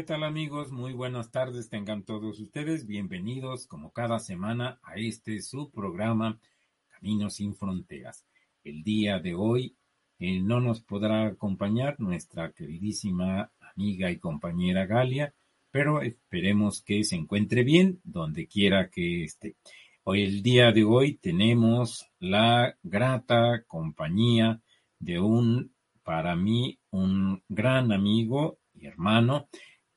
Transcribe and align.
¿Qué 0.00 0.06
tal 0.06 0.22
amigos? 0.22 0.72
Muy 0.72 0.94
buenas 0.94 1.30
tardes 1.30 1.68
tengan 1.68 2.04
todos 2.04 2.40
ustedes. 2.40 2.86
Bienvenidos 2.86 3.66
como 3.66 3.92
cada 3.92 4.18
semana 4.18 4.80
a 4.82 4.94
este 4.94 5.42
su 5.42 5.70
programa 5.70 6.40
Caminos 6.88 7.34
sin 7.34 7.54
Fronteras. 7.54 8.24
El 8.64 8.82
día 8.82 9.18
de 9.18 9.34
hoy 9.34 9.76
eh, 10.18 10.40
no 10.40 10.58
nos 10.58 10.80
podrá 10.80 11.26
acompañar 11.26 12.00
nuestra 12.00 12.50
queridísima 12.52 13.52
amiga 13.60 14.10
y 14.10 14.16
compañera 14.16 14.86
Galia, 14.86 15.34
pero 15.70 16.00
esperemos 16.00 16.80
que 16.80 17.04
se 17.04 17.16
encuentre 17.16 17.62
bien 17.62 18.00
donde 18.02 18.46
quiera 18.46 18.88
que 18.88 19.24
esté. 19.24 19.56
Hoy, 20.04 20.22
el 20.22 20.42
día 20.42 20.72
de 20.72 20.82
hoy, 20.82 21.18
tenemos 21.18 22.06
la 22.20 22.74
grata 22.82 23.64
compañía 23.66 24.62
de 24.98 25.20
un, 25.20 25.74
para 26.02 26.36
mí, 26.36 26.78
un 26.88 27.42
gran 27.50 27.92
amigo 27.92 28.60
y 28.72 28.86
hermano, 28.86 29.46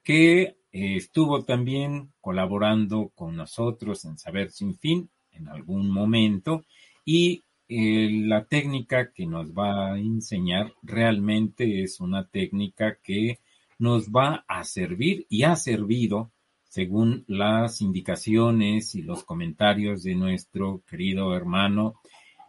que 0.03 0.41
eh, 0.41 0.55
estuvo 0.71 1.43
también 1.43 2.11
colaborando 2.19 3.11
con 3.15 3.35
nosotros 3.35 4.05
en 4.05 4.17
Saber 4.17 4.51
Sin 4.51 4.77
Fin 4.77 5.09
en 5.31 5.47
algún 5.47 5.89
momento 5.89 6.65
y 7.05 7.43
eh, 7.67 8.09
la 8.11 8.45
técnica 8.45 9.11
que 9.11 9.25
nos 9.25 9.53
va 9.53 9.93
a 9.93 9.97
enseñar 9.97 10.73
realmente 10.83 11.81
es 11.81 11.99
una 11.99 12.27
técnica 12.27 12.99
que 13.01 13.39
nos 13.79 14.09
va 14.09 14.45
a 14.47 14.63
servir 14.63 15.25
y 15.29 15.43
ha 15.43 15.55
servido 15.55 16.31
según 16.63 17.23
las 17.27 17.81
indicaciones 17.81 18.95
y 18.95 19.03
los 19.03 19.23
comentarios 19.23 20.03
de 20.03 20.15
nuestro 20.15 20.81
querido 20.87 21.35
hermano. 21.35 21.99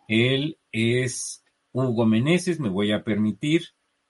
Él 0.08 0.58
es 0.72 1.44
Hugo 1.72 2.06
Meneses. 2.06 2.58
Me 2.58 2.70
voy 2.70 2.92
a 2.92 3.04
permitir 3.04 3.62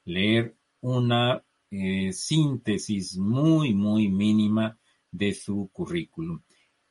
leer 0.04 0.54
una 0.80 1.42
eh, 1.76 2.12
síntesis 2.12 3.16
muy, 3.16 3.74
muy 3.74 4.08
mínima 4.08 4.78
de 5.10 5.32
su 5.32 5.70
currículum. 5.72 6.40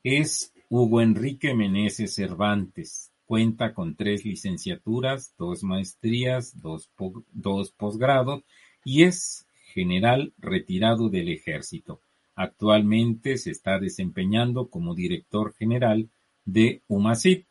Es 0.04 0.54
Hugo 0.70 1.00
Enrique 1.00 1.54
Meneses 1.54 2.14
Cervantes. 2.14 3.14
Cuenta 3.26 3.74
con 3.74 3.96
tres 3.96 4.26
licenciaturas, 4.26 5.34
dos 5.38 5.64
maestrías, 5.64 6.60
dos, 6.60 6.92
dos 7.32 7.72
posgrados 7.72 8.44
y 8.84 9.04
es 9.04 9.48
general 9.74 10.34
retirado 10.38 11.10
del 11.10 11.30
ejército. 11.30 12.02
Actualmente 12.36 13.38
se 13.38 13.52
está 13.52 13.80
desempeñando 13.80 14.68
como 14.68 14.96
director 14.96 15.54
general 15.54 16.10
de 16.44 16.82
UMACID. 16.88 17.44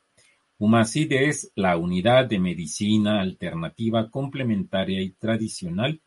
UMACID 0.59 1.13
es 1.13 1.51
la 1.55 1.79
unidad 1.79 2.27
de 2.27 2.39
medicina 2.39 3.23
alternativa 3.23 4.11
complementaria 4.11 5.01
y 5.01 5.13
tradicional 5.13 6.03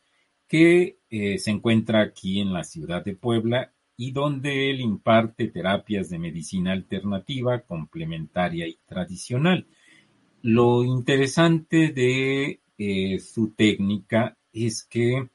que 0.48 0.98
eh, 1.18 1.38
se 1.38 1.50
encuentra 1.50 2.02
aquí 2.02 2.42
en 2.42 2.52
la 2.52 2.66
ciudad 2.66 3.02
de 3.02 3.16
Puebla 3.16 3.72
y 3.96 4.12
donde 4.12 4.70
él 4.70 4.82
imparte 4.82 5.48
terapias 5.48 6.10
de 6.10 6.20
medicina 6.20 6.74
alternativa, 6.74 7.62
complementaria 7.62 8.68
y 8.68 8.78
tradicional. 8.86 9.66
Lo 10.42 10.84
interesante 10.84 11.94
de 11.94 12.60
eh, 12.78 13.20
su 13.20 13.54
técnica 13.54 14.36
es 14.52 14.84
que 14.84 15.30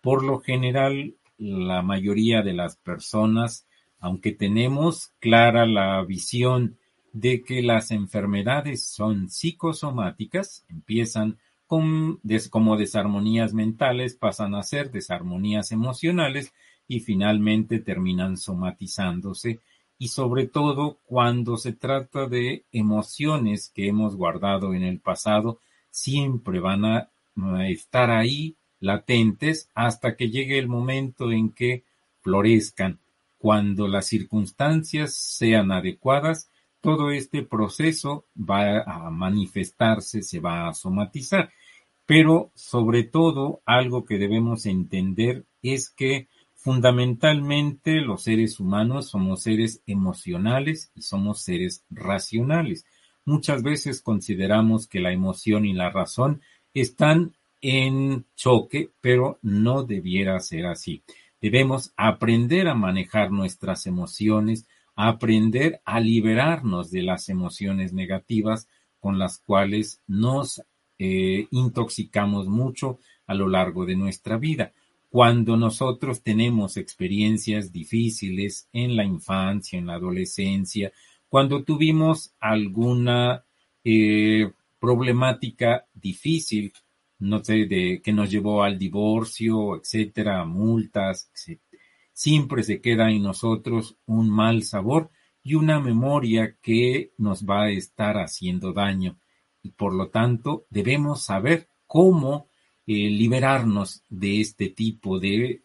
por 0.00 0.24
lo 0.24 0.40
general 0.40 1.16
la 1.36 1.82
mayoría 1.82 2.40
de 2.40 2.54
las 2.54 2.78
personas, 2.78 3.66
aunque 3.98 4.32
tenemos 4.32 5.12
clara 5.20 5.66
la 5.66 6.02
visión 6.02 6.78
de 7.12 7.42
que 7.42 7.60
las 7.60 7.90
enfermedades 7.90 8.86
son 8.86 9.28
psicosomáticas, 9.28 10.64
empiezan 10.70 11.36
como 11.66 12.76
desarmonías 12.76 13.52
mentales 13.52 14.14
pasan 14.14 14.54
a 14.54 14.62
ser 14.62 14.90
desarmonías 14.90 15.72
emocionales 15.72 16.52
y 16.88 17.00
finalmente 17.00 17.80
terminan 17.80 18.36
somatizándose 18.36 19.60
y 19.98 20.08
sobre 20.08 20.46
todo 20.46 20.98
cuando 21.04 21.56
se 21.56 21.72
trata 21.72 22.26
de 22.26 22.64
emociones 22.72 23.70
que 23.74 23.88
hemos 23.88 24.14
guardado 24.14 24.74
en 24.74 24.82
el 24.82 25.00
pasado, 25.00 25.60
siempre 25.90 26.60
van 26.60 26.84
a 26.84 27.08
estar 27.68 28.10
ahí 28.10 28.56
latentes 28.80 29.70
hasta 29.74 30.16
que 30.16 30.30
llegue 30.30 30.58
el 30.58 30.68
momento 30.68 31.32
en 31.32 31.50
que 31.50 31.84
florezcan. 32.20 32.98
Cuando 33.38 33.88
las 33.88 34.06
circunstancias 34.06 35.14
sean 35.14 35.72
adecuadas, 35.72 36.50
todo 36.80 37.10
este 37.10 37.42
proceso 37.42 38.26
va 38.36 38.82
a 38.82 39.10
manifestarse, 39.10 40.22
se 40.22 40.40
va 40.40 40.68
a 40.68 40.74
somatizar. 40.74 41.50
Pero 42.06 42.52
sobre 42.54 43.02
todo, 43.02 43.60
algo 43.66 44.04
que 44.04 44.18
debemos 44.18 44.66
entender 44.66 45.44
es 45.62 45.90
que 45.90 46.28
fundamentalmente 46.54 48.00
los 48.00 48.22
seres 48.22 48.60
humanos 48.60 49.10
somos 49.10 49.42
seres 49.42 49.82
emocionales 49.86 50.90
y 50.94 51.02
somos 51.02 51.42
seres 51.42 51.84
racionales. 51.90 52.86
Muchas 53.24 53.62
veces 53.62 54.02
consideramos 54.02 54.86
que 54.86 55.00
la 55.00 55.12
emoción 55.12 55.64
y 55.64 55.72
la 55.72 55.90
razón 55.90 56.42
están 56.74 57.34
en 57.60 58.24
choque, 58.36 58.90
pero 59.00 59.38
no 59.42 59.82
debiera 59.82 60.38
ser 60.40 60.66
así. 60.66 61.02
Debemos 61.40 61.92
aprender 61.96 62.68
a 62.68 62.74
manejar 62.74 63.30
nuestras 63.30 63.86
emociones, 63.86 64.66
aprender 64.96 65.82
a 65.84 66.00
liberarnos 66.00 66.90
de 66.90 67.02
las 67.02 67.28
emociones 67.28 67.92
negativas 67.92 68.66
con 68.98 69.18
las 69.18 69.38
cuales 69.38 70.00
nos 70.06 70.62
eh, 70.98 71.46
intoxicamos 71.50 72.48
mucho 72.48 72.98
a 73.26 73.34
lo 73.34 73.46
largo 73.46 73.84
de 73.84 73.94
nuestra 73.94 74.38
vida. 74.38 74.72
Cuando 75.10 75.56
nosotros 75.56 76.22
tenemos 76.22 76.78
experiencias 76.78 77.72
difíciles 77.72 78.68
en 78.72 78.96
la 78.96 79.04
infancia, 79.04 79.78
en 79.78 79.86
la 79.86 79.94
adolescencia, 79.94 80.90
cuando 81.28 81.62
tuvimos 81.62 82.32
alguna 82.40 83.44
eh, 83.84 84.50
problemática 84.80 85.86
difícil, 85.92 86.72
no 87.18 87.44
sé, 87.44 87.66
de 87.66 88.00
que 88.02 88.12
nos 88.12 88.30
llevó 88.30 88.62
al 88.62 88.78
divorcio, 88.78 89.76
etcétera, 89.76 90.44
multas, 90.44 91.30
etcétera 91.34 91.65
siempre 92.16 92.62
se 92.62 92.80
queda 92.80 93.10
en 93.10 93.22
nosotros 93.22 93.98
un 94.06 94.30
mal 94.30 94.62
sabor 94.62 95.10
y 95.42 95.54
una 95.54 95.80
memoria 95.80 96.56
que 96.62 97.12
nos 97.18 97.44
va 97.44 97.64
a 97.64 97.70
estar 97.70 98.16
haciendo 98.16 98.72
daño. 98.72 99.18
Y 99.62 99.72
por 99.72 99.92
lo 99.92 100.08
tanto 100.08 100.64
debemos 100.70 101.24
saber 101.24 101.68
cómo 101.86 102.48
eh, 102.86 103.10
liberarnos 103.10 104.02
de 104.08 104.40
este 104.40 104.70
tipo 104.70 105.20
de, 105.20 105.62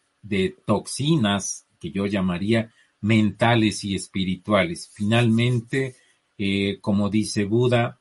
toxinas 0.66 1.66
que 1.80 1.90
yo 1.90 2.04
llamaría 2.04 2.70
mentales 3.00 3.82
y 3.84 3.94
espirituales. 3.94 4.90
Finalmente, 4.92 5.96
eh, 6.36 6.78
como 6.82 7.08
dice 7.08 7.46
Buda, 7.46 7.98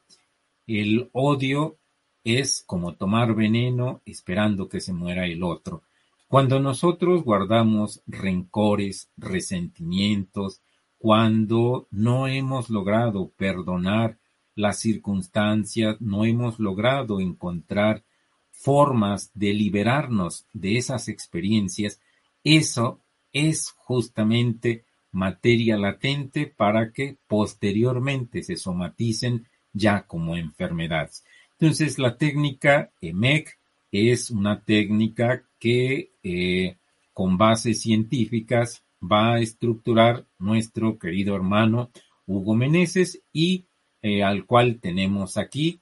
el 0.67 1.09
odio 1.13 1.77
es 2.25 2.63
como 2.67 2.95
tomar 2.95 3.33
veneno 3.33 4.01
esperando 4.05 4.67
que 4.67 4.81
se 4.81 4.91
muera 4.91 5.25
el 5.25 5.41
otro. 5.41 5.83
Cuando 6.31 6.61
nosotros 6.61 7.25
guardamos 7.25 8.01
rencores, 8.07 9.11
resentimientos, 9.17 10.61
cuando 10.97 11.89
no 11.91 12.25
hemos 12.27 12.69
logrado 12.69 13.33
perdonar 13.35 14.17
las 14.55 14.79
circunstancias, 14.79 15.99
no 15.99 16.23
hemos 16.23 16.57
logrado 16.57 17.19
encontrar 17.19 18.05
formas 18.49 19.31
de 19.33 19.53
liberarnos 19.53 20.45
de 20.53 20.77
esas 20.77 21.09
experiencias, 21.09 21.99
eso 22.45 23.01
es 23.33 23.71
justamente 23.71 24.85
materia 25.11 25.75
latente 25.75 26.47
para 26.47 26.93
que 26.93 27.17
posteriormente 27.27 28.41
se 28.41 28.55
somaticen 28.55 29.47
ya 29.73 30.07
como 30.07 30.37
enfermedades. 30.37 31.25
Entonces, 31.59 31.99
la 31.99 32.15
técnica 32.15 32.93
EMEC 33.01 33.59
es 33.91 34.31
una 34.31 34.61
técnica 34.63 35.43
que 35.61 36.11
eh, 36.23 36.77
con 37.13 37.37
bases 37.37 37.81
científicas 37.81 38.83
va 39.01 39.35
a 39.35 39.39
estructurar 39.39 40.25
nuestro 40.39 40.97
querido 40.97 41.35
hermano 41.35 41.91
Hugo 42.25 42.55
Meneses 42.55 43.21
y 43.31 43.65
eh, 44.01 44.23
al 44.23 44.45
cual 44.45 44.79
tenemos 44.81 45.37
aquí 45.37 45.79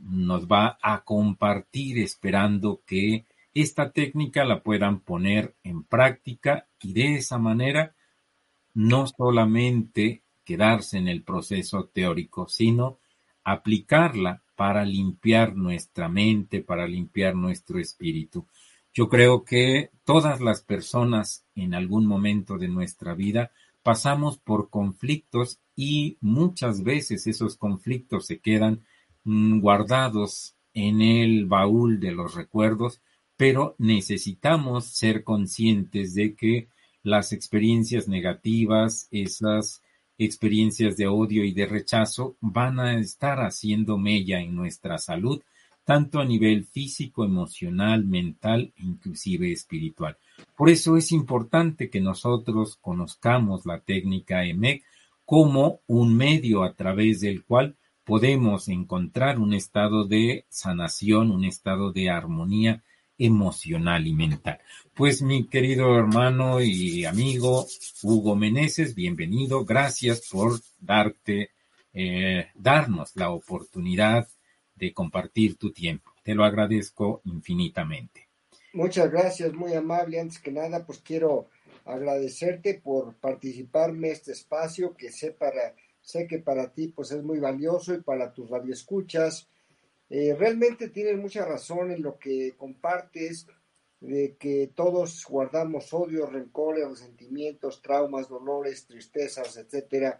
nos 0.00 0.46
va 0.46 0.78
a 0.82 1.04
compartir 1.04 1.98
esperando 1.98 2.82
que 2.84 3.24
esta 3.54 3.92
técnica 3.92 4.44
la 4.44 4.62
puedan 4.62 5.00
poner 5.00 5.54
en 5.62 5.84
práctica 5.84 6.66
y 6.80 6.92
de 6.92 7.14
esa 7.14 7.38
manera 7.38 7.94
no 8.74 9.06
solamente 9.06 10.22
quedarse 10.44 10.98
en 10.98 11.06
el 11.06 11.22
proceso 11.22 11.84
teórico, 11.92 12.48
sino 12.48 12.98
aplicarla 13.44 14.42
para 14.56 14.84
limpiar 14.84 15.54
nuestra 15.54 16.08
mente, 16.08 16.62
para 16.62 16.86
limpiar 16.88 17.36
nuestro 17.36 17.78
espíritu. 17.78 18.44
Yo 18.92 19.08
creo 19.08 19.44
que 19.44 19.90
todas 20.04 20.40
las 20.40 20.62
personas 20.62 21.44
en 21.54 21.74
algún 21.74 22.06
momento 22.06 22.58
de 22.58 22.68
nuestra 22.68 23.14
vida 23.14 23.52
pasamos 23.82 24.38
por 24.38 24.70
conflictos 24.70 25.60
y 25.76 26.18
muchas 26.20 26.82
veces 26.82 27.26
esos 27.26 27.56
conflictos 27.56 28.26
se 28.26 28.38
quedan 28.38 28.84
mm, 29.24 29.60
guardados 29.60 30.56
en 30.74 31.00
el 31.00 31.46
baúl 31.46 32.00
de 32.00 32.12
los 32.12 32.34
recuerdos, 32.34 33.00
pero 33.36 33.74
necesitamos 33.78 34.86
ser 34.86 35.24
conscientes 35.24 36.14
de 36.14 36.34
que 36.34 36.68
las 37.02 37.32
experiencias 37.32 38.08
negativas, 38.08 39.08
esas 39.10 39.82
experiencias 40.18 40.96
de 40.96 41.06
odio 41.06 41.44
y 41.44 41.52
de 41.52 41.66
rechazo 41.66 42.36
van 42.40 42.80
a 42.80 42.98
estar 42.98 43.40
haciendo 43.40 43.96
mella 43.96 44.40
en 44.40 44.54
nuestra 44.54 44.98
salud 44.98 45.40
tanto 45.88 46.20
a 46.20 46.24
nivel 46.26 46.66
físico, 46.66 47.24
emocional, 47.24 48.04
mental 48.04 48.74
inclusive 48.76 49.50
espiritual. 49.50 50.18
Por 50.54 50.68
eso 50.68 50.98
es 50.98 51.12
importante 51.12 51.88
que 51.88 51.98
nosotros 51.98 52.76
conozcamos 52.78 53.64
la 53.64 53.80
técnica 53.80 54.44
EMEC 54.44 54.84
como 55.24 55.80
un 55.86 56.14
medio 56.14 56.62
a 56.62 56.74
través 56.74 57.20
del 57.20 57.42
cual 57.42 57.74
podemos 58.04 58.68
encontrar 58.68 59.38
un 59.38 59.54
estado 59.54 60.04
de 60.04 60.44
sanación, 60.50 61.30
un 61.30 61.46
estado 61.46 61.90
de 61.90 62.10
armonía 62.10 62.82
emocional 63.16 64.06
y 64.06 64.12
mental. 64.12 64.58
Pues 64.92 65.22
mi 65.22 65.46
querido 65.46 65.96
hermano 65.96 66.60
y 66.60 67.06
amigo 67.06 67.66
Hugo 68.02 68.36
Meneses, 68.36 68.94
bienvenido. 68.94 69.64
Gracias 69.64 70.28
por 70.30 70.60
darte, 70.78 71.52
eh, 71.94 72.48
darnos 72.54 73.16
la 73.16 73.30
oportunidad 73.30 74.28
de 74.78 74.94
compartir 74.94 75.56
tu 75.56 75.72
tiempo. 75.72 76.12
Te 76.22 76.34
lo 76.34 76.44
agradezco 76.44 77.20
infinitamente. 77.24 78.28
Muchas 78.72 79.10
gracias, 79.10 79.52
muy 79.52 79.74
amable. 79.74 80.20
Antes 80.20 80.38
que 80.38 80.52
nada, 80.52 80.86
pues 80.86 81.00
quiero 81.00 81.48
agradecerte 81.84 82.74
por 82.74 83.14
participarme 83.16 84.08
en 84.08 84.12
este 84.12 84.32
espacio 84.32 84.94
que 84.94 85.10
sé 85.10 85.32
para 85.32 85.74
sé 86.00 86.26
que 86.26 86.38
para 86.38 86.72
ti 86.72 86.88
pues 86.88 87.12
es 87.12 87.22
muy 87.22 87.38
valioso 87.38 87.94
y 87.94 88.00
para 88.00 88.32
tus 88.32 88.48
radioescuchas. 88.48 89.48
Eh, 90.08 90.34
realmente 90.38 90.88
tienes 90.88 91.18
mucha 91.18 91.44
razón 91.44 91.90
en 91.90 92.02
lo 92.02 92.18
que 92.18 92.54
compartes 92.56 93.46
de 94.00 94.36
que 94.36 94.70
todos 94.74 95.26
guardamos 95.28 95.92
odio, 95.92 96.24
rencores, 96.24 96.88
resentimientos, 96.88 97.82
traumas, 97.82 98.28
dolores, 98.28 98.86
tristezas, 98.86 99.56
etcétera. 99.58 100.18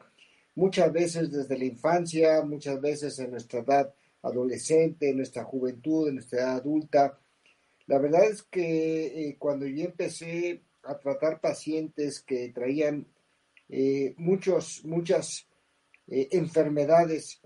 Muchas 0.57 0.93
veces 0.93 1.31
desde 1.31 1.57
la 1.57 1.65
infancia, 1.65 2.43
muchas 2.43 2.81
veces 2.81 3.19
en 3.19 3.31
nuestra 3.31 3.61
edad 3.61 3.95
adolescente, 4.29 5.11
en 5.11 5.19
nuestra 5.19 5.45
juventud, 5.45 6.09
en 6.09 6.17
nuestra 6.17 6.41
edad 6.41 6.57
adulta. 6.57 7.19
La 7.87 7.99
verdad 7.99 8.25
es 8.25 8.43
que 8.43 9.07
eh, 9.07 9.37
cuando 9.39 9.67
yo 9.67 9.85
empecé 9.85 10.63
a 10.83 10.99
tratar 10.99 11.41
pacientes 11.41 12.21
que 12.21 12.51
traían 12.51 13.07
eh, 13.69 14.15
muchos, 14.17 14.85
muchas 14.85 15.47
eh, 16.07 16.29
enfermedades, 16.33 17.41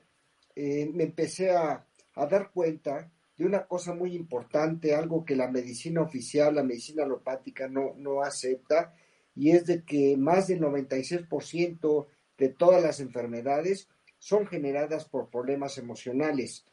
me 0.55 1.05
empecé 1.05 1.51
a, 1.51 1.87
dar 2.15 2.51
cuenta 2.53 3.11
de 3.39 3.47
una 3.47 3.67
cosa 3.67 3.95
muy 3.95 4.15
importante, 4.15 4.95
algo 4.95 5.25
que 5.25 5.35
la 5.35 5.51
medicina 5.51 6.03
oficial, 6.03 6.55
la 6.55 6.63
medicina 6.63 7.05
alopática 7.05 7.69
no, 7.69 7.95
no 7.97 8.21
acepta, 8.21 8.95
y 9.35 9.53
es 9.53 9.65
de 9.65 9.83
que 9.83 10.17
más 10.19 10.49
del 10.49 10.61
96% 10.61 12.07
de 12.37 12.49
todas 12.51 12.83
las 12.83 13.01
enfermedades 13.01 13.89
son 14.19 14.47
generadas 14.47 15.09
por 15.09 15.31
problemas 15.31 15.79
emocionales. 15.79 16.65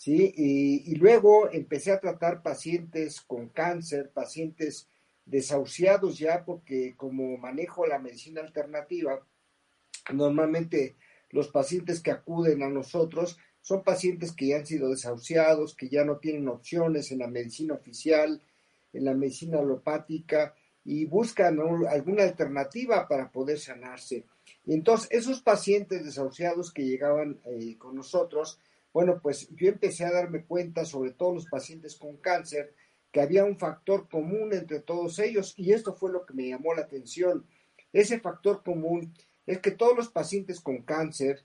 ¿Sí? 0.00 0.32
Y, 0.34 0.94
luego 0.94 1.50
empecé 1.52 1.92
a 1.92 2.00
tratar 2.00 2.42
pacientes 2.42 3.20
con 3.20 3.50
cáncer, 3.50 4.10
pacientes 4.10 4.88
desahuciados 5.26 6.18
ya, 6.18 6.42
porque 6.46 6.94
como 6.96 7.36
manejo 7.36 7.86
la 7.86 7.98
medicina 7.98 8.40
alternativa, 8.40 9.20
normalmente 10.10 10.96
los 11.28 11.48
pacientes 11.48 12.00
que 12.00 12.12
acuden 12.12 12.62
a 12.62 12.70
nosotros 12.70 13.36
son 13.60 13.84
pacientes 13.84 14.32
que 14.32 14.48
ya 14.48 14.56
han 14.56 14.66
sido 14.66 14.88
desahuciados, 14.88 15.76
que 15.76 15.90
ya 15.90 16.02
no 16.02 16.16
tienen 16.16 16.48
opciones 16.48 17.12
en 17.12 17.18
la 17.18 17.28
medicina 17.28 17.74
oficial, 17.74 18.40
en 18.94 19.04
la 19.04 19.12
medicina 19.12 19.58
alopática 19.58 20.54
y 20.82 21.04
buscan 21.04 21.60
alguna 21.90 22.22
alternativa 22.22 23.06
para 23.06 23.30
poder 23.30 23.58
sanarse. 23.58 24.24
Y 24.64 24.72
entonces, 24.72 25.08
esos 25.10 25.42
pacientes 25.42 26.06
desahuciados 26.06 26.72
que 26.72 26.86
llegaban 26.86 27.38
eh, 27.44 27.76
con 27.76 27.94
nosotros, 27.94 28.58
bueno, 28.92 29.20
pues 29.22 29.48
yo 29.50 29.68
empecé 29.68 30.04
a 30.04 30.12
darme 30.12 30.44
cuenta, 30.44 30.84
sobre 30.84 31.12
todo 31.12 31.34
los 31.34 31.46
pacientes 31.46 31.96
con 31.96 32.16
cáncer, 32.16 32.74
que 33.12 33.20
había 33.20 33.44
un 33.44 33.58
factor 33.58 34.08
común 34.08 34.52
entre 34.52 34.80
todos 34.80 35.18
ellos 35.18 35.54
y 35.56 35.72
esto 35.72 35.94
fue 35.94 36.12
lo 36.12 36.24
que 36.26 36.34
me 36.34 36.48
llamó 36.48 36.74
la 36.74 36.82
atención. 36.82 37.46
Ese 37.92 38.20
factor 38.20 38.62
común 38.62 39.12
es 39.46 39.58
que 39.58 39.72
todos 39.72 39.96
los 39.96 40.08
pacientes 40.08 40.60
con 40.60 40.82
cáncer 40.82 41.44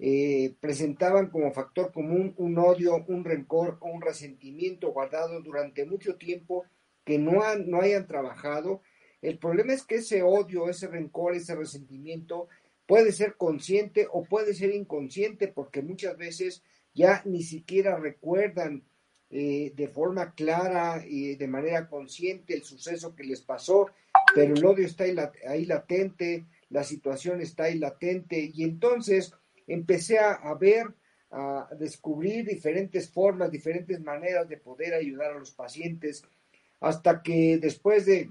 eh, 0.00 0.56
presentaban 0.60 1.30
como 1.30 1.52
factor 1.52 1.92
común 1.92 2.34
un 2.36 2.58
odio, 2.58 3.04
un 3.06 3.24
rencor 3.24 3.78
o 3.80 3.88
un 3.88 4.00
resentimiento 4.02 4.92
guardado 4.92 5.40
durante 5.40 5.86
mucho 5.86 6.16
tiempo 6.16 6.64
que 7.04 7.18
no, 7.18 7.42
no 7.66 7.80
hayan 7.80 8.06
trabajado. 8.06 8.82
El 9.22 9.38
problema 9.38 9.72
es 9.72 9.84
que 9.84 9.96
ese 9.96 10.22
odio, 10.22 10.68
ese 10.68 10.88
rencor, 10.88 11.34
ese 11.34 11.54
resentimiento 11.54 12.48
puede 12.86 13.12
ser 13.12 13.36
consciente 13.36 14.08
o 14.10 14.24
puede 14.24 14.52
ser 14.52 14.74
inconsciente 14.74 15.48
porque 15.48 15.80
muchas 15.80 16.16
veces 16.16 16.62
ya 16.94 17.22
ni 17.24 17.42
siquiera 17.42 17.96
recuerdan 17.96 18.84
eh, 19.30 19.72
de 19.74 19.88
forma 19.88 20.34
clara 20.34 21.04
y 21.04 21.34
de 21.34 21.48
manera 21.48 21.88
consciente 21.88 22.54
el 22.54 22.62
suceso 22.62 23.16
que 23.16 23.24
les 23.24 23.42
pasó, 23.42 23.90
pero 24.34 24.54
el 24.54 24.64
odio 24.64 24.86
está 24.86 25.04
ahí, 25.48 25.64
latente, 25.64 26.46
la 26.70 26.84
situación 26.84 27.40
está 27.40 27.64
ahí 27.64 27.78
latente 27.78 28.50
y 28.54 28.62
entonces 28.62 29.32
empecé 29.66 30.18
a, 30.18 30.54
ver, 30.54 30.94
a 31.30 31.68
descubrir 31.78 32.46
diferentes 32.46 33.10
formas, 33.10 33.50
diferentes 33.50 34.00
maneras 34.00 34.48
de 34.48 34.56
poder 34.56 34.94
ayudar 34.94 35.32
a 35.32 35.38
los 35.38 35.50
pacientes, 35.50 36.22
hasta 36.80 37.22
que 37.22 37.58
después 37.58 38.06
de 38.06 38.30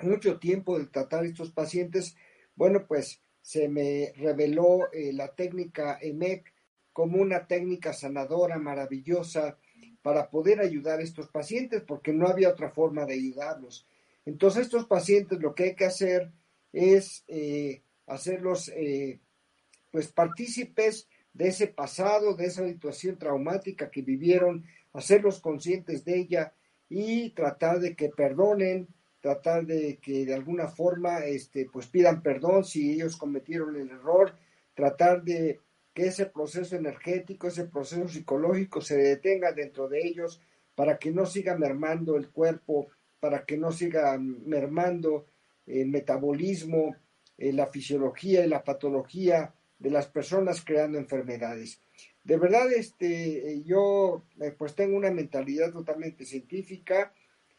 mucho 0.00 0.38
tiempo 0.38 0.78
de 0.78 0.86
tratar 0.86 1.24
estos 1.24 1.50
pacientes, 1.50 2.16
bueno, 2.54 2.86
pues 2.86 3.20
se 3.42 3.68
me 3.68 4.12
reveló 4.16 4.92
eh, 4.92 5.12
la 5.12 5.34
técnica 5.34 5.98
EMEC 6.00 6.52
como 6.92 7.20
una 7.20 7.46
técnica 7.46 7.92
sanadora 7.92 8.58
maravillosa 8.58 9.58
para 10.02 10.30
poder 10.30 10.60
ayudar 10.60 11.00
a 11.00 11.02
estos 11.02 11.28
pacientes, 11.28 11.82
porque 11.82 12.12
no 12.12 12.26
había 12.26 12.48
otra 12.48 12.70
forma 12.70 13.04
de 13.04 13.14
ayudarlos. 13.14 13.86
Entonces, 14.24 14.62
estos 14.62 14.86
pacientes 14.86 15.40
lo 15.40 15.54
que 15.54 15.64
hay 15.64 15.74
que 15.74 15.84
hacer 15.84 16.32
es 16.72 17.24
eh, 17.28 17.82
hacerlos 18.06 18.68
eh, 18.74 19.20
pues 19.90 20.08
partícipes 20.08 21.08
de 21.32 21.48
ese 21.48 21.68
pasado, 21.68 22.34
de 22.34 22.46
esa 22.46 22.66
situación 22.66 23.18
traumática 23.18 23.90
que 23.90 24.02
vivieron, 24.02 24.64
hacerlos 24.92 25.40
conscientes 25.40 26.04
de 26.04 26.18
ella 26.18 26.52
y 26.88 27.30
tratar 27.30 27.80
de 27.80 27.94
que 27.94 28.08
perdonen, 28.08 28.88
tratar 29.20 29.66
de 29.66 29.98
que 29.98 30.26
de 30.26 30.34
alguna 30.34 30.68
forma 30.68 31.18
este, 31.24 31.68
pues 31.72 31.86
pidan 31.86 32.22
perdón 32.22 32.64
si 32.64 32.92
ellos 32.92 33.16
cometieron 33.16 33.76
el 33.76 33.90
error, 33.90 34.34
tratar 34.74 35.22
de 35.22 35.60
que 35.94 36.06
ese 36.06 36.26
proceso 36.26 36.76
energético, 36.76 37.48
ese 37.48 37.64
proceso 37.64 38.08
psicológico 38.08 38.80
se 38.80 38.96
detenga 38.96 39.52
dentro 39.52 39.88
de 39.88 40.00
ellos 40.00 40.40
para 40.74 40.98
que 40.98 41.10
no 41.10 41.26
siga 41.26 41.56
mermando 41.56 42.16
el 42.16 42.30
cuerpo, 42.30 42.88
para 43.18 43.44
que 43.44 43.56
no 43.56 43.72
siga 43.72 44.16
mermando 44.18 45.26
el 45.66 45.88
metabolismo, 45.88 46.96
eh, 47.38 47.52
la 47.52 47.66
fisiología 47.66 48.44
y 48.44 48.48
la 48.48 48.64
patología 48.64 49.54
de 49.78 49.90
las 49.90 50.06
personas 50.06 50.62
creando 50.64 50.98
enfermedades. 50.98 51.80
De 52.22 52.36
verdad, 52.36 52.70
este, 52.72 53.62
yo 53.64 54.24
eh, 54.40 54.52
pues 54.56 54.74
tengo 54.74 54.96
una 54.96 55.10
mentalidad 55.10 55.72
totalmente 55.72 56.24
científica, 56.24 57.12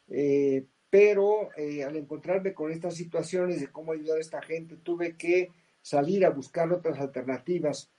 eh, 0.08 0.66
pero 0.90 1.50
eh, 1.58 1.84
al 1.84 1.96
encontrarme 1.96 2.54
con 2.54 2.72
estas 2.72 2.96
situaciones 2.96 3.60
de 3.60 3.72
cómo 3.72 3.94
ayudar 3.94 4.18
a 4.18 4.22
esta 4.22 4.42
gente, 4.42 4.76
tuve 4.78 5.16
que 5.16 5.50
salir 5.82 6.26
a 6.26 6.30
buscar 6.30 6.72
otras 6.72 7.00
alternativas. 7.00 7.90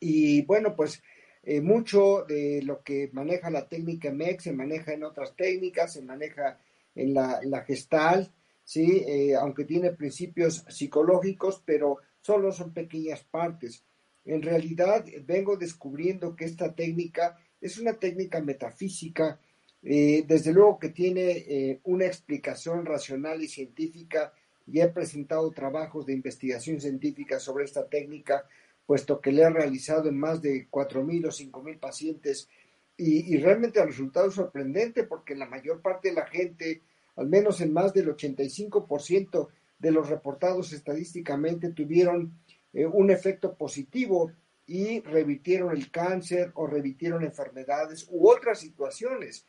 Y 0.00 0.42
bueno, 0.42 0.74
pues 0.76 1.02
eh, 1.42 1.60
mucho 1.60 2.24
de 2.28 2.60
lo 2.62 2.82
que 2.82 3.08
maneja 3.12 3.50
la 3.50 3.68
técnica 3.68 4.12
MEX 4.12 4.44
se 4.44 4.52
maneja 4.52 4.92
en 4.92 5.04
otras 5.04 5.34
técnicas, 5.34 5.94
se 5.94 6.02
maneja 6.02 6.58
en 6.94 7.14
la, 7.14 7.64
gestal, 7.66 8.32
¿sí? 8.64 9.04
Eh, 9.06 9.34
aunque 9.34 9.64
tiene 9.64 9.92
principios 9.92 10.64
psicológicos, 10.68 11.62
pero 11.64 11.98
solo 12.20 12.52
son 12.52 12.74
pequeñas 12.74 13.24
partes. 13.24 13.84
En 14.24 14.42
realidad 14.42 15.06
vengo 15.24 15.56
descubriendo 15.56 16.36
que 16.36 16.44
esta 16.44 16.74
técnica 16.74 17.38
es 17.60 17.78
una 17.78 17.94
técnica 17.94 18.40
metafísica, 18.42 19.40
eh, 19.82 20.24
desde 20.26 20.52
luego 20.52 20.78
que 20.78 20.90
tiene 20.90 21.80
una 21.84 22.04
explicación 22.04 22.84
racional 22.84 23.42
y 23.42 23.48
científica 23.48 24.34
y 24.66 24.80
he 24.80 24.88
presentado 24.88 25.50
trabajos 25.50 26.04
de 26.04 26.12
investigación 26.12 26.78
científica 26.80 27.40
sobre 27.40 27.64
esta 27.64 27.88
técnica, 27.88 28.44
puesto 28.88 29.20
que 29.20 29.32
le 29.32 29.42
he 29.42 29.50
realizado 29.50 30.08
en 30.08 30.18
más 30.18 30.40
de 30.40 30.66
4.000 30.70 31.26
o 31.26 31.30
5.000 31.30 31.78
pacientes 31.78 32.48
y, 32.96 33.34
y, 33.34 33.36
realmente 33.36 33.78
el 33.80 33.88
resultado 33.88 34.28
es 34.28 34.34
sorprendente 34.34 35.04
porque 35.04 35.36
la 35.36 35.44
mayor 35.44 35.82
parte 35.82 36.08
de 36.08 36.14
la 36.14 36.26
gente, 36.26 36.80
al 37.16 37.28
menos 37.28 37.60
en 37.60 37.70
más 37.70 37.92
del 37.92 38.08
85% 38.08 39.48
de 39.78 39.90
los 39.90 40.08
reportados 40.08 40.72
estadísticamente, 40.72 41.68
tuvieron 41.68 42.32
eh, 42.72 42.86
un 42.86 43.10
efecto 43.10 43.54
positivo 43.54 44.32
y 44.66 45.00
revirtieron 45.00 45.76
el 45.76 45.90
cáncer 45.90 46.50
o 46.54 46.66
revirtieron 46.66 47.22
enfermedades 47.24 48.08
u 48.10 48.26
otras 48.30 48.58
situaciones. 48.58 49.44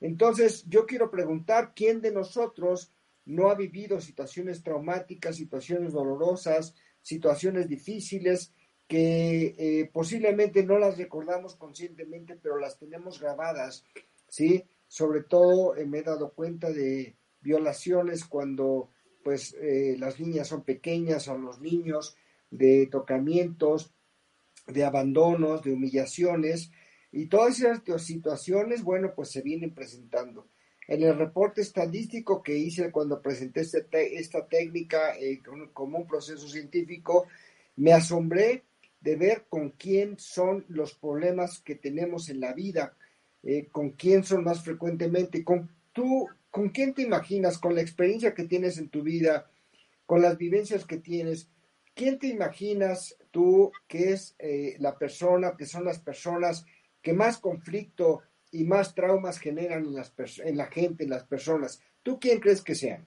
Entonces, 0.00 0.64
yo 0.68 0.84
quiero 0.84 1.12
preguntar, 1.12 1.74
¿quién 1.76 2.00
de 2.00 2.10
nosotros 2.10 2.92
no 3.24 3.50
ha 3.50 3.54
vivido 3.54 4.00
situaciones 4.00 4.64
traumáticas, 4.64 5.36
situaciones 5.36 5.92
dolorosas, 5.92 6.74
situaciones 7.02 7.68
difíciles 7.68 8.52
que 8.90 9.54
eh, 9.56 9.88
posiblemente 9.92 10.64
no 10.64 10.76
las 10.76 10.98
recordamos 10.98 11.54
conscientemente, 11.54 12.34
pero 12.34 12.58
las 12.58 12.76
tenemos 12.76 13.20
grabadas, 13.20 13.84
¿sí? 14.28 14.64
Sobre 14.88 15.22
todo 15.22 15.76
eh, 15.76 15.86
me 15.86 15.98
he 15.98 16.02
dado 16.02 16.32
cuenta 16.32 16.72
de 16.72 17.14
violaciones 17.40 18.24
cuando 18.24 18.90
pues 19.22 19.54
eh, 19.60 19.94
las 19.96 20.18
niñas 20.18 20.48
son 20.48 20.64
pequeñas 20.64 21.28
o 21.28 21.38
los 21.38 21.60
niños, 21.60 22.16
de 22.50 22.88
tocamientos, 22.90 23.94
de 24.66 24.82
abandonos, 24.82 25.62
de 25.62 25.72
humillaciones, 25.72 26.72
y 27.12 27.26
todas 27.26 27.60
esas 27.60 28.02
situaciones, 28.02 28.82
bueno, 28.82 29.12
pues 29.14 29.30
se 29.30 29.42
vienen 29.42 29.72
presentando. 29.72 30.48
En 30.88 31.04
el 31.04 31.16
reporte 31.16 31.60
estadístico 31.60 32.42
que 32.42 32.58
hice 32.58 32.90
cuando 32.90 33.22
presenté 33.22 33.60
este 33.60 34.18
esta 34.18 34.48
técnica 34.48 35.16
eh, 35.16 35.38
como 35.72 35.98
un 35.98 36.08
proceso 36.08 36.48
científico, 36.48 37.28
me 37.76 37.92
asombré 37.92 38.64
de 39.00 39.16
ver 39.16 39.46
con 39.48 39.70
quién 39.70 40.18
son 40.18 40.64
los 40.68 40.94
problemas 40.94 41.60
que 41.60 41.74
tenemos 41.74 42.28
en 42.28 42.40
la 42.40 42.52
vida, 42.52 42.94
eh, 43.42 43.68
con 43.72 43.90
quién 43.90 44.24
son 44.24 44.44
más 44.44 44.62
frecuentemente, 44.62 45.42
con 45.42 45.70
tú, 45.92 46.28
con 46.50 46.68
quién 46.68 46.94
te 46.94 47.02
imaginas, 47.02 47.58
con 47.58 47.74
la 47.74 47.80
experiencia 47.80 48.34
que 48.34 48.44
tienes 48.44 48.78
en 48.78 48.88
tu 48.88 49.02
vida, 49.02 49.50
con 50.06 50.20
las 50.20 50.36
vivencias 50.36 50.84
que 50.84 50.98
tienes, 50.98 51.48
quién 51.94 52.18
te 52.18 52.26
imaginas 52.28 53.16
tú 53.30 53.72
que 53.86 54.12
es 54.12 54.34
eh, 54.38 54.76
la 54.78 54.98
persona, 54.98 55.56
que 55.56 55.66
son 55.66 55.84
las 55.84 55.98
personas 55.98 56.64
que 57.02 57.12
más 57.12 57.38
conflicto 57.38 58.22
y 58.52 58.64
más 58.64 58.94
traumas 58.94 59.38
generan 59.38 59.86
en, 59.86 59.94
las 59.94 60.12
en 60.44 60.56
la 60.56 60.66
gente, 60.66 61.04
en 61.04 61.10
las 61.10 61.24
personas. 61.24 61.80
¿Tú 62.02 62.18
quién 62.18 62.40
crees 62.40 62.62
que 62.62 62.74
sean? 62.74 63.06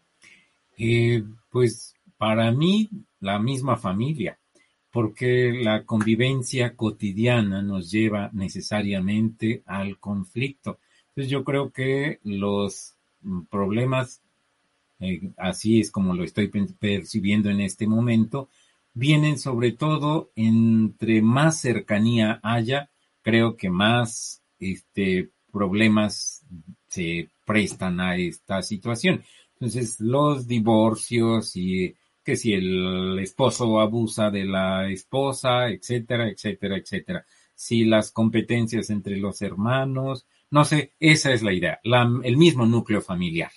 Eh, 0.78 1.24
pues 1.50 1.94
para 2.18 2.52
mí, 2.52 2.90
la 3.20 3.40
misma 3.40 3.78
familia, 3.78 4.40
porque 4.94 5.52
la 5.60 5.86
convivencia 5.86 6.76
cotidiana 6.76 7.64
nos 7.64 7.90
lleva 7.90 8.30
necesariamente 8.32 9.64
al 9.66 9.98
conflicto. 9.98 10.78
Entonces 11.08 11.32
yo 11.32 11.44
creo 11.44 11.72
que 11.72 12.20
los 12.24 12.96
problemas, 13.50 14.22
eh, 15.00 15.32
así 15.38 15.80
es 15.80 15.90
como 15.90 16.14
lo 16.14 16.24
estoy 16.24 16.52
percibiendo 16.80 17.50
en 17.50 17.62
este 17.62 17.88
momento, 17.88 18.50
vienen 18.94 19.40
sobre 19.40 19.72
todo 19.72 20.30
entre 20.36 21.24
más 21.24 21.60
cercanía 21.60 22.40
haya, 22.44 22.92
creo 23.24 23.58
que 23.58 23.72
más 23.72 24.44
este, 24.60 25.32
problemas 25.52 26.46
se 26.88 27.32
prestan 27.48 28.00
a 28.00 28.16
esta 28.16 28.62
situación. 28.62 29.24
Entonces, 29.56 30.00
los 30.00 30.46
divorcios 30.46 31.56
y 31.56 31.96
que 32.24 32.36
si 32.36 32.53
el 32.53 33.20
esposo 33.20 33.80
abusa 33.80 34.32
de 34.32 34.46
la 34.46 34.89
esposa, 34.89 35.70
etcétera, 35.70 36.30
etcétera, 36.30 36.77
etcétera. 36.77 37.25
Si 37.53 37.86
las 37.86 38.12
competencias 38.12 38.89
entre 38.89 39.18
los 39.18 39.42
hermanos, 39.42 40.25
no 40.50 40.65
sé, 40.65 40.94
esa 41.00 41.34
es 41.34 41.44
la 41.44 41.53
idea, 41.53 41.80
el 42.24 42.38
mismo 42.38 42.65
núcleo 42.65 43.01
familiar. 43.01 43.51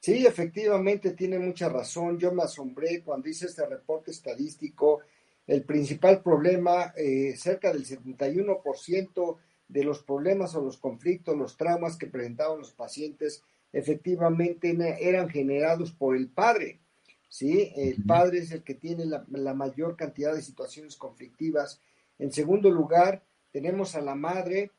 Sí, 0.00 0.24
efectivamente, 0.26 1.12
tiene 1.12 1.38
mucha 1.38 1.68
razón. 1.68 2.18
Yo 2.18 2.32
me 2.32 2.42
asombré 2.42 3.02
cuando 3.02 3.28
hice 3.28 3.46
este 3.46 3.66
reporte 3.66 4.12
estadístico. 4.12 5.00
El 5.46 5.64
principal 5.64 6.22
problema, 6.22 6.92
eh, 6.96 7.34
cerca 7.36 7.72
del 7.72 7.84
71% 7.84 9.38
de 9.66 9.84
los 9.84 10.02
problemas 10.02 10.54
o 10.54 10.62
los 10.62 10.78
conflictos, 10.78 11.36
los 11.36 11.56
traumas 11.56 11.96
que 11.96 12.06
presentaban 12.06 12.58
los 12.58 12.72
pacientes, 12.72 13.42
efectivamente 13.72 14.76
eran 15.00 15.28
generados 15.28 15.92
por 15.92 16.16
el 16.16 16.28
padre. 16.28 16.80
¿Sí? 17.28 17.72
El 17.76 18.04
padre 18.04 18.38
es 18.38 18.52
el 18.52 18.62
que 18.62 18.74
tiene 18.74 19.04
la, 19.04 19.24
la, 19.30 19.54
mayor 19.54 19.96
cantidad 19.96 20.34
de 20.34 20.42
situaciones 20.42 20.96
conflictivas. 20.96 21.80
En 22.18 22.32
segundo 22.32 22.70
lugar, 22.70 23.22
tenemos 23.50 23.94
a 23.94 24.00
la 24.00 24.14
madre 24.14 24.72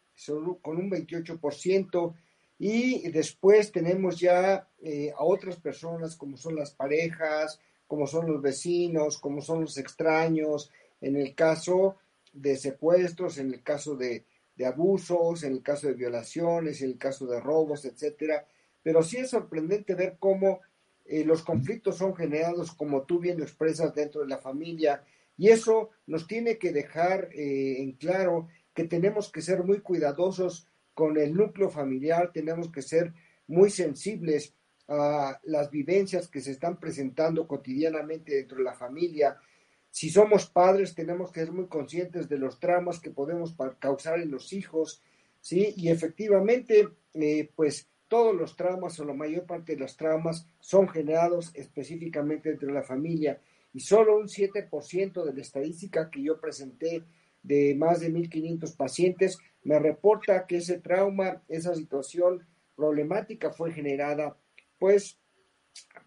con 0.62 0.77
un 0.77 0.91
28%, 0.91 2.13
y 2.60 3.10
después 3.10 3.72
tenemos 3.72 4.20
ya 4.20 4.68
eh, 4.82 5.13
a 5.18 5.24
otras 5.24 5.56
personas 5.56 6.18
como 6.18 6.36
son 6.36 6.58
las 6.58 6.72
parejas, 6.72 7.58
como 7.88 8.06
son 8.06 8.27
los 8.27 8.41
vecinos, 8.41 9.18
como 9.18 9.41
son 9.41 9.62
los 9.62 9.77
extraños, 9.77 10.70
en 11.00 11.15
el 11.15 11.34
caso 11.34 11.96
de 12.34 12.58
secuestros, 12.58 13.38
en 13.38 13.53
el 13.53 13.63
caso 13.63 13.96
de, 13.96 14.25
abusos, 14.65 15.44
en 15.44 15.53
el 15.53 15.63
caso 15.63 15.88
de 15.88 15.94
violaciones, 15.94 16.82
en 16.82 16.91
el 16.91 16.98
caso 16.98 17.25
de 17.25 17.39
robos, 17.39 17.86
etcétera. 17.86 18.46
Pero 18.84 19.03
sí 19.03 19.15
es 19.18 19.29
sorprendente 19.29 19.96
ver 19.96 20.18
cómo 20.20 20.60
eh, 21.10 21.25
los 21.25 21.44
conflictos 21.44 21.98
son 21.98 22.16
generados, 22.16 22.72
como 22.72 23.04
tú 23.04 23.20
bien 23.20 23.38
lo 23.38 23.44
expresas, 23.44 23.94
dentro 23.94 24.22
de 24.22 24.28
la 24.28 24.38
familia. 24.38 25.04
Y 25.38 25.50
eso 25.50 25.89
nos 26.08 26.28
tiene 26.28 26.58
que 26.58 26.72
dejar 26.72 27.30
eh, 27.34 27.82
en 27.82 27.94
claro 27.94 28.48
que 28.74 28.86
tenemos 28.86 29.32
que 29.32 29.42
ser 29.42 29.63
muy 29.63 29.82
cuidadosos 29.82 30.70
con 31.00 31.18
el 31.18 31.34
núcleo 31.34 31.70
familiar 31.70 32.32
tenemos 32.34 32.70
que 32.70 32.82
ser 32.82 33.13
muy 33.48 33.70
sensibles 33.70 34.54
a 34.89 35.39
las 35.44 35.72
vivencias 35.72 36.28
que 36.28 36.42
se 36.42 36.51
están 36.51 36.78
presentando 36.78 37.48
cotidianamente 37.48 38.36
dentro 38.36 38.58
de 38.58 38.66
la 38.66 38.74
familia. 38.74 39.38
Si 39.92 40.10
somos 40.10 40.50
padres, 40.50 40.96
tenemos 40.96 41.32
que 41.32 41.39
ser 41.39 41.54
muy 41.54 41.68
conscientes 41.68 42.28
de 42.28 42.38
los 42.38 42.60
traumas 42.60 43.00
que 43.00 43.12
podemos 43.12 43.56
causar 43.80 44.20
en 44.20 44.30
los 44.30 44.51
hijos, 44.51 45.01
¿sí? 45.39 45.74
Y 45.78 45.89
efectivamente, 45.89 46.89
eh, 47.13 47.50
pues 47.56 47.88
todos 48.10 48.36
los 48.36 48.58
traumas 48.58 49.00
o 49.00 49.06
la 49.06 49.13
mayor 49.13 49.46
parte 49.46 49.74
de 49.74 49.80
los 49.80 49.96
traumas 49.96 50.46
son 50.60 50.89
generados 50.89 51.51
específicamente 51.54 52.50
dentro 52.50 52.68
de 52.68 52.74
la 52.74 52.84
familia 52.84 53.39
y 53.74 53.80
solo 53.80 54.18
un 54.18 54.28
7% 54.28 55.24
de 55.24 55.34
la 55.34 55.42
estadística 55.42 56.10
que 56.10 56.24
yo 56.24 56.42
presenté 56.42 57.06
de 57.44 57.75
más 57.75 58.01
de 58.01 58.12
1.500 58.12 58.75
pacientes 58.75 59.38
me 59.63 59.80
reporta 59.80 60.46
que 60.48 60.58
ese 60.58 60.80
trauma, 60.80 61.42
esa 61.48 61.75
situación 61.75 62.46
problemática 62.75 63.51
fue 63.51 63.72
generada 63.72 64.36
pues 64.80 65.20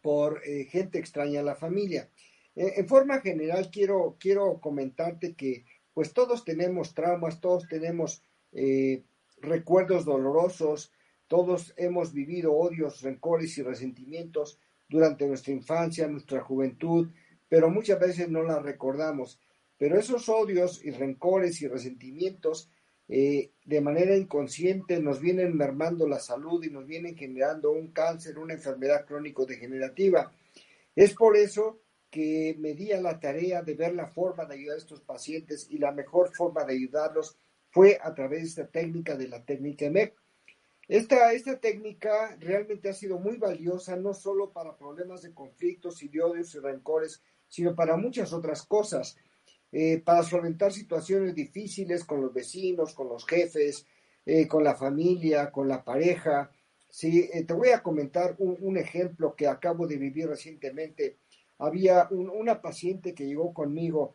por 0.03 0.43
eh, 0.45 0.65
gente 0.65 0.99
extraña 0.99 1.41
a 1.41 1.45
la 1.45 1.55
familia. 1.55 2.11
Eh, 2.57 2.75
en 2.77 2.89
forma 2.89 3.21
general 3.21 3.71
quiero, 3.71 4.17
quiero 4.19 4.61
comentarte 4.61 5.35
que 5.35 5.65
pues 5.95 6.13
todos 6.13 6.45
tenemos 6.45 6.95
traumas, 6.95 7.41
todos 7.41 7.69
tenemos 7.69 8.23
eh, 8.53 9.03
recuerdos 9.41 10.05
dolorosos, 10.05 10.93
todos 11.33 11.73
hemos 11.79 12.13
vivido 12.13 12.53
odios, 12.53 13.01
rencores 13.01 13.57
y 13.57 13.63
resentimientos 13.63 14.59
durante 14.87 15.27
nuestra 15.27 15.55
infancia, 15.55 16.07
nuestra 16.07 16.43
juventud, 16.43 17.09
pero 17.49 17.71
muchas 17.71 17.99
veces 17.99 18.29
no 18.29 18.43
las 18.43 18.63
recordamos. 18.63 19.41
Pero 19.79 19.99
esos 19.99 20.29
odios 20.29 20.85
y 20.85 20.91
rencores 20.91 21.63
y 21.63 21.69
resentimientos 21.69 22.71
eh, 23.09 23.51
de 23.65 23.81
manera 23.81 24.15
inconsciente 24.15 25.01
nos 25.01 25.23
vienen 25.23 25.57
mermando 25.57 26.07
la 26.07 26.21
salud 26.21 26.63
y 26.65 26.69
nos 26.69 26.87
vienen 26.87 27.17
generando 27.17 27.73
un 27.73 27.93
cáncer, 27.93 28.39
una 28.39 28.53
enfermedad 28.53 29.07
crónico-degenerativa. 29.07 30.31
Es 30.95 31.15
por 31.15 31.39
eso 31.39 31.81
que 32.11 32.57
me 32.59 32.75
di 32.75 32.93
a 32.93 33.01
la 33.01 33.19
tarea 33.19 33.63
de 33.63 33.73
ver 33.73 33.95
la 33.95 34.07
forma 34.07 34.45
de 34.45 34.57
ayudar 34.57 34.75
a 34.75 34.81
estos 34.81 35.01
pacientes 35.01 35.67
y 35.71 35.79
la 35.79 35.93
mejor 35.93 36.31
forma 36.37 36.67
de 36.67 36.75
ayudarlos 36.75 37.39
fue 37.71 37.99
a 38.03 38.13
través 38.13 38.43
de 38.43 38.49
esta 38.49 38.67
técnica 38.67 39.17
de 39.17 39.29
la 39.29 39.43
técnica 39.43 39.87
EMEC. 39.87 40.22
Esta, 40.93 41.33
esta 41.33 41.59
técnica 41.59 42.37
realmente 42.39 42.91
ha 42.91 42.93
sido 42.93 43.19
muy 43.19 43.39
valiosa 43.39 43.97
no 43.97 44.13
solo 44.13 44.53
para 44.53 44.77
problemas 44.77 45.23
de 45.23 45.33
conflictos 45.33 46.03
y 46.03 46.09
de 46.09 46.21
odios 46.21 46.55
y 46.55 46.59
rencores, 46.59 47.23
sino 47.49 47.75
para 47.75 47.97
muchas 47.97 48.35
otras 48.35 48.63
cosas. 48.67 49.17
Eh, 49.73 50.03
para 50.05 50.23
solventar 50.23 50.71
situaciones 50.71 51.35
difíciles 51.35 52.05
con 52.05 52.21
los 52.21 52.35
vecinos, 52.35 52.93
con 52.93 53.09
los 53.09 53.25
jefes, 53.25 53.87
eh, 54.27 54.47
con 54.47 54.63
la 54.63 54.75
familia, 54.75 55.51
con 55.51 55.67
la 55.67 55.83
pareja. 55.83 56.51
Sí, 56.91 57.27
eh, 57.33 57.45
te 57.45 57.55
voy 57.55 57.71
a 57.71 57.83
comentar 57.83 58.37
un, 58.37 58.77
ejemplo 58.77 59.35
que 59.35 59.47
acabo 59.47 59.87
de 59.87 59.97
vivir 59.97 60.29
recientemente. 60.29 61.17
Había 61.57 62.07
una 62.11 62.61
paciente 62.61 63.15
que 63.15 63.25
llegó 63.25 63.55
conmigo 63.55 64.15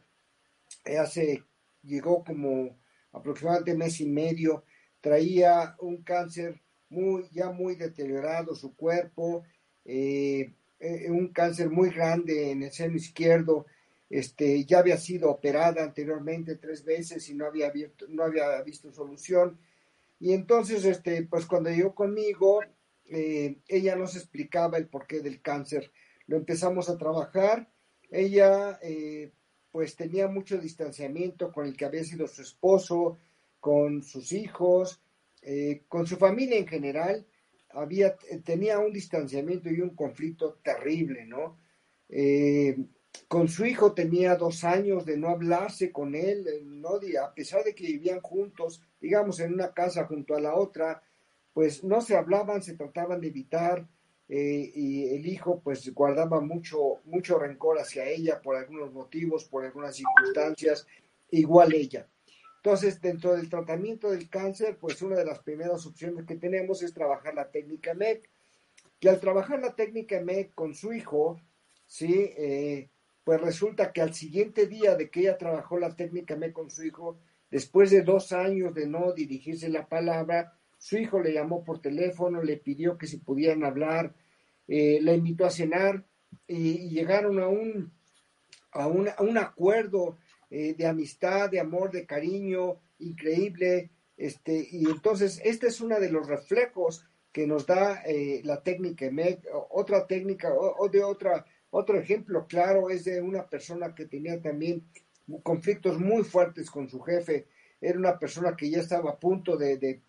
hace, 0.99 1.43
llegó 1.81 2.23
como 2.23 2.77
aproximadamente 3.13 3.73
mes 3.73 3.99
y 3.99 4.05
medio. 4.05 4.63
traía 5.01 5.75
un 5.79 6.03
cáncer 6.03 6.61
muy, 6.89 7.27
ya 7.31 7.51
muy 7.51 7.75
deteriorado 7.75 8.55
su 8.55 8.75
cuerpo, 8.75 9.43
eh, 9.85 10.53
eh, 10.79 11.09
un 11.09 11.29
cáncer 11.29 11.69
muy 11.69 11.89
grande 11.89 12.51
en 12.51 12.63
el 12.63 12.71
seno 12.71 12.95
izquierdo, 12.95 13.65
este, 14.09 14.63
ya 14.65 14.79
había 14.79 14.97
sido 14.97 15.29
operada 15.29 15.83
anteriormente 15.83 16.55
tres 16.55 16.85
veces 16.85 17.29
y 17.29 17.33
no 17.33 17.45
había, 17.45 17.71
no 18.09 18.23
había 18.23 18.61
visto 18.61 18.91
solución. 18.91 19.59
Y 20.19 20.33
entonces, 20.33 20.85
este, 20.85 21.23
pues 21.23 21.45
cuando 21.45 21.69
llegó 21.69 21.93
conmigo, 21.93 22.61
eh, 23.05 23.57
ella 23.67 23.95
nos 23.95 24.15
explicaba 24.15 24.77
el 24.77 24.87
porqué 24.87 25.19
del 25.21 25.41
cáncer. 25.41 25.91
Lo 26.25 26.37
empezamos 26.37 26.89
a 26.89 26.97
trabajar. 26.97 27.69
Ella, 28.09 28.79
pues 29.71 29.97
tenía 29.97 30.29
mucho 30.29 30.57
distanciamiento 30.57 31.51
con 31.51 31.65
el 31.65 31.75
que 31.75 31.83
había 31.85 32.05
sido 32.05 32.25
su 32.27 32.41
esposo, 32.41 33.17
con 33.59 34.01
sus 34.01 34.31
hijos, 34.31 35.01
eh, 35.41 35.83
con 35.87 36.05
su 36.07 36.17
familia 36.17 36.57
en 36.57 36.67
general, 36.67 37.25
había, 37.69 38.15
tenía 38.43 38.79
un 38.79 38.91
distanciamiento 38.91 39.69
y 39.69 39.81
un 39.81 39.95
conflicto 39.95 40.59
terrible, 40.63 41.25
¿no? 41.25 41.59
Eh, 42.09 42.77
con 43.27 43.47
su 43.47 43.65
hijo 43.65 43.93
tenía 43.93 44.35
dos 44.35 44.63
años 44.63 45.05
de 45.05 45.17
no 45.17 45.29
hablarse 45.29 45.91
con 45.91 46.15
él, 46.15 46.47
eh, 46.47 46.61
¿no? 46.63 46.99
a 47.21 47.33
pesar 47.33 47.63
de 47.63 47.73
que 47.73 47.85
vivían 47.85 48.21
juntos, 48.21 48.81
digamos, 49.01 49.39
en 49.39 49.53
una 49.53 49.73
casa 49.73 50.05
junto 50.05 50.35
a 50.35 50.41
la 50.41 50.55
otra, 50.55 51.01
pues 51.53 51.83
no 51.83 52.01
se 52.01 52.15
hablaban, 52.15 52.61
se 52.61 52.75
trataban 52.75 53.19
de 53.19 53.27
evitar, 53.27 53.87
y 54.29 55.07
el 55.15 55.25
hijo 55.25 55.61
pues 55.63 55.91
guardaba 55.93 56.41
mucho, 56.41 56.99
mucho 57.05 57.39
rencor 57.39 57.79
hacia 57.79 58.05
ella 58.05 58.41
por 58.41 58.57
algunos 58.57 58.91
motivos, 58.91 59.45
por 59.45 59.63
algunas 59.63 59.95
circunstancias, 59.95 60.85
igual 61.31 61.73
ella. 61.73 62.07
Entonces, 62.57 62.99
dentro 63.01 63.35
del 63.35 63.49
tratamiento 63.49 64.09
del 64.11 64.29
cáncer, 64.29 64.77
pues 64.77 65.01
una 65.01 65.15
de 65.15 65.25
las 65.25 65.39
primeras 65.39 65.85
opciones 65.85 66.25
que 66.25 66.35
tenemos 66.35 66.81
es 66.83 66.93
trabajar 66.93 67.33
la 67.33 67.49
técnica 67.49 67.93
MEC. 67.93 68.29
Y 68.99 69.07
al 69.07 69.19
trabajar 69.19 69.59
la 69.59 69.75
técnica 69.75 70.19
MEC 70.19 70.53
con 70.53 70.73
su 70.73 70.91
hijo, 70.91 71.39
¿sí? 71.85 72.31
Eh, 72.37 72.89
pues 73.23 73.39
resulta 73.41 73.91
que 73.91 74.01
al 74.01 74.13
siguiente 74.13 74.67
día 74.67 74.95
de 74.95 75.09
que 75.09 75.21
ella 75.21 75.37
trabajó 75.37 75.77
la 75.77 75.95
técnica 75.95 76.35
MEC 76.35 76.53
con 76.53 76.71
su 76.71 76.83
hijo, 76.83 77.19
después 77.51 77.91
de 77.91 78.01
dos 78.01 78.31
años 78.31 78.73
de 78.73 78.87
no 78.87 79.13
dirigirse 79.13 79.69
la 79.69 79.87
palabra, 79.87 80.57
su 80.77 80.97
hijo 80.97 81.19
le 81.21 81.33
llamó 81.33 81.63
por 81.63 81.79
teléfono, 81.79 82.41
le 82.43 82.57
pidió 82.57 82.97
que 82.97 83.07
si 83.07 83.17
pudieran 83.17 83.63
hablar, 83.63 84.13
eh, 84.67 84.99
la 85.01 85.13
invitó 85.13 85.45
a 85.45 85.51
cenar 85.51 86.05
y, 86.47 86.89
llegaron 86.89 87.39
a 87.39 87.47
un, 87.47 87.91
a 88.71 88.87
un, 88.87 89.09
a 89.09 89.21
un 89.21 89.37
acuerdo 89.37 90.17
eh, 90.49 90.75
de 90.75 90.87
amistad, 90.87 91.49
de 91.49 91.59
amor, 91.59 91.91
de 91.91 92.05
cariño, 92.05 92.79
increíble. 92.99 93.89
Este, 94.15 94.67
y 94.71 94.85
entonces, 94.85 95.41
este 95.43 95.67
es 95.67 95.81
uno 95.81 95.99
de 95.99 96.09
los 96.09 96.27
reflejos 96.27 97.05
que 97.31 97.45
nos 97.45 97.65
da 97.67 98.01
eh, 98.05 98.41
la 98.43 98.63
técnica 98.63 99.11
MEC. 99.11 99.45
Otra 99.69 100.07
técnica, 100.07 100.53
o, 100.53 100.87
de 100.89 101.03
otra, 101.03 101.45
otro 101.69 101.99
ejemplo 101.99 102.47
claro 102.47 102.89
es 102.89 103.03
de 103.03 103.21
una 103.21 103.47
persona 103.47 103.93
que 103.93 104.05
tenía 104.05 104.41
también 104.41 104.87
conflictos 105.43 105.99
muy 105.99 106.23
fuertes 106.23 106.71
con 106.71 106.89
su 106.89 107.01
jefe. 107.01 107.47
Era 107.81 107.99
una 107.99 108.17
persona 108.17 108.55
que 108.55 108.69
ya 108.69 108.79
estaba 108.79 109.11
a 109.11 109.19
punto 109.19 109.57
de, 109.57 110.01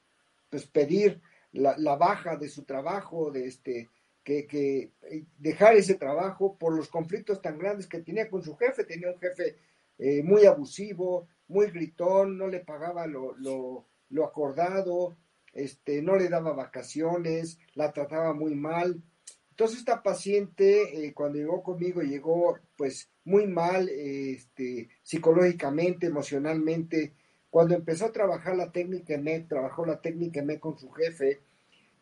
pues, 0.49 0.67
pedir 0.67 1.21
la, 1.53 1.77
la, 1.77 1.97
baja 1.97 2.37
de 2.37 2.49
su 2.49 2.63
trabajo, 2.63 3.31
de 3.31 3.47
este, 3.47 3.91
que, 4.23 4.47
que, 4.47 4.93
dejar 5.37 5.77
ese 5.77 5.97
trabajo 5.97 6.57
por 6.57 6.75
los 6.75 6.89
conflictos 6.89 7.43
tan 7.43 7.59
grandes 7.59 7.87
que 7.87 8.01
tenía 8.01 8.31
con 8.31 8.43
su 8.43 8.57
jefe. 8.57 8.85
Tenía 8.85 9.11
un 9.11 9.19
jefe 9.19 9.57
eh, 9.99 10.23
muy 10.23 10.47
abusivo, 10.47 11.29
muy 11.49 11.71
gritón, 11.71 12.39
no 12.39 12.49
le 12.49 12.61
pagaba 12.61 13.07
lo, 13.07 13.35
lo, 13.37 14.25
acordado, 14.25 15.17
este, 15.53 16.03
no 16.03 16.17
le 16.17 16.29
daba 16.29 16.53
vacaciones, 16.53 17.59
la 17.75 17.93
trataba 17.93 18.33
muy 18.35 18.55
mal. 18.55 19.03
Entonces 19.51 19.79
esta 19.79 20.03
paciente 20.03 21.07
eh, 21.07 21.13
cuando 21.15 21.39
llegó 21.39 21.63
conmigo 21.63 22.01
llegó 22.01 22.59
pues 22.77 23.11
muy 23.25 23.47
mal 23.47 23.89
este, 23.89 24.89
psicológicamente, 25.03 26.07
emocionalmente. 26.07 27.15
Cuando 27.51 27.75
empezó 27.75 28.07
a 28.07 28.13
trabajar 28.13 28.57
la 28.57 28.71
técnica 28.71 29.19
MEC, 29.19 29.49
trabajó 29.49 29.85
la 29.85 30.01
técnica 30.01 30.43
MEC 30.43 30.61
con 30.61 30.79
su 30.79 30.91
jefe, 30.91 31.41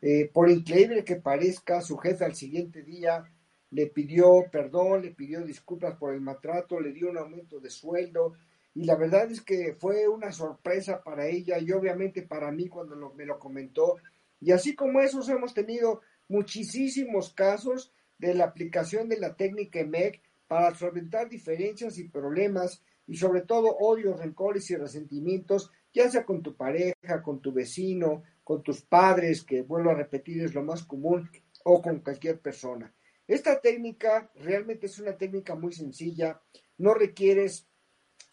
eh, 0.03 0.31
por 0.33 0.51
increíble 0.51 1.05
que 1.05 1.17
parezca, 1.17 1.81
su 1.81 1.97
jefe 1.97 2.25
al 2.25 2.35
siguiente 2.35 2.83
día 2.83 3.25
le 3.71 3.87
pidió 3.89 4.45
perdón, 4.51 5.03
le 5.03 5.11
pidió 5.11 5.43
disculpas 5.43 5.97
por 5.97 6.15
el 6.15 6.21
maltrato, 6.21 6.81
le 6.81 6.93
dio 6.93 7.11
un 7.11 7.19
aumento 7.19 7.61
de 7.61 7.71
sueldo 7.71 8.35
y 8.75 8.85
la 8.85 8.95
verdad 8.95 9.31
es 9.31 9.41
que 9.41 9.75
fue 9.79 10.07
una 10.07 10.33
sorpresa 10.33 11.03
para 11.03 11.27
ella 11.27 11.59
y 11.59 11.73
obviamente 11.73 12.23
para 12.23 12.53
mí 12.53 12.69
cuando 12.69 13.15
me 13.15 13.25
lo 13.25 13.39
comentó. 13.39 13.97
Y 14.41 14.53
así 14.53 14.75
como 14.75 15.01
esos 15.01 15.29
hemos 15.29 15.55
tenido 15.55 16.03
muchísimos 16.29 17.33
casos 17.33 17.93
de 18.19 18.35
la 18.35 18.45
aplicación 18.45 19.09
de 19.09 19.19
la 19.19 19.35
técnica 19.35 19.83
MEC 19.85 20.21
para 20.47 20.75
solventar 20.75 21.29
diferencias 21.29 21.99
y 21.99 22.09
problemas 22.09 22.83
y 23.07 23.17
sobre 23.17 23.43
todo 23.43 23.77
odios, 23.79 24.19
rencores 24.19 24.71
y 24.71 24.77
resentimientos, 24.77 25.71
ya 25.93 26.11
sea 26.11 26.25
con 26.25 26.43
tu 26.43 26.57
pareja, 26.57 27.23
con 27.23 27.41
tu 27.41 27.53
vecino, 27.53 28.23
con 28.45 28.63
tus 28.63 28.83
padres, 28.83 29.43
que 29.43 29.63
vuelvo 29.63 29.91
a 29.91 29.95
repetir 29.95 30.43
es 30.43 30.55
lo 30.55 30.63
más 30.63 30.85
común, 30.85 31.31
o 31.65 31.81
con 31.81 32.01
cualquier 32.01 32.41
persona. 32.41 32.93
Esta 33.27 33.61
técnica 33.61 34.31
realmente 34.37 34.87
es 34.87 34.99
una 34.99 35.17
técnica 35.17 35.55
muy 35.55 35.73
sencilla, 35.73 36.41
no 36.79 36.95
requieres 36.95 37.67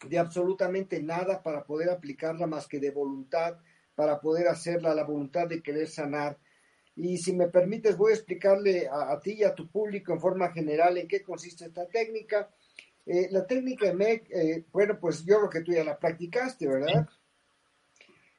de 0.08 0.18
absolutamente 0.18 1.02
nada 1.02 1.42
para 1.42 1.64
poder 1.64 1.90
aplicarla 1.90 2.46
más 2.46 2.68
que 2.68 2.78
de 2.78 2.90
voluntad, 2.90 3.58
para 3.94 4.20
poder 4.20 4.48
hacerla, 4.48 4.94
la 4.94 5.04
voluntad 5.04 5.48
de 5.48 5.62
querer 5.62 5.88
sanar. 5.88 6.38
Y 6.96 7.18
si 7.18 7.32
me 7.32 7.48
permites, 7.48 7.96
voy 7.96 8.12
a 8.12 8.14
explicarle 8.14 8.88
a, 8.88 9.18
ti 9.20 9.32
y 9.38 9.44
a 9.44 9.54
tu 9.54 9.68
público 9.68 10.12
en 10.12 10.20
forma 10.20 10.52
general 10.52 10.96
en 10.96 11.08
qué 11.08 11.22
consiste 11.22 11.64
esta 11.66 11.86
técnica. 11.88 12.54
Eh, 13.04 13.28
la 13.30 13.46
técnica 13.46 13.92
MEC, 13.92 14.30
eh, 14.30 14.64
bueno, 14.72 14.98
pues 15.00 15.24
yo 15.24 15.38
creo 15.38 15.50
que 15.50 15.60
tú 15.62 15.72
ya 15.72 15.84
la 15.84 15.98
practicaste, 15.98 16.68
¿verdad? 16.68 17.08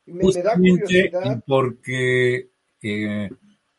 Me, 0.06 0.32
da 0.42 0.56
curiosidad. 0.56 1.44
Porque 1.46 2.50
eh, 2.82 3.30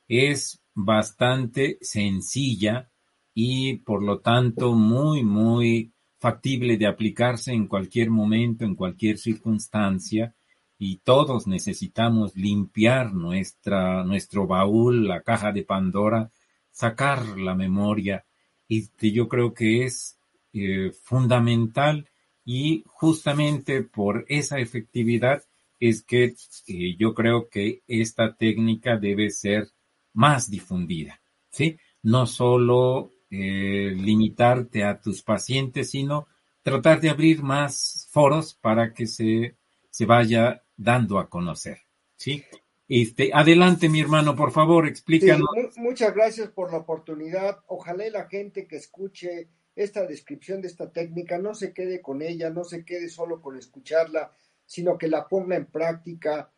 es 0.08 0.62
bastante 0.76 1.78
sencilla 1.80 2.90
y 3.34 3.78
por 3.78 4.02
lo 4.02 4.20
tanto 4.20 4.74
muy, 4.74 5.24
muy 5.24 5.92
factible 6.18 6.76
de 6.76 6.86
aplicarse 6.86 7.52
en 7.52 7.66
cualquier 7.66 8.10
momento, 8.10 8.64
en 8.64 8.76
cualquier 8.76 9.18
circunstancia. 9.18 10.34
Y 10.78 10.98
todos 10.98 11.46
necesitamos 11.46 12.36
limpiar 12.36 13.14
nuestra, 13.14 14.04
nuestro 14.04 14.46
baúl, 14.46 15.08
la 15.08 15.22
caja 15.22 15.50
de 15.50 15.64
Pandora, 15.64 16.30
sacar 16.70 17.38
la 17.38 17.54
memoria. 17.54 18.26
Y 18.68 18.90
yo 19.10 19.28
creo 19.28 19.54
que 19.54 19.84
es 19.84 20.18
eh, 20.52 20.92
fundamental 21.02 22.06
y 22.44 22.84
justamente 22.86 23.82
por 23.82 24.26
esa 24.28 24.58
efectividad 24.58 25.42
es 25.80 26.02
que 26.02 26.34
eh, 26.66 26.96
yo 26.98 27.14
creo 27.14 27.48
que 27.48 27.82
esta 27.86 28.34
técnica 28.36 28.98
debe 28.98 29.30
ser 29.30 29.68
más 30.16 30.50
difundida, 30.50 31.20
¿sí? 31.50 31.78
No 32.02 32.26
solo 32.26 33.12
eh, 33.30 33.92
limitarte 33.94 34.82
a 34.82 34.98
tus 34.98 35.22
pacientes, 35.22 35.90
sino 35.90 36.26
tratar 36.62 37.00
de 37.00 37.10
abrir 37.10 37.42
más 37.42 38.08
foros 38.10 38.54
para 38.54 38.92
que 38.92 39.06
se, 39.06 39.56
se 39.90 40.06
vaya 40.06 40.64
dando 40.76 41.18
a 41.18 41.28
conocer, 41.28 41.78
¿sí? 42.16 42.42
Este, 42.88 43.30
adelante, 43.32 43.88
mi 43.88 44.00
hermano, 44.00 44.34
por 44.34 44.52
favor, 44.52 44.86
explícanos. 44.86 45.48
muchas 45.76 46.14
gracias 46.14 46.48
por 46.48 46.72
la 46.72 46.78
oportunidad. 46.78 47.58
Ojalá 47.66 48.08
la 48.10 48.28
gente 48.28 48.66
que 48.66 48.76
escuche 48.76 49.48
esta 49.74 50.06
descripción 50.06 50.62
de 50.62 50.68
esta 50.68 50.90
técnica 50.90 51.36
no 51.36 51.54
se 51.54 51.74
quede 51.74 52.00
con 52.00 52.22
ella, 52.22 52.48
no 52.48 52.64
se 52.64 52.84
quede 52.84 53.08
solo 53.08 53.42
con 53.42 53.58
escucharla, 53.58 54.32
sino 54.64 54.96
que 54.96 55.08
la 55.08 55.28
ponga 55.28 55.56
en 55.56 55.66
práctica, 55.66 56.50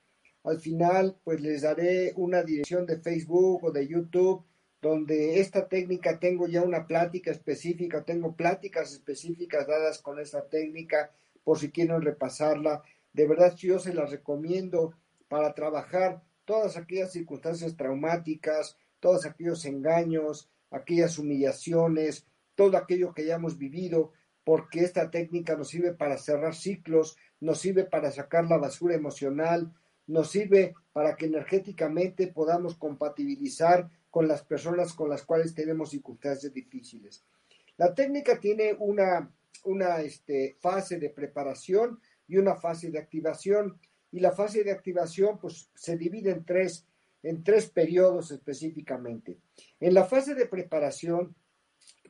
al 0.45 0.61
final, 0.61 1.17
pues 1.25 1.41
les 1.41 1.63
daré 1.63 2.13
una 2.17 2.43
dirección 2.43 2.87
de 2.87 2.99
Facebook 2.99 3.65
o 3.65 3.71
de 3.71 3.87
YouTube 3.87 4.45
donde 4.81 5.41
esta 5.41 5.69
técnica 5.69 6.19
tengo 6.21 6.47
ya 6.47 6.63
una 6.63 6.87
plática 6.87 7.31
específica, 7.31 8.05
tengo 8.05 8.37
pláticas 8.37 8.93
específicas 8.93 9.67
dadas 9.67 9.99
con 9.99 10.21
esta 10.21 10.49
técnica 10.49 11.11
por 11.43 11.59
si 11.59 11.71
quieren 11.71 12.01
repasarla. 12.01 12.83
De 13.13 13.27
verdad 13.27 13.55
yo 13.57 13.79
se 13.79 13.93
las 13.93 14.11
recomiendo 14.11 14.95
para 15.29 15.53
trabajar 15.55 16.23
todas 16.45 16.77
aquellas 16.77 17.13
circunstancias 17.13 17.77
traumáticas, 17.77 18.77
todos 19.01 19.27
aquellos 19.27 19.65
engaños, 19.65 20.49
aquellas 20.71 21.19
humillaciones, 21.19 22.27
todo 22.55 22.77
aquello 22.77 23.13
que 23.13 23.23
hayamos 23.23 23.59
vivido, 23.59 24.13
porque 24.45 24.81
esta 24.81 25.11
técnica 25.11 25.57
nos 25.57 25.69
sirve 25.69 25.93
para 25.93 26.19
cerrar 26.19 26.55
ciclos, 26.55 27.17
nos 27.41 27.61
sirve 27.61 27.85
para 27.85 28.11
sacar 28.11 28.47
la 28.47 28.57
basura 28.59 28.95
emocional, 28.95 29.73
nos 30.09 30.31
sirve 30.31 30.75
para 30.93 31.17
que 31.17 31.27
energéticamente 31.27 32.27
podamos 32.29 32.77
compatibilizar 32.77 33.89
con 34.11 34.27
las 34.27 34.43
personas 34.43 34.95
con 34.95 35.09
las 35.09 35.23
cuales 35.23 35.55
tenemos 35.55 35.91
circunstancias 35.91 36.53
difíciles. 36.53 37.25
La 37.77 37.95
técnica 37.95 38.41
tiene 38.41 38.75
una, 38.79 39.31
una 39.65 40.01
este, 40.01 40.57
fase 40.61 40.99
de 40.99 41.11
preparación 41.11 42.01
y 42.27 42.37
una 42.37 42.57
fase 42.57 42.91
de 42.91 42.99
activación. 42.99 43.79
y 44.11 44.21
la 44.21 44.33
fase 44.33 44.65
de 44.65 44.73
activación 44.73 45.39
pues 45.39 45.71
se 45.75 45.99
divide 45.99 46.31
en 46.31 46.45
tres, 46.45 46.87
en 47.23 47.45
tres 47.45 47.69
periodos 47.69 48.31
específicamente. 48.31 49.37
En 49.79 49.93
la 49.93 50.05
fase 50.05 50.35
de 50.35 50.47
preparación, 50.47 51.37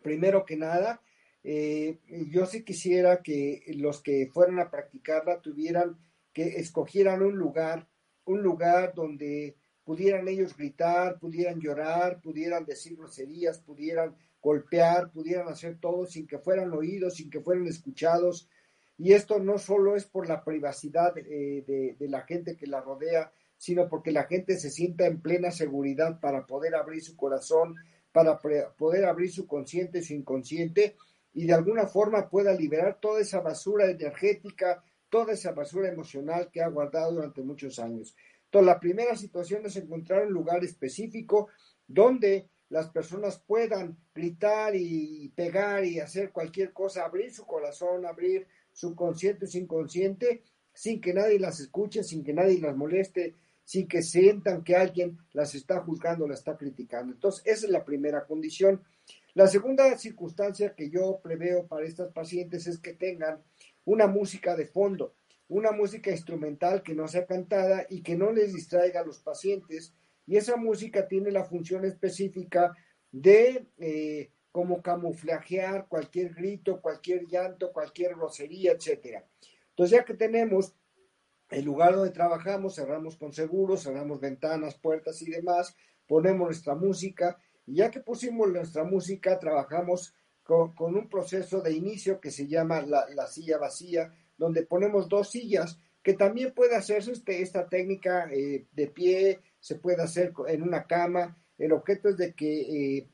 primero 0.01 0.45
que 0.45 0.57
nada, 0.57 1.03
eh, 1.43 1.99
yo 2.31 2.47
sí 2.47 2.63
quisiera 2.63 3.21
que 3.23 3.65
los 3.77 4.01
que 4.01 4.29
fueran 4.33 4.61
a 4.61 4.71
practicarla 4.71 5.41
tuvieran 5.41 5.99
que 6.33 6.61
escogieran 6.61 7.23
un 7.23 7.37
lugar, 7.37 7.88
un 8.29 8.43
lugar 8.43 8.93
donde 8.95 9.57
pudieran 9.85 10.29
ellos 10.29 10.57
gritar, 10.57 11.19
pudieran 11.19 11.61
llorar, 11.61 12.21
pudieran 12.21 12.65
decir 12.65 12.97
groserías, 12.97 13.59
pudieran 13.59 14.17
golpear, 14.41 15.11
pudieran 15.11 15.49
hacer 15.49 15.79
todo 15.81 16.07
sin 16.07 16.27
que 16.27 16.39
fueran 16.39 16.73
oídos, 16.73 17.15
sin 17.15 17.31
que 17.31 17.41
fueran 17.41 17.67
escuchados. 17.67 18.49
Y 18.97 19.13
esto 19.13 19.39
no 19.39 19.59
solo 19.59 19.97
es 19.97 20.05
por 20.05 20.29
la 20.29 20.45
privacidad 20.45 21.17
eh, 21.17 21.65
de, 21.67 21.97
de 21.99 22.09
la 22.09 22.23
gente 22.23 22.57
que 22.57 22.67
la 22.67 22.81
rodea, 22.81 23.33
sino 23.57 23.89
porque 23.89 24.13
la 24.13 24.25
gente 24.25 24.59
se 24.59 24.71
sienta 24.71 25.07
en 25.07 25.21
plena 25.21 25.51
seguridad 25.51 26.21
para 26.21 26.47
poder 26.47 26.75
abrir 26.75 27.03
su 27.03 27.17
corazón, 27.17 27.77
para 28.13 28.39
poder 28.39 29.05
abrir 29.05 29.33
su 29.33 29.47
consciente 29.47 29.99
y 29.99 30.03
su 30.03 30.15
inconsciente 30.15 30.97
y 31.35 31.47
de 31.47 31.55
alguna 31.55 31.87
forma 31.87 32.29
pueda 32.29 32.53
liberar 32.53 32.99
toda 33.01 33.21
esa 33.21 33.41
basura 33.41 33.91
energética, 33.91 34.83
toda 35.11 35.33
esa 35.33 35.53
basura 35.53 35.89
emocional 35.89 36.51
que 36.53 36.63
ha 36.63 36.69
guardado 36.69 37.15
durante 37.15 37.43
muchos 37.43 37.79
años. 37.79 38.15
Entonces, 38.45 38.67
la 38.67 38.81
primera 38.81 39.17
situación 39.17 39.67
es 39.67 39.77
encontrar 39.77 40.27
un 40.27 40.33
lugar 40.33 40.65
específico 40.65 41.49
donde 41.87 42.49
las 42.71 42.89
personas 42.91 43.39
puedan 43.39 43.97
gritar 44.15 44.75
y 44.77 45.33
pegar 45.35 45.85
y 45.85 46.01
hacer 46.01 46.33
cualquier 46.33 46.73
cosa, 46.73 47.05
abrir 47.05 47.33
su 47.33 47.47
corazón, 47.47 48.05
abrir 48.05 48.47
su 48.73 48.95
consciente 48.95 49.47
su 49.47 49.59
inconsciente, 49.59 50.43
sin 50.73 51.01
que 51.01 51.13
nadie 51.13 51.39
las 51.39 51.61
escuche, 51.61 52.05
sin 52.05 52.23
que 52.23 52.33
nadie 52.33 52.61
las 52.61 52.77
moleste, 52.77 53.35
sin 53.65 53.89
que 53.89 54.03
sientan 54.03 54.63
que 54.63 54.77
alguien 54.77 55.19
las 55.33 55.55
está 55.55 55.81
juzgando, 55.81 56.29
las 56.29 56.39
está 56.39 56.57
criticando. 56.57 57.13
Entonces, 57.13 57.43
esa 57.45 57.67
es 57.67 57.73
la 57.73 57.85
primera 57.85 58.25
condición. 58.25 58.83
La 59.35 59.47
segunda 59.47 59.97
circunstancia 59.99 60.75
que 60.75 60.91
yo 60.91 61.21
preveo 61.23 61.67
para 61.67 61.87
estas 61.87 62.13
pacientes 62.13 62.67
es 62.67 62.79
que 62.79 62.95
tengan 62.95 63.43
una 63.89 64.07
música 64.07 64.55
de 64.55 64.67
fondo, 64.67 65.15
una 65.49 65.73
música 65.73 66.11
instrumental 66.11 66.83
que 66.83 66.95
no 66.95 67.09
sea 67.09 67.25
cantada 67.25 67.87
y 67.89 68.03
que 68.03 68.17
no 68.17 68.33
les 68.33 68.53
distraiga 68.53 69.01
a 69.01 69.05
los 69.05 69.19
pacientes. 69.19 69.95
Y 70.27 70.37
esa 70.37 70.57
música 70.57 71.09
tiene 71.09 71.31
la 71.31 71.45
función 71.45 71.87
específica 71.87 72.77
de 73.11 73.67
eh, 73.79 74.31
como 74.53 74.83
camuflajear 74.83 75.89
cualquier 75.89 76.35
grito, 76.35 76.83
cualquier 76.83 77.27
llanto, 77.27 77.73
cualquier 77.73 78.15
grosería, 78.15 78.73
etcétera. 78.73 79.27
Entonces, 79.71 79.97
ya 79.97 80.05
que 80.05 80.13
tenemos 80.13 80.75
el 81.49 81.65
lugar 81.65 81.95
donde 81.95 82.11
trabajamos, 82.11 82.75
cerramos 82.75 83.17
con 83.17 83.33
seguros, 83.33 83.85
cerramos 83.85 84.21
ventanas, 84.21 84.75
puertas 84.75 85.23
y 85.23 85.31
demás, 85.31 85.75
ponemos 86.07 86.49
nuestra 86.49 86.75
música 86.75 87.39
y 87.65 87.77
ya 87.77 87.91
que 87.91 88.01
pusimos 88.01 88.51
nuestra 88.51 88.85
música, 88.85 89.39
trabajamos 89.39 90.15
con, 90.49 90.97
un 90.97 91.11
proceso 91.11 91.61
de 91.61 91.75
inicio 91.75 92.21
que 92.21 92.31
se 92.31 92.47
llama 92.47 92.81
la, 92.81 93.27
silla 93.27 93.59
vacía, 93.59 94.15
donde 94.39 94.63
ponemos 94.63 95.07
dos 95.07 95.31
sillas, 95.31 95.79
que 96.03 96.15
también 96.15 96.55
puede 96.55 96.75
hacerse 96.75 97.13
este, 97.13 97.43
esta 97.43 97.69
técnica 97.69 98.31
eh, 98.33 98.67
de 98.73 98.87
pie, 98.87 99.41
se 99.61 99.75
puede 99.75 100.03
hacer 100.03 100.33
en 100.47 100.63
una 100.63 100.87
cama. 100.87 101.37
El 101.59 101.73
objeto 101.73 102.09
es 102.09 102.17
de 102.17 102.33
que 102.33 102.97
eh, 102.97 103.09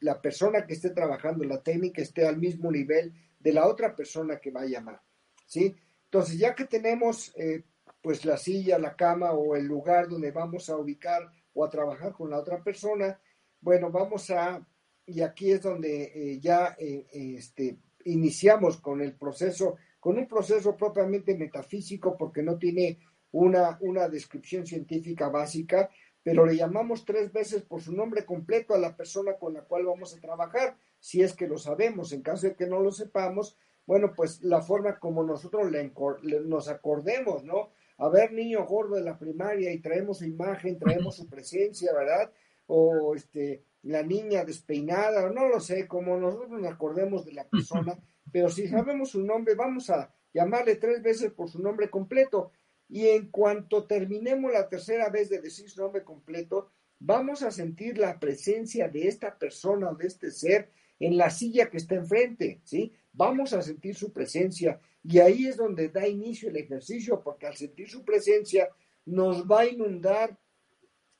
la 0.00 0.22
persona 0.22 0.64
que 0.64 0.74
esté 0.74 0.90
trabajando 0.90 1.42
la 1.42 1.60
técnica 1.60 2.02
esté 2.02 2.24
al 2.24 2.38
mismo 2.38 2.70
nivel 2.70 3.12
de 3.40 3.52
la 3.52 3.66
otra 3.66 3.96
persona 3.96 4.38
que 4.38 4.52
va 4.52 4.62
a 4.62 4.66
llamar. 4.66 5.02
¿sí? 5.44 5.74
Entonces, 6.04 6.38
ya 6.38 6.54
que 6.54 6.66
tenemos 6.66 7.32
eh, 7.36 7.64
pues 8.00 8.24
la 8.24 8.36
silla, 8.36 8.78
la 8.78 8.94
cama 8.94 9.32
o 9.32 9.56
el 9.56 9.64
lugar 9.64 10.08
donde 10.08 10.30
vamos 10.30 10.70
a 10.70 10.76
ubicar 10.76 11.32
o 11.52 11.64
a 11.64 11.70
trabajar 11.70 12.12
con 12.12 12.30
la 12.30 12.38
otra 12.38 12.62
persona, 12.62 13.20
bueno, 13.60 13.90
vamos 13.90 14.30
a, 14.30 14.64
y 15.08 15.22
aquí 15.22 15.50
es 15.50 15.62
donde 15.62 16.12
eh, 16.14 16.38
ya 16.38 16.76
eh, 16.78 17.06
este, 17.12 17.78
iniciamos 18.04 18.76
con 18.78 19.00
el 19.00 19.14
proceso, 19.14 19.76
con 19.98 20.18
un 20.18 20.28
proceso 20.28 20.76
propiamente 20.76 21.36
metafísico, 21.36 22.16
porque 22.16 22.42
no 22.42 22.58
tiene 22.58 22.98
una, 23.32 23.78
una 23.80 24.08
descripción 24.08 24.66
científica 24.66 25.28
básica, 25.28 25.88
pero 26.22 26.44
le 26.44 26.56
llamamos 26.56 27.06
tres 27.06 27.32
veces 27.32 27.62
por 27.62 27.80
su 27.80 27.92
nombre 27.92 28.26
completo 28.26 28.74
a 28.74 28.78
la 28.78 28.96
persona 28.96 29.34
con 29.38 29.54
la 29.54 29.62
cual 29.62 29.86
vamos 29.86 30.14
a 30.14 30.20
trabajar, 30.20 30.76
si 31.00 31.22
es 31.22 31.32
que 31.32 31.48
lo 31.48 31.56
sabemos. 31.56 32.12
En 32.12 32.22
caso 32.22 32.48
de 32.48 32.54
que 32.54 32.66
no 32.66 32.80
lo 32.80 32.92
sepamos, 32.92 33.56
bueno, 33.86 34.12
pues 34.14 34.42
la 34.42 34.60
forma 34.60 34.98
como 34.98 35.22
nosotros 35.22 35.70
le, 35.70 35.90
nos 36.44 36.68
acordemos, 36.68 37.44
¿no? 37.44 37.70
A 37.96 38.10
ver, 38.10 38.32
niño 38.32 38.66
gordo 38.66 38.96
de 38.96 39.02
la 39.02 39.18
primaria 39.18 39.72
y 39.72 39.80
traemos 39.80 40.18
su 40.18 40.26
imagen, 40.26 40.78
traemos 40.78 41.16
su 41.16 41.26
presencia, 41.26 41.92
¿verdad? 41.94 42.30
o 42.68 43.14
este, 43.14 43.64
la 43.88 44.02
niña 44.02 44.44
despeinada, 44.44 45.24
o 45.24 45.30
no 45.30 45.48
lo 45.48 45.60
sé, 45.60 45.88
como 45.88 46.18
nosotros 46.18 46.50
nos 46.50 46.70
acordemos 46.70 47.24
de 47.24 47.32
la 47.32 47.48
persona, 47.48 47.98
pero 48.32 48.50
si 48.50 48.68
sabemos 48.68 49.10
su 49.10 49.22
nombre, 49.22 49.54
vamos 49.54 49.88
a 49.88 50.12
llamarle 50.34 50.76
tres 50.76 51.02
veces 51.02 51.32
por 51.32 51.48
su 51.48 51.58
nombre 51.58 51.88
completo. 51.88 52.52
Y 52.90 53.06
en 53.08 53.30
cuanto 53.30 53.84
terminemos 53.84 54.52
la 54.52 54.68
tercera 54.68 55.08
vez 55.08 55.30
de 55.30 55.40
decir 55.40 55.70
su 55.70 55.80
nombre 55.80 56.04
completo, 56.04 56.70
vamos 56.98 57.42
a 57.42 57.50
sentir 57.50 57.96
la 57.96 58.20
presencia 58.20 58.88
de 58.88 59.08
esta 59.08 59.38
persona 59.38 59.90
o 59.90 59.94
de 59.94 60.06
este 60.06 60.30
ser 60.30 60.70
en 60.98 61.16
la 61.16 61.30
silla 61.30 61.70
que 61.70 61.78
está 61.78 61.94
enfrente, 61.94 62.60
¿sí? 62.64 62.92
Vamos 63.12 63.52
a 63.52 63.62
sentir 63.62 63.94
su 63.94 64.12
presencia 64.12 64.80
y 65.02 65.18
ahí 65.20 65.46
es 65.46 65.56
donde 65.56 65.88
da 65.88 66.06
inicio 66.06 66.50
el 66.50 66.56
ejercicio, 66.56 67.22
porque 67.22 67.46
al 67.46 67.56
sentir 67.56 67.88
su 67.88 68.04
presencia 68.04 68.68
nos 69.06 69.46
va 69.46 69.60
a 69.60 69.66
inundar 69.66 70.38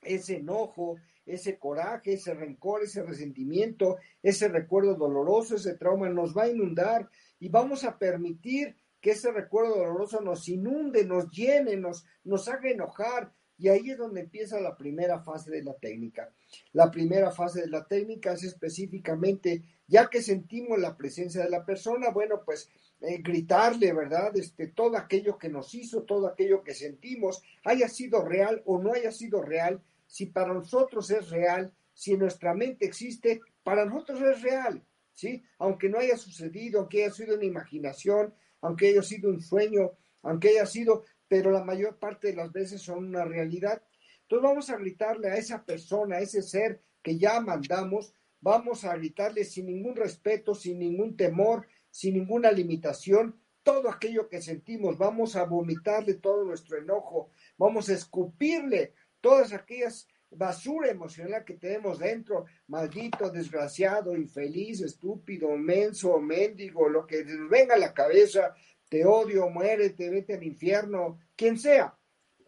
ese 0.01 0.37
enojo, 0.37 0.97
ese 1.33 1.57
coraje, 1.57 2.13
ese 2.13 2.33
rencor, 2.33 2.83
ese 2.83 3.03
resentimiento, 3.03 3.97
ese 4.23 4.47
recuerdo 4.47 4.95
doloroso, 4.95 5.55
ese 5.55 5.75
trauma 5.75 6.09
nos 6.09 6.35
va 6.35 6.43
a 6.43 6.49
inundar 6.49 7.09
y 7.39 7.49
vamos 7.49 7.83
a 7.83 7.97
permitir 7.97 8.75
que 9.01 9.11
ese 9.11 9.31
recuerdo 9.31 9.75
doloroso 9.75 10.21
nos 10.21 10.47
inunde, 10.49 11.05
nos 11.05 11.29
llene, 11.31 11.77
nos, 11.77 12.05
nos 12.23 12.47
haga 12.47 12.69
enojar. 12.69 13.31
Y 13.57 13.67
ahí 13.67 13.89
es 13.89 13.97
donde 13.97 14.21
empieza 14.21 14.59
la 14.61 14.77
primera 14.77 15.19
fase 15.19 15.51
de 15.51 15.63
la 15.63 15.73
técnica. 15.73 16.33
La 16.71 16.89
primera 16.89 17.31
fase 17.31 17.61
de 17.61 17.67
la 17.67 17.85
técnica 17.85 18.33
es 18.33 18.43
específicamente, 18.43 19.63
ya 19.87 20.09
que 20.09 20.21
sentimos 20.21 20.79
la 20.79 20.95
presencia 20.95 21.43
de 21.43 21.49
la 21.49 21.65
persona, 21.65 22.09
bueno, 22.09 22.41
pues 22.45 22.69
eh, 23.01 23.21
gritarle, 23.21 23.93
¿verdad? 23.93 24.35
Este, 24.35 24.67
todo 24.67 24.97
aquello 24.97 25.37
que 25.37 25.49
nos 25.49 25.73
hizo, 25.73 26.03
todo 26.03 26.27
aquello 26.27 26.63
que 26.63 26.73
sentimos, 26.73 27.41
haya 27.65 27.89
sido 27.89 28.23
real 28.23 28.61
o 28.65 28.77
no 28.81 28.93
haya 28.93 29.11
sido 29.11 29.41
real, 29.41 29.81
si 30.09 30.25
para 30.25 30.55
nosotros 30.55 31.11
es 31.11 31.29
real, 31.29 31.71
si 31.93 32.17
nuestra 32.17 32.55
mente 32.55 32.83
existe, 32.83 33.41
para 33.61 33.85
nosotros 33.85 34.19
es 34.23 34.41
real, 34.41 34.83
¿sí? 35.13 35.43
Aunque 35.59 35.87
no 35.87 35.99
haya 35.99 36.17
sucedido, 36.17 36.79
aunque 36.79 37.03
haya 37.03 37.13
sido 37.13 37.35
una 37.35 37.45
imaginación, 37.45 38.33
aunque 38.61 38.89
haya 38.89 39.03
sido 39.03 39.29
un 39.29 39.39
sueño, 39.39 39.91
aunque 40.23 40.49
haya 40.49 40.65
sido, 40.65 41.05
pero 41.27 41.51
la 41.51 41.63
mayor 41.63 41.99
parte 41.99 42.29
de 42.29 42.37
las 42.37 42.51
veces 42.51 42.81
son 42.81 43.05
una 43.05 43.23
realidad. 43.23 43.83
Entonces 44.23 44.43
vamos 44.43 44.69
a 44.71 44.77
gritarle 44.77 45.29
a 45.29 45.37
esa 45.37 45.63
persona, 45.63 46.15
a 46.15 46.21
ese 46.21 46.41
ser 46.41 46.81
que 47.03 47.19
ya 47.19 47.39
mandamos, 47.39 48.11
vamos 48.41 48.85
a 48.85 48.95
gritarle 48.95 49.43
sin 49.43 49.67
ningún 49.67 49.95
respeto, 49.95 50.55
sin 50.55 50.79
ningún 50.79 51.15
temor, 51.15 51.67
sin 51.91 52.15
ninguna 52.15 52.51
limitación, 52.51 53.39
todo 53.61 53.91
aquello 53.91 54.27
que 54.27 54.41
sentimos, 54.41 54.97
vamos 54.97 55.35
a 55.35 55.43
vomitarle 55.43 56.15
todo 56.15 56.45
nuestro 56.45 56.79
enojo, 56.79 57.29
vamos 57.59 57.89
a 57.89 57.93
escupirle 57.93 58.95
todas 59.21 59.53
aquellas 59.53 60.07
basura 60.31 60.89
emocional 60.89 61.43
que 61.43 61.55
tenemos 61.55 61.99
dentro, 61.99 62.45
maldito, 62.67 63.29
desgraciado, 63.29 64.15
infeliz, 64.15 64.81
estúpido, 64.81 65.49
menso, 65.57 66.19
mendigo, 66.19 66.87
lo 66.87 67.05
que 67.05 67.23
nos 67.23 67.49
venga 67.49 67.75
a 67.75 67.79
la 67.79 67.93
cabeza, 67.93 68.53
te 68.87 69.05
odio, 69.05 69.49
muérete, 69.49 70.09
vete 70.09 70.35
al 70.35 70.43
infierno, 70.43 71.19
quien 71.35 71.57
sea. 71.57 71.95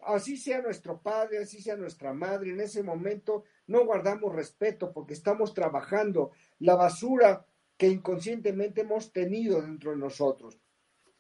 Así 0.04 0.38
sea 0.38 0.62
nuestro 0.62 1.00
padre, 1.00 1.40
así 1.40 1.62
sea 1.62 1.76
nuestra 1.76 2.14
madre, 2.14 2.52
en 2.52 2.62
ese 2.62 2.82
momento 2.82 3.44
no 3.68 3.86
guardamos 3.86 4.34
respeto 4.34 4.92
porque 4.92 5.14
estamos 5.14 5.54
trabajando 5.54 6.32
la 6.60 6.76
basura 6.76 7.46
que 7.78 7.88
inconscientemente 7.88 8.82
hemos 8.82 9.12
tenido 9.12 9.62
dentro 9.62 9.92
de 9.92 9.98
nosotros. 9.98 10.60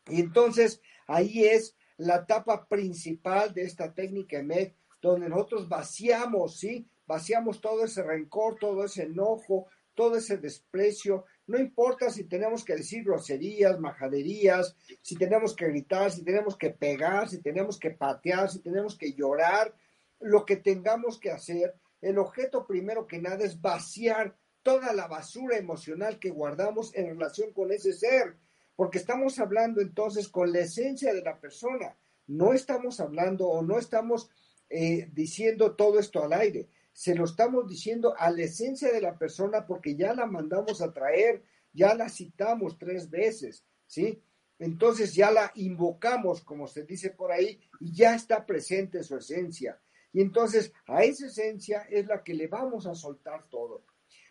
Y 0.07 0.19
entonces 0.19 0.81
ahí 1.07 1.45
es 1.45 1.75
la 1.97 2.17
etapa 2.17 2.67
principal 2.67 3.53
de 3.53 3.63
esta 3.63 3.93
técnica 3.93 4.41
MEC, 4.41 4.75
donde 5.01 5.29
nosotros 5.29 5.67
vaciamos, 5.67 6.57
¿sí? 6.57 6.87
Vaciamos 7.07 7.59
todo 7.59 7.83
ese 7.83 8.03
rencor, 8.03 8.57
todo 8.59 8.85
ese 8.85 9.03
enojo, 9.03 9.67
todo 9.95 10.15
ese 10.15 10.37
desprecio. 10.37 11.25
No 11.47 11.59
importa 11.59 12.09
si 12.09 12.25
tenemos 12.25 12.63
que 12.63 12.75
decir 12.75 13.03
groserías, 13.03 13.79
majaderías, 13.79 14.75
si 15.01 15.15
tenemos 15.15 15.55
que 15.55 15.67
gritar, 15.67 16.11
si 16.11 16.23
tenemos 16.23 16.55
que 16.55 16.69
pegar, 16.69 17.27
si 17.27 17.41
tenemos 17.41 17.79
que 17.79 17.91
patear, 17.91 18.49
si 18.49 18.59
tenemos 18.59 18.95
que 18.97 19.13
llorar, 19.13 19.73
lo 20.19 20.45
que 20.45 20.57
tengamos 20.57 21.19
que 21.19 21.31
hacer. 21.31 21.75
El 22.01 22.19
objeto 22.19 22.65
primero 22.65 23.07
que 23.07 23.19
nada 23.19 23.43
es 23.43 23.59
vaciar 23.59 24.35
toda 24.63 24.93
la 24.93 25.07
basura 25.07 25.57
emocional 25.57 26.19
que 26.19 26.29
guardamos 26.29 26.93
en 26.95 27.07
relación 27.07 27.51
con 27.51 27.71
ese 27.71 27.93
ser, 27.93 28.37
porque 28.75 28.99
estamos 28.99 29.39
hablando 29.39 29.81
entonces 29.81 30.29
con 30.29 30.53
la 30.53 30.59
esencia 30.59 31.13
de 31.13 31.23
la 31.23 31.39
persona 31.39 31.95
no 32.31 32.53
estamos 32.53 32.99
hablando 32.99 33.47
o 33.47 33.61
no 33.61 33.77
estamos 33.77 34.29
eh, 34.73 35.09
diciendo 35.11 35.75
todo 35.75 35.99
esto 35.99 36.23
al 36.23 36.31
aire, 36.31 36.69
se 36.93 37.13
lo 37.13 37.25
estamos 37.25 37.67
diciendo 37.67 38.15
a 38.17 38.31
la 38.31 38.43
esencia 38.43 38.89
de 38.89 39.01
la 39.01 39.17
persona 39.17 39.65
porque 39.67 39.97
ya 39.97 40.13
la 40.13 40.25
mandamos 40.25 40.81
a 40.81 40.93
traer, 40.93 41.43
ya 41.73 41.93
la 41.93 42.07
citamos 42.07 42.79
tres 42.79 43.09
veces, 43.09 43.65
¿sí? 43.85 44.23
Entonces 44.59 45.13
ya 45.13 45.29
la 45.29 45.51
invocamos, 45.55 46.41
como 46.41 46.67
se 46.67 46.85
dice 46.85 47.09
por 47.09 47.33
ahí, 47.33 47.59
y 47.81 47.93
ya 47.93 48.15
está 48.15 48.45
presente 48.45 49.03
su 49.03 49.17
esencia. 49.17 49.77
Y 50.13 50.21
entonces 50.21 50.71
a 50.87 51.03
esa 51.03 51.25
esencia 51.25 51.81
es 51.89 52.05
la 52.07 52.23
que 52.23 52.33
le 52.33 52.47
vamos 52.47 52.87
a 52.87 52.95
soltar 52.95 53.49
todo. 53.49 53.83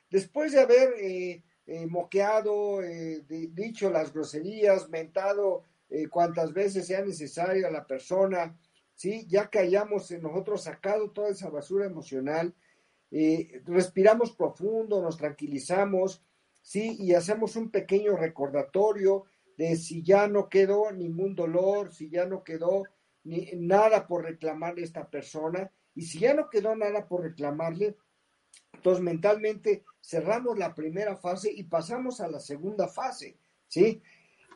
Después 0.08 0.52
de 0.52 0.60
haber 0.60 0.94
eh, 0.98 1.44
eh, 1.66 1.86
moqueado, 1.86 2.80
dicho 3.28 3.90
las 3.90 4.10
groserías, 4.10 4.88
mentado 4.88 5.64
cuantas 6.08 6.54
veces 6.54 6.86
sea 6.86 7.04
necesario 7.04 7.66
a 7.66 7.70
la 7.70 7.86
persona, 7.86 8.56
¿sí? 9.00 9.24
ya 9.28 9.48
que 9.48 9.58
hayamos 9.58 10.10
nosotros 10.10 10.64
sacado 10.64 11.10
toda 11.10 11.30
esa 11.30 11.48
basura 11.48 11.86
emocional, 11.86 12.54
respiramos 13.64 14.32
profundo, 14.32 15.00
nos 15.00 15.16
tranquilizamos, 15.16 16.22
¿sí? 16.60 16.98
y 17.00 17.14
hacemos 17.14 17.56
un 17.56 17.70
pequeño 17.70 18.14
recordatorio 18.14 19.24
de 19.56 19.76
si 19.76 20.02
ya 20.02 20.28
no 20.28 20.50
quedó 20.50 20.92
ningún 20.92 21.34
dolor, 21.34 21.94
si 21.94 22.10
ya 22.10 22.26
no 22.26 22.44
quedó 22.44 22.82
ni, 23.24 23.48
nada 23.56 24.06
por 24.06 24.24
reclamarle 24.24 24.82
a 24.82 24.84
esta 24.84 25.08
persona, 25.08 25.72
y 25.94 26.02
si 26.02 26.18
ya 26.18 26.34
no 26.34 26.50
quedó 26.50 26.76
nada 26.76 27.08
por 27.08 27.22
reclamarle, 27.22 27.96
entonces 28.74 29.02
mentalmente 29.02 29.82
cerramos 30.02 30.58
la 30.58 30.74
primera 30.74 31.16
fase 31.16 31.50
y 31.50 31.64
pasamos 31.64 32.20
a 32.20 32.28
la 32.28 32.38
segunda 32.38 32.86
fase, 32.86 33.38
¿sí? 33.66 34.02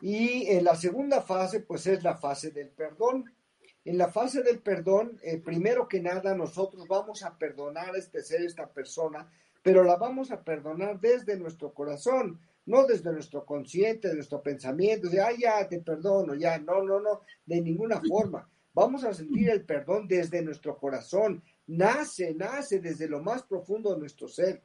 Y 0.03 0.45
en 0.49 0.65
la 0.65 0.75
segunda 0.75 1.23
fase, 1.23 1.61
pues 1.61 1.87
es 1.87 2.03
la 2.03 2.15
fase 2.15 2.51
del 2.51 2.69
perdón. 2.69 3.25
En 3.85 3.99
la 3.99 4.09
fase 4.09 4.41
del 4.41 4.59
perdón, 4.59 5.19
eh, 5.21 5.37
primero 5.37 5.87
que 5.87 6.01
nada, 6.01 6.35
nosotros 6.35 6.87
vamos 6.87 7.23
a 7.23 7.37
perdonar 7.37 7.93
a 7.93 7.99
este 7.99 8.23
ser, 8.23 8.41
esta 8.41 8.67
persona, 8.67 9.31
pero 9.61 9.83
la 9.83 9.95
vamos 9.95 10.31
a 10.31 10.43
perdonar 10.43 10.99
desde 10.99 11.37
nuestro 11.37 11.71
corazón, 11.71 12.41
no 12.65 12.87
desde 12.87 13.11
nuestro 13.11 13.45
consciente, 13.45 14.07
de 14.07 14.15
nuestro 14.15 14.41
pensamiento, 14.41 15.07
de, 15.07 15.21
ah, 15.21 15.29
ya 15.37 15.67
te 15.69 15.79
perdono, 15.81 16.33
ya, 16.33 16.57
no, 16.57 16.83
no, 16.83 16.99
no, 16.99 17.21
de 17.45 17.61
ninguna 17.61 18.01
forma. 18.01 18.49
Vamos 18.73 19.03
a 19.03 19.13
sentir 19.13 19.51
el 19.51 19.63
perdón 19.63 20.07
desde 20.07 20.41
nuestro 20.41 20.77
corazón, 20.77 21.43
nace, 21.67 22.33
nace 22.33 22.79
desde 22.79 23.07
lo 23.07 23.21
más 23.21 23.43
profundo 23.43 23.93
de 23.93 23.99
nuestro 23.99 24.27
ser. 24.27 24.63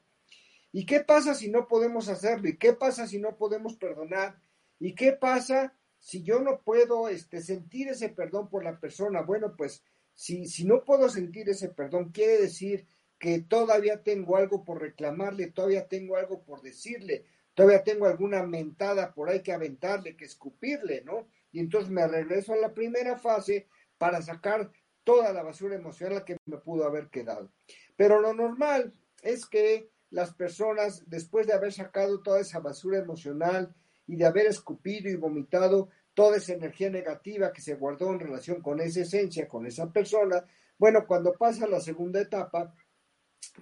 ¿Y 0.73 0.87
qué 0.87 1.01
pasa 1.01 1.35
si 1.35 1.51
no 1.51 1.69
podemos 1.69 2.09
hacerlo? 2.09 2.49
¿Y 2.49 2.57
qué 2.57 2.73
pasa 2.73 3.07
si 3.07 3.19
no 3.19 3.37
podemos 3.37 3.77
perdonar? 3.77 4.41
¿Y 4.79 4.95
qué 4.95 5.13
pasa 5.13 5.75
si 6.01 6.23
yo 6.23 6.41
no 6.41 6.63
puedo 6.63 7.09
este, 7.09 7.41
sentir 7.41 7.89
ese 7.89 8.09
perdón 8.09 8.49
por 8.49 8.65
la 8.65 8.81
persona? 8.81 9.23
Bueno, 9.23 9.55
pues 9.57 9.85
si, 10.15 10.47
si 10.47 10.65
no 10.65 10.85
puedo 10.85 11.09
sentir 11.09 11.49
ese 11.49 11.69
perdón, 11.69 12.11
quiere 12.11 12.39
decir 12.39 12.87
que 13.19 13.43
todavía 13.43 14.03
tengo 14.03 14.37
algo 14.37 14.65
por 14.65 14.81
reclamarle, 14.81 15.53
todavía 15.53 15.87
tengo 15.87 16.17
algo 16.17 16.43
por 16.43 16.63
decirle, 16.63 17.27
todavía 17.55 17.85
tengo 17.85 18.07
alguna 18.07 18.43
mentada 18.43 19.13
por 19.13 19.29
ahí 19.29 19.43
que 19.43 19.53
aventarle, 19.53 20.17
que 20.17 20.25
escupirle, 20.25 21.03
¿no? 21.05 21.29
Y 21.53 21.61
entonces 21.61 21.91
me 21.91 22.09
regreso 22.09 22.55
a 22.55 22.57
la 22.57 22.73
primera 22.73 23.19
fase 23.19 23.69
para 23.99 24.23
sacar 24.23 24.73
toda 25.05 25.33
la 25.35 25.43
basura 25.43 25.77
emocional 25.77 26.25
que 26.25 26.39
me 26.47 26.57
pudo 26.57 26.87
haber 26.87 27.09
quedado. 27.11 27.53
Pero 27.97 28.21
lo 28.21 28.33
normal 28.33 28.95
es 29.23 29.45
que 29.45 29.91
las 30.09 30.33
personas, 30.35 31.09
después 31.09 31.47
de 31.47 31.53
haber 31.53 31.73
sacado 31.73 32.23
toda 32.23 32.41
esa 32.41 32.61
basura 32.61 32.99
emocional 32.99 33.75
y 34.11 34.17
de 34.17 34.27
haber 34.27 34.47
escupido 34.47 35.09
y 35.09 35.15
vomitado 35.15 35.89
toda 36.15 36.39
esa 36.39 36.53
energía 36.53 36.91
negativa 36.91 37.53
que 37.53 37.61
se 37.61 37.77
guardó 37.77 38.13
en 38.13 38.19
relación 38.19 38.61
con 38.61 38.81
esa 38.81 39.03
esencia, 39.03 39.47
con 39.47 39.67
esa 39.67 39.93
persona, 39.93 40.45
bueno, 40.77 41.07
cuando 41.07 41.33
pasa 41.33 41.69
la 41.69 41.79
segunda 41.79 42.21
etapa, 42.21 42.75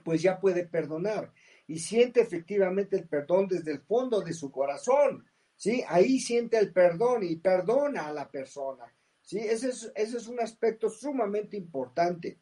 pues 0.03 0.23
ya 0.23 0.41
puede 0.41 0.67
perdonar 0.67 1.35
y 1.67 1.79
siente 1.81 2.23
efectivamente 2.23 2.97
el 2.97 3.07
perdón 3.07 3.47
desde 3.47 3.73
el 3.73 3.81
fondo 3.83 4.23
de 4.23 4.33
su 4.33 4.51
corazón, 4.51 5.27
¿sí? 5.55 5.85
Ahí 5.87 6.19
siente 6.19 6.57
el 6.57 6.73
perdón 6.73 7.25
y 7.25 7.37
perdona 7.37 8.07
a 8.07 8.13
la 8.15 8.31
persona, 8.31 8.91
¿sí? 9.21 9.41
Ese 9.41 9.69
es, 9.69 9.93
ese 9.95 10.17
es 10.17 10.29
un 10.29 10.41
aspecto 10.41 10.89
sumamente 10.89 11.59
importante. 11.59 12.39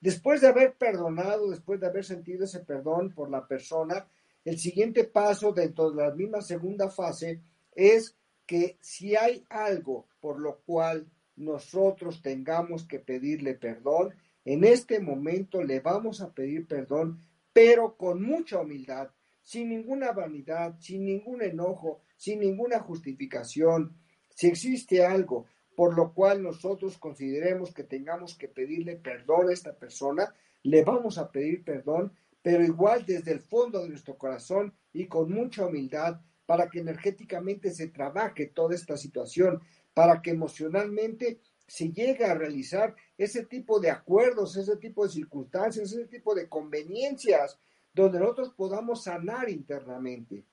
Después 0.00 0.40
de 0.40 0.46
haber 0.46 0.74
perdonado, 0.74 1.50
después 1.50 1.80
de 1.80 1.88
haber 1.88 2.04
sentido 2.04 2.44
ese 2.44 2.60
perdón 2.60 3.12
por 3.12 3.28
la 3.28 3.44
persona, 3.48 4.06
el 4.44 4.58
siguiente 4.58 5.04
paso 5.04 5.52
dentro 5.52 5.90
de 5.90 6.02
la 6.02 6.14
misma 6.14 6.40
segunda 6.40 6.90
fase 6.90 7.40
es 7.74 8.16
que 8.46 8.78
si 8.80 9.16
hay 9.16 9.44
algo 9.48 10.06
por 10.20 10.40
lo 10.40 10.60
cual 10.66 11.06
nosotros 11.36 12.22
tengamos 12.22 12.84
que 12.86 12.98
pedirle 12.98 13.54
perdón, 13.54 14.14
en 14.44 14.64
este 14.64 15.00
momento 15.00 15.62
le 15.62 15.80
vamos 15.80 16.20
a 16.20 16.32
pedir 16.32 16.66
perdón 16.66 17.20
pero 17.52 17.96
con 17.96 18.22
mucha 18.22 18.60
humildad, 18.60 19.10
sin 19.42 19.68
ninguna 19.68 20.12
vanidad, 20.12 20.76
sin 20.78 21.04
ningún 21.04 21.42
enojo, 21.42 22.00
sin 22.16 22.40
ninguna 22.40 22.78
justificación. 22.78 23.96
Si 24.34 24.46
existe 24.46 25.04
algo 25.04 25.46
por 25.74 25.96
lo 25.96 26.12
cual 26.12 26.42
nosotros 26.42 26.98
consideremos 26.98 27.72
que 27.72 27.84
tengamos 27.84 28.36
que 28.36 28.48
pedirle 28.48 28.96
perdón 28.96 29.48
a 29.48 29.52
esta 29.52 29.74
persona, 29.74 30.34
le 30.62 30.84
vamos 30.84 31.16
a 31.16 31.30
pedir 31.30 31.64
perdón, 31.64 32.12
pero 32.42 32.64
igual 32.64 33.04
desde 33.06 33.32
el 33.32 33.40
fondo 33.40 33.82
de 33.82 33.88
nuestro 33.88 34.16
corazón 34.16 34.74
y 34.92 35.06
con 35.06 35.30
mucha 35.32 35.66
humildad 35.66 36.20
para 36.46 36.68
que 36.68 36.80
energéticamente 36.80 37.70
se 37.70 37.88
trabaje 37.88 38.46
toda 38.46 38.74
esta 38.74 38.96
situación, 38.96 39.60
para 39.94 40.20
que 40.20 40.30
emocionalmente 40.30 41.40
se 41.66 41.92
llegue 41.92 42.24
a 42.24 42.34
realizar 42.34 42.96
ese 43.16 43.44
tipo 43.44 43.78
de 43.78 43.90
acuerdos, 43.90 44.56
ese 44.56 44.76
tipo 44.76 45.04
de 45.04 45.12
circunstancias, 45.12 45.92
ese 45.92 46.06
tipo 46.06 46.34
de 46.34 46.48
conveniencias, 46.48 47.58
donde 47.94 48.18
nosotros 48.18 48.52
podamos 48.56 49.04
sanar 49.04 49.48
internamente. 49.48 50.44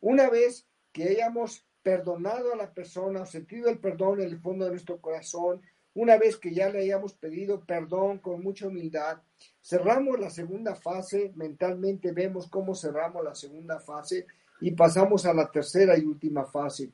Una 0.00 0.28
vez 0.28 0.66
que 0.92 1.04
hayamos 1.04 1.64
perdonado 1.82 2.52
a 2.52 2.56
la 2.56 2.72
persona, 2.72 3.26
sentido 3.26 3.68
el 3.68 3.78
perdón 3.78 4.20
en 4.20 4.30
el 4.30 4.40
fondo 4.40 4.64
de 4.64 4.72
nuestro 4.72 5.00
corazón, 5.00 5.60
una 5.94 6.18
vez 6.18 6.36
que 6.36 6.52
ya 6.52 6.68
le 6.70 6.80
hayamos 6.80 7.14
pedido 7.14 7.64
perdón 7.64 8.18
con 8.18 8.42
mucha 8.42 8.66
humildad, 8.66 9.22
cerramos 9.62 10.18
la 10.18 10.30
segunda 10.30 10.74
fase, 10.74 11.32
mentalmente 11.36 12.12
vemos 12.12 12.48
cómo 12.48 12.74
cerramos 12.74 13.24
la 13.24 13.34
segunda 13.34 13.78
fase 13.80 14.26
y 14.60 14.72
pasamos 14.72 15.24
a 15.26 15.34
la 15.34 15.50
tercera 15.50 15.96
y 15.96 16.04
última 16.04 16.44
fase. 16.44 16.92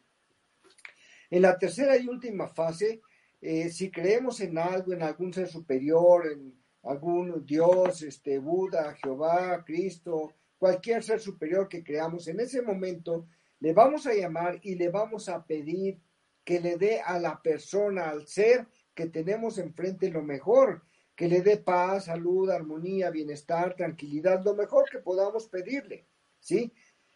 En 1.31 1.43
la 1.43 1.59
tercera 1.59 1.97
y 1.97 2.09
última 2.09 2.49
fase 2.49 3.01
eh, 3.41 3.71
si 3.71 3.91
creemos 3.91 4.41
en 4.41 4.59
algo, 4.59 4.93
en 4.93 5.03
algún 5.03 5.33
ser 5.33 5.49
superior, 5.49 6.31
en 6.31 6.55
algún 6.83 7.45
Dios, 7.47 8.03
este, 8.03 8.39
Buda, 8.39 8.95
Jehová, 9.03 9.65
Cristo, 9.65 10.35
cualquier 10.59 11.03
ser 11.03 11.21
superior 11.21 11.69
que 11.69 11.83
creamos, 11.83 12.29
en 12.29 12.41
ese 12.41 12.61
momento 12.61 13.27
le 13.61 13.73
vamos 13.73 14.07
a 14.07 14.15
llamar 14.15 14.59
y 14.63 14.75
le 14.75 14.91
vamos 14.91 15.29
a 15.29 15.45
pedir 15.45 15.99
que 16.45 16.61
le 16.61 16.77
dé 16.77 17.01
a 17.01 17.19
la 17.19 17.41
persona, 17.41 18.11
al 18.11 18.27
ser 18.27 18.67
que 19.01 19.07
tenemos 19.07 19.57
enfrente 19.57 20.11
lo 20.11 20.23
mejor, 20.23 20.83
que 21.17 21.27
le 21.27 21.41
dé 21.41 21.57
paz, 21.57 22.05
salud, 22.05 22.51
armonía, 22.51 23.09
bienestar, 23.09 23.75
tranquilidad, 23.75 24.45
lo 24.45 24.55
mejor 24.55 24.91
que 24.91 24.99
podamos 24.99 25.47
pedirle, 25.47 26.07
¿sí? 26.39 26.71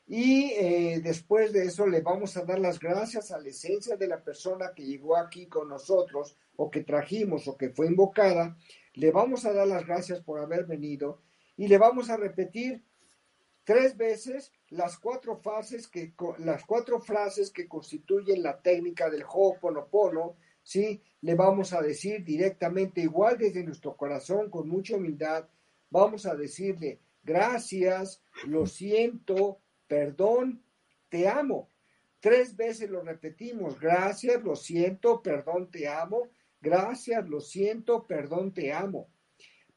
Y 0.07 0.53
eh, 0.53 1.01
después 1.05 1.53
de 1.53 1.64
eso 1.64 1.87
le 1.87 2.01
vamos 2.01 2.38
a 2.38 2.44
dar 2.47 2.59
las 2.59 2.79
gracias 2.79 3.33
a 3.33 3.38
la 3.38 3.51
esencia 3.51 3.99
de 3.99 4.09
la 4.09 4.25
persona 4.25 4.73
que 4.75 4.87
llegó 4.87 5.18
aquí 5.18 5.47
con 5.47 5.68
nosotros 5.68 6.38
o 6.57 6.70
que 6.70 6.85
trajimos 6.85 7.49
o 7.49 7.57
que 7.59 7.68
fue 7.68 7.87
invocada. 7.87 8.57
Le 8.94 9.11
vamos 9.11 9.44
a 9.44 9.53
dar 9.53 9.68
las 9.68 9.87
gracias 9.87 10.20
por 10.20 10.40
haber 10.40 10.64
venido 10.64 11.20
y 11.55 11.68
le 11.68 11.77
vamos 11.77 12.09
a 12.09 12.16
repetir 12.16 12.83
tres 13.64 13.94
veces 13.99 14.53
las 14.70 14.99
cuatro 14.99 15.37
frases 15.37 15.87
que 15.87 16.14
las 16.38 16.64
cuatro 16.64 16.99
frases 16.99 17.51
que 17.51 17.68
constituyen 17.68 18.42
la 18.42 18.62
técnica 18.62 19.11
del 19.11 19.25
Ho'oponopono, 19.25 20.37
¿sí? 20.64 21.00
Le 21.20 21.37
vamos 21.37 21.72
a 21.72 21.81
decir 21.81 22.24
directamente 22.24 23.03
igual 23.03 23.38
desde 23.38 23.62
nuestro 23.62 23.96
corazón 23.96 24.50
con 24.50 24.68
mucha 24.68 24.96
humildad, 24.96 25.46
vamos 25.90 26.27
a 26.27 26.35
decirle 26.35 26.98
gracias, 27.22 28.22
lo 28.46 28.66
siento, 28.81 29.61
perdón, 29.87 30.62
te 31.09 31.29
amo. 31.29 31.68
Tres 32.20 32.57
veces 32.57 32.88
lo 32.90 33.03
repetimos, 33.03 33.79
gracias, 33.79 34.42
lo 34.42 34.57
siento, 34.57 35.22
perdón, 35.22 35.70
te 35.70 35.87
amo, 35.88 36.31
gracias, 36.61 37.29
lo 37.29 37.40
siento, 37.40 38.07
perdón, 38.07 38.55
te 38.55 38.72
amo. 38.72 39.09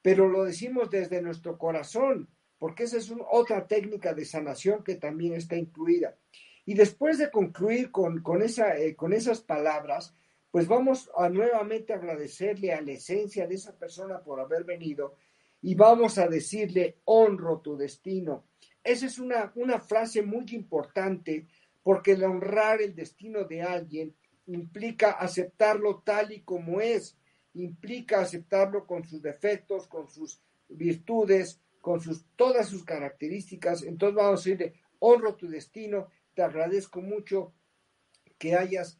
Pero 0.01 0.29
lo 0.29 0.45
decimos 0.45 0.89
desde 0.89 1.21
nuestro 1.21 1.57
corazón, 1.57 2.29
porque 2.57 2.83
esa 2.83 2.97
es 2.97 3.13
otra 3.29 3.67
técnica 3.67 4.13
de 4.13 4.23
sanación 4.23 4.81
que 4.83 4.95
también 4.95 5.33
está 5.33 5.57
incluida. 5.57 6.15
Y 6.65 6.73
después 6.73 7.17
de 7.17 7.31
concluir 7.31 7.91
con, 7.91 8.21
con, 8.21 8.41
esa, 8.41 8.77
eh, 8.77 8.95
con 8.95 9.11
esas 9.11 9.41
palabras, 9.41 10.15
pues 10.51 10.67
vamos 10.67 11.09
a 11.17 11.29
nuevamente 11.29 11.93
agradecerle 11.93 12.73
a 12.73 12.81
la 12.81 12.93
esencia 12.93 13.47
de 13.47 13.55
esa 13.55 13.77
persona 13.77 14.23
por 14.23 14.39
haber 14.39 14.63
venido 14.63 15.15
y 15.61 15.75
vamos 15.75 16.17
a 16.17 16.27
decirle, 16.27 16.97
honro 17.05 17.59
tu 17.59 17.75
destino, 17.75 18.45
esa 18.83 19.05
es 19.05 19.19
una, 19.19 19.51
una 19.55 19.79
frase 19.79 20.21
muy 20.21 20.45
importante 20.51 21.47
porque 21.83 22.13
honrar 22.13 22.81
el 22.81 22.95
destino 22.95 23.43
de 23.43 23.61
alguien 23.61 24.15
implica 24.45 25.11
aceptarlo 25.11 26.01
tal 26.05 26.31
y 26.31 26.41
como 26.41 26.79
es 26.79 27.17
implica 27.53 28.21
aceptarlo 28.21 28.85
con 28.85 29.03
sus 29.03 29.21
defectos, 29.21 29.87
con 29.87 30.07
sus 30.07 30.41
virtudes, 30.69 31.59
con 31.81 31.99
sus, 32.01 32.25
todas 32.35 32.69
sus 32.69 32.83
características. 32.83 33.83
Entonces 33.83 34.15
vamos 34.15 34.41
a 34.41 34.49
decirle, 34.49 34.73
honro 34.99 35.35
tu 35.35 35.47
destino, 35.47 36.07
te 36.33 36.43
agradezco 36.43 37.01
mucho 37.01 37.53
que 38.37 38.55
hayas 38.55 38.99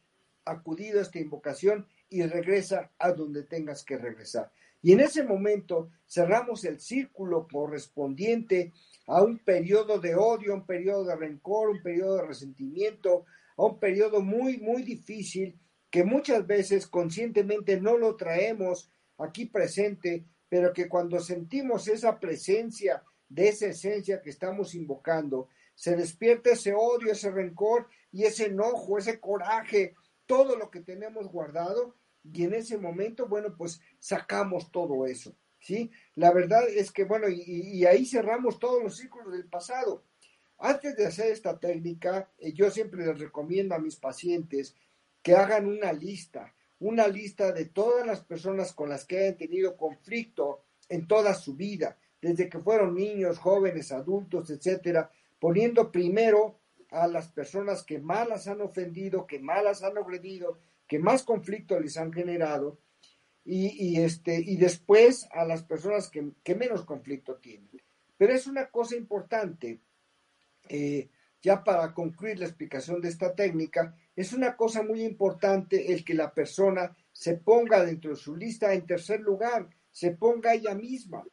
acudido 0.50 0.98
a 0.98 1.02
esta 1.02 1.18
invocación 1.18 1.86
y 2.08 2.22
regresa 2.22 2.90
a 2.98 3.12
donde 3.12 3.42
tengas 3.44 3.84
que 3.84 3.98
regresar. 3.98 4.50
Y 4.80 4.92
en 4.92 5.00
ese 5.00 5.24
momento 5.24 5.90
cerramos 6.06 6.64
el 6.64 6.80
círculo 6.80 7.48
correspondiente 7.50 8.72
a 9.06 9.22
un 9.22 9.38
periodo 9.38 9.98
de 9.98 10.14
odio, 10.14 10.54
un 10.54 10.66
periodo 10.66 11.04
de 11.04 11.16
rencor, 11.16 11.70
un 11.70 11.82
periodo 11.82 12.16
de 12.16 12.26
resentimiento, 12.26 13.24
a 13.56 13.64
un 13.64 13.78
periodo 13.78 14.20
muy, 14.20 14.58
muy 14.58 14.82
difícil 14.82 15.58
que 15.90 16.04
muchas 16.04 16.46
veces 16.46 16.86
conscientemente 16.86 17.80
no 17.80 17.96
lo 17.96 18.16
traemos 18.16 18.90
aquí 19.18 19.46
presente, 19.46 20.24
pero 20.48 20.72
que 20.72 20.88
cuando 20.88 21.18
sentimos 21.18 21.88
esa 21.88 22.18
presencia 22.20 23.02
de 23.28 23.48
esa 23.48 23.66
esencia 23.66 24.22
que 24.22 24.30
estamos 24.30 24.74
invocando, 24.74 25.48
se 25.74 25.96
despierta 25.96 26.50
ese 26.50 26.72
odio, 26.74 27.12
ese 27.12 27.30
rencor 27.30 27.88
y 28.12 28.24
ese 28.24 28.46
enojo, 28.46 28.98
ese 28.98 29.20
coraje, 29.20 29.94
todo 30.28 30.56
lo 30.56 30.70
que 30.70 30.80
tenemos 30.80 31.26
guardado 31.26 31.96
y 32.22 32.44
en 32.44 32.54
ese 32.54 32.76
momento, 32.76 33.26
bueno, 33.26 33.56
pues 33.56 33.80
sacamos 33.98 34.70
todo 34.70 35.06
eso, 35.06 35.34
¿sí? 35.58 35.90
La 36.14 36.30
verdad 36.32 36.68
es 36.68 36.92
que, 36.92 37.04
bueno, 37.04 37.28
y, 37.28 37.84
ahí 37.86 38.04
cerramos 38.04 38.58
todos 38.58 38.82
los 38.82 38.96
círculos 38.96 39.32
del 39.32 39.48
pasado. 39.48 40.04
Antes 40.58 40.96
de 40.96 41.06
hacer 41.06 41.32
esta 41.32 41.58
técnica, 41.58 42.30
eh, 42.38 42.52
yo 42.52 42.70
siempre 42.70 43.06
les 43.06 43.18
recomiendo 43.18 43.74
a 43.74 43.78
mis 43.78 43.96
pacientes 43.96 44.76
que 45.22 45.34
hagan 45.34 45.66
una 45.66 45.92
lista, 45.92 46.54
una 46.80 47.08
lista 47.08 47.50
de 47.52 47.64
todas 47.64 48.06
las 48.06 48.20
personas 48.20 48.72
con 48.72 48.90
las 48.90 49.06
que 49.06 49.18
hayan 49.18 49.38
tenido 49.38 49.76
conflicto 49.76 50.64
en 50.90 51.06
toda 51.06 51.34
su 51.34 51.54
vida, 51.54 51.96
desde 52.20 52.50
que 52.50 52.58
fueron 52.58 52.94
niños, 52.94 53.38
jóvenes, 53.38 53.92
adultos, 53.92 54.50
etcétera, 54.50 55.10
poniendo 55.38 55.90
primero 55.90 56.58
a 56.90 57.06
las 57.06 57.28
personas 57.28 57.82
que 57.82 57.98
más 57.98 58.28
las 58.28 58.48
han 58.48 58.60
ofendido, 58.60 59.26
que 59.26 59.38
más 59.38 59.62
las 59.62 59.82
han 59.82 59.98
agredido, 59.98 60.58
que 60.86 60.98
más 60.98 61.22
conflicto 61.22 61.78
les 61.78 61.96
han 61.96 62.12
generado, 62.12 62.78
y, 63.50 63.98
este, 64.00 64.42
y 64.44 64.56
después 64.56 65.26
a 65.32 65.44
las 65.46 65.62
personas 65.62 66.10
que, 66.10 66.54
menos 66.54 66.84
conflicto 66.84 67.36
tienen. 67.36 67.70
Pero 68.18 68.34
es 68.34 68.46
una 68.46 68.66
cosa 68.66 68.94
importante, 68.94 69.80
eh, 70.68 71.08
ya 71.40 71.64
para 71.64 71.94
concluir 71.94 72.38
la 72.38 72.44
explicación 72.44 73.00
de 73.00 73.08
esta 73.08 73.34
técnica, 73.34 73.96
es 74.14 74.34
una 74.34 74.54
cosa 74.54 74.82
muy 74.82 75.02
importante 75.02 75.92
el 75.92 76.04
que 76.04 76.12
la 76.12 76.34
persona 76.34 76.94
se 77.10 77.38
ponga 77.38 77.84
dentro 77.84 78.10
de 78.10 78.16
su 78.16 78.36
lista 78.36 78.74
en 78.74 78.86
tercer 78.86 79.20
lugar, 79.20 79.70
se 79.90 80.10
ponga 80.10 80.52
ella 80.52 80.74
misma, 80.74 81.24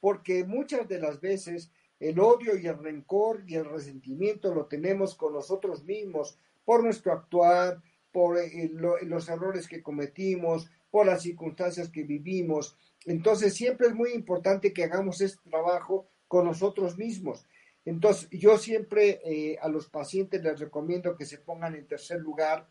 porque 0.00 0.44
muchas 0.44 0.88
de 0.88 0.98
las 0.98 1.20
veces 1.20 1.70
el 2.02 2.18
odio 2.18 2.58
y 2.58 2.66
el 2.66 2.78
rencor 2.78 3.44
y 3.46 3.54
el 3.54 3.64
resentimiento 3.64 4.52
lo 4.52 4.66
tenemos 4.66 5.14
con 5.14 5.32
nosotros 5.32 5.84
mismos 5.84 6.36
por 6.64 6.82
nuestro 6.82 7.12
actuar, 7.12 7.80
por 8.10 8.38
eh, 8.38 8.70
los 8.72 9.28
errores 9.28 9.68
que 9.68 9.82
cometimos, 9.82 10.68
por 10.90 11.06
las 11.06 11.22
circunstancias 11.22 11.88
que 11.90 12.02
vivimos. 12.02 12.76
Entonces 13.06 13.54
siempre 13.54 13.86
es 13.86 13.94
muy 13.94 14.12
importante 14.12 14.72
que 14.72 14.82
hagamos 14.82 15.20
este 15.20 15.48
trabajo 15.48 16.08
con 16.26 16.44
nosotros 16.44 16.98
mismos. 16.98 17.46
Entonces 17.84 18.28
yo 18.30 18.58
siempre 18.58 19.20
eh, 19.24 19.58
a 19.60 19.68
los 19.68 19.88
pacientes 19.88 20.42
les 20.42 20.58
recomiendo 20.58 21.16
que 21.16 21.24
se 21.24 21.38
pongan 21.38 21.76
en 21.76 21.86
tercer 21.86 22.20
lugar 22.20 22.68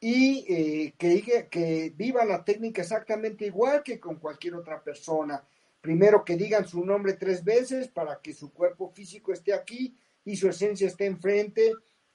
y 0.00 0.44
eh, 0.48 0.94
que, 0.98 1.92
vivan 1.94 2.28
la 2.28 2.44
técnica 2.44 2.82
exactamente 2.82 3.46
igual 3.46 3.82
que 3.82 4.00
con 4.00 4.16
cualquier 4.16 4.54
otra 4.54 4.82
persona 4.82 5.42
Primero 5.84 6.24
que 6.24 6.38
digan 6.38 6.66
su 6.66 6.82
nombre 6.82 7.12
tres 7.12 7.44
veces 7.44 7.88
para 7.88 8.18
que 8.22 8.32
su 8.32 8.54
cuerpo 8.54 8.88
físico 8.88 9.34
esté 9.34 9.52
aquí 9.52 9.94
y 10.24 10.34
su 10.34 10.48
esencia 10.48 10.86
esté 10.86 11.04
enfrente. 11.04 11.74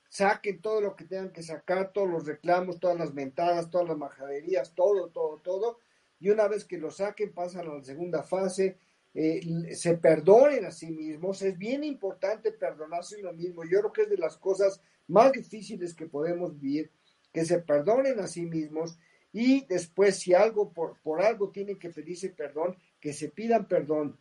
Saquen 0.09 0.59
todo 0.59 0.81
lo 0.81 0.95
que 0.95 1.05
tengan 1.05 1.31
que 1.31 1.43
sacar, 1.43 1.93
todos 1.93 2.09
los 2.09 2.25
reclamos, 2.25 2.79
todas 2.79 2.97
las 2.97 3.13
mentadas, 3.13 3.69
todas 3.69 3.87
las 3.87 3.95
majaderías, 3.95 4.73
todo, 4.73 5.09
todo, 5.09 5.37
todo. 5.43 5.77
Y 6.19 6.31
una 6.31 6.47
vez 6.47 6.65
que 6.65 6.79
lo 6.79 6.89
saquen, 6.89 7.31
pasan 7.31 7.67
a 7.67 7.75
la 7.75 7.83
segunda 7.83 8.23
fase. 8.23 8.79
Eh, 9.13 9.75
se 9.75 9.97
perdonen 9.97 10.65
a 10.65 10.71
sí 10.71 10.89
mismos. 10.89 11.43
Es 11.43 11.55
bien 11.55 11.83
importante 11.83 12.51
perdonarse 12.51 13.21
lo 13.21 13.33
mismo. 13.33 13.63
Yo 13.65 13.81
creo 13.81 13.93
que 13.93 14.01
es 14.01 14.09
de 14.09 14.17
las 14.17 14.35
cosas 14.37 14.81
más 15.05 15.31
difíciles 15.31 15.93
que 15.93 16.07
podemos 16.07 16.59
vivir, 16.59 16.91
que 17.31 17.45
se 17.45 17.59
perdonen 17.59 18.19
a 18.19 18.25
sí 18.25 18.47
mismos 18.47 18.97
y 19.31 19.65
después 19.65 20.17
si 20.17 20.33
algo 20.33 20.73
por, 20.73 20.99
por 21.01 21.21
algo 21.21 21.51
tienen 21.51 21.77
que 21.77 21.89
pedirse 21.89 22.29
perdón, 22.29 22.75
que 22.99 23.13
se 23.13 23.29
pidan 23.29 23.67
perdón 23.67 24.19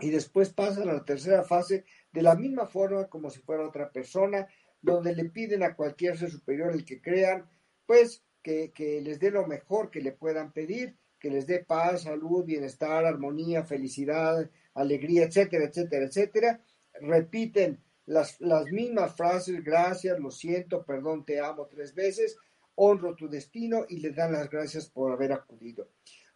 y 0.00 0.10
después 0.10 0.50
pasan 0.50 0.88
a 0.88 0.94
la 0.94 1.04
tercera 1.04 1.42
fase 1.44 1.84
de 2.12 2.22
la 2.22 2.34
misma 2.34 2.66
forma 2.66 3.08
como 3.08 3.30
si 3.30 3.40
fuera 3.40 3.66
otra 3.66 3.90
persona, 3.90 4.46
donde 4.80 5.14
le 5.14 5.26
piden 5.26 5.62
a 5.62 5.74
cualquier 5.74 6.16
ser 6.16 6.30
superior 6.30 6.72
el 6.72 6.84
que 6.84 7.00
crean, 7.00 7.48
pues 7.86 8.22
que, 8.42 8.72
que 8.72 9.00
les 9.00 9.18
dé 9.20 9.30
lo 9.30 9.46
mejor 9.46 9.90
que 9.90 10.00
le 10.00 10.12
puedan 10.12 10.52
pedir, 10.52 10.96
que 11.18 11.30
les 11.30 11.46
dé 11.46 11.64
paz, 11.64 12.02
salud, 12.02 12.44
bienestar, 12.44 13.04
armonía, 13.04 13.64
felicidad, 13.64 14.50
alegría, 14.74 15.24
etcétera, 15.24 15.66
etcétera, 15.66 16.06
etcétera. 16.06 16.60
Repiten 17.00 17.82
las, 18.06 18.40
las 18.40 18.66
mismas 18.66 19.14
frases, 19.16 19.62
gracias, 19.62 20.18
lo 20.18 20.30
siento, 20.30 20.84
perdón, 20.84 21.24
te 21.24 21.40
amo 21.40 21.66
tres 21.66 21.94
veces, 21.94 22.36
honro 22.74 23.14
tu 23.14 23.28
destino 23.28 23.84
y 23.88 23.98
le 23.98 24.10
dan 24.10 24.32
las 24.32 24.48
gracias 24.48 24.88
por 24.88 25.12
haber 25.12 25.32
acudido. 25.32 25.88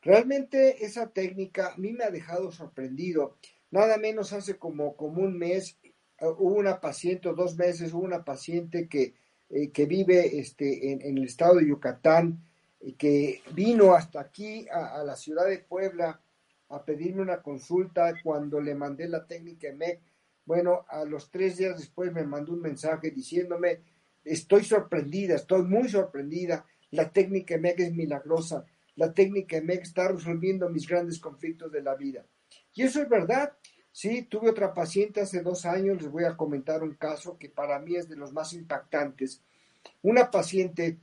Realmente 0.02 0.84
esa 0.84 1.10
técnica 1.10 1.72
a 1.72 1.76
mí 1.76 1.92
me 1.92 2.04
ha 2.04 2.10
dejado 2.10 2.50
sorprendido. 2.50 3.36
Nada 3.70 3.96
menos 3.98 4.32
hace 4.32 4.58
como, 4.58 4.96
como 4.96 5.22
un 5.22 5.38
mes 5.38 5.78
eh, 5.84 6.26
hubo 6.38 6.56
una 6.56 6.80
paciente, 6.80 7.28
o 7.28 7.34
dos 7.34 7.56
meses, 7.56 7.92
hubo 7.92 8.02
una 8.02 8.24
paciente 8.24 8.88
que, 8.88 9.14
eh, 9.48 9.70
que 9.70 9.86
vive 9.86 10.38
este, 10.40 10.92
en, 10.92 11.18
el 11.18 11.24
estado 11.24 11.56
de 11.56 11.68
Yucatán, 11.68 12.42
y 12.80 12.94
que 12.94 13.42
vino 13.54 13.94
hasta 13.94 14.20
aquí, 14.20 14.66
a, 14.68 15.04
la 15.04 15.14
ciudad 15.14 15.46
de 15.46 15.58
Puebla, 15.58 16.20
a 16.68 16.84
pedirme 16.84 17.22
una 17.22 17.40
consulta 17.40 18.12
cuando 18.24 18.60
le 18.60 18.74
mandé 18.74 19.08
la 19.08 19.24
técnica 19.24 19.72
MEC. 19.72 20.00
Bueno, 20.44 20.84
a 20.88 21.04
los 21.04 21.30
tres 21.30 21.58
días 21.58 21.78
después 21.78 22.12
me 22.12 22.24
mandó 22.24 22.52
un 22.52 22.60
mensaje 22.60 23.12
diciéndome, 23.12 23.82
estoy 24.24 24.64
sorprendida, 24.64 25.36
estoy 25.36 25.62
muy 25.62 25.88
sorprendida, 25.88 26.66
la 26.90 27.12
técnica 27.12 27.56
MEC 27.56 27.78
es 27.78 27.94
milagrosa 27.94 28.66
la 28.96 29.12
técnica 29.12 29.60
MEC 29.60 29.82
está 29.82 30.08
resolviendo 30.08 30.68
mis 30.68 30.86
grandes 30.86 31.18
conflictos 31.18 31.72
de 31.72 31.82
la 31.82 31.94
vida. 31.94 32.26
Y 32.74 32.82
eso 32.82 33.02
es 33.02 33.08
verdad. 33.08 33.52
Sí, 33.90 34.22
tuve 34.22 34.50
otra 34.50 34.72
paciente 34.72 35.20
hace 35.20 35.42
dos 35.42 35.66
años, 35.66 36.00
les 36.00 36.10
voy 36.10 36.24
a 36.24 36.36
comentar 36.36 36.82
un 36.82 36.94
caso 36.94 37.36
que 37.38 37.50
para 37.50 37.78
mí 37.78 37.96
es 37.96 38.08
de 38.08 38.16
los 38.16 38.32
más 38.32 38.54
impactantes. 38.54 39.42
Una 40.00 40.30
paciente 40.30 40.98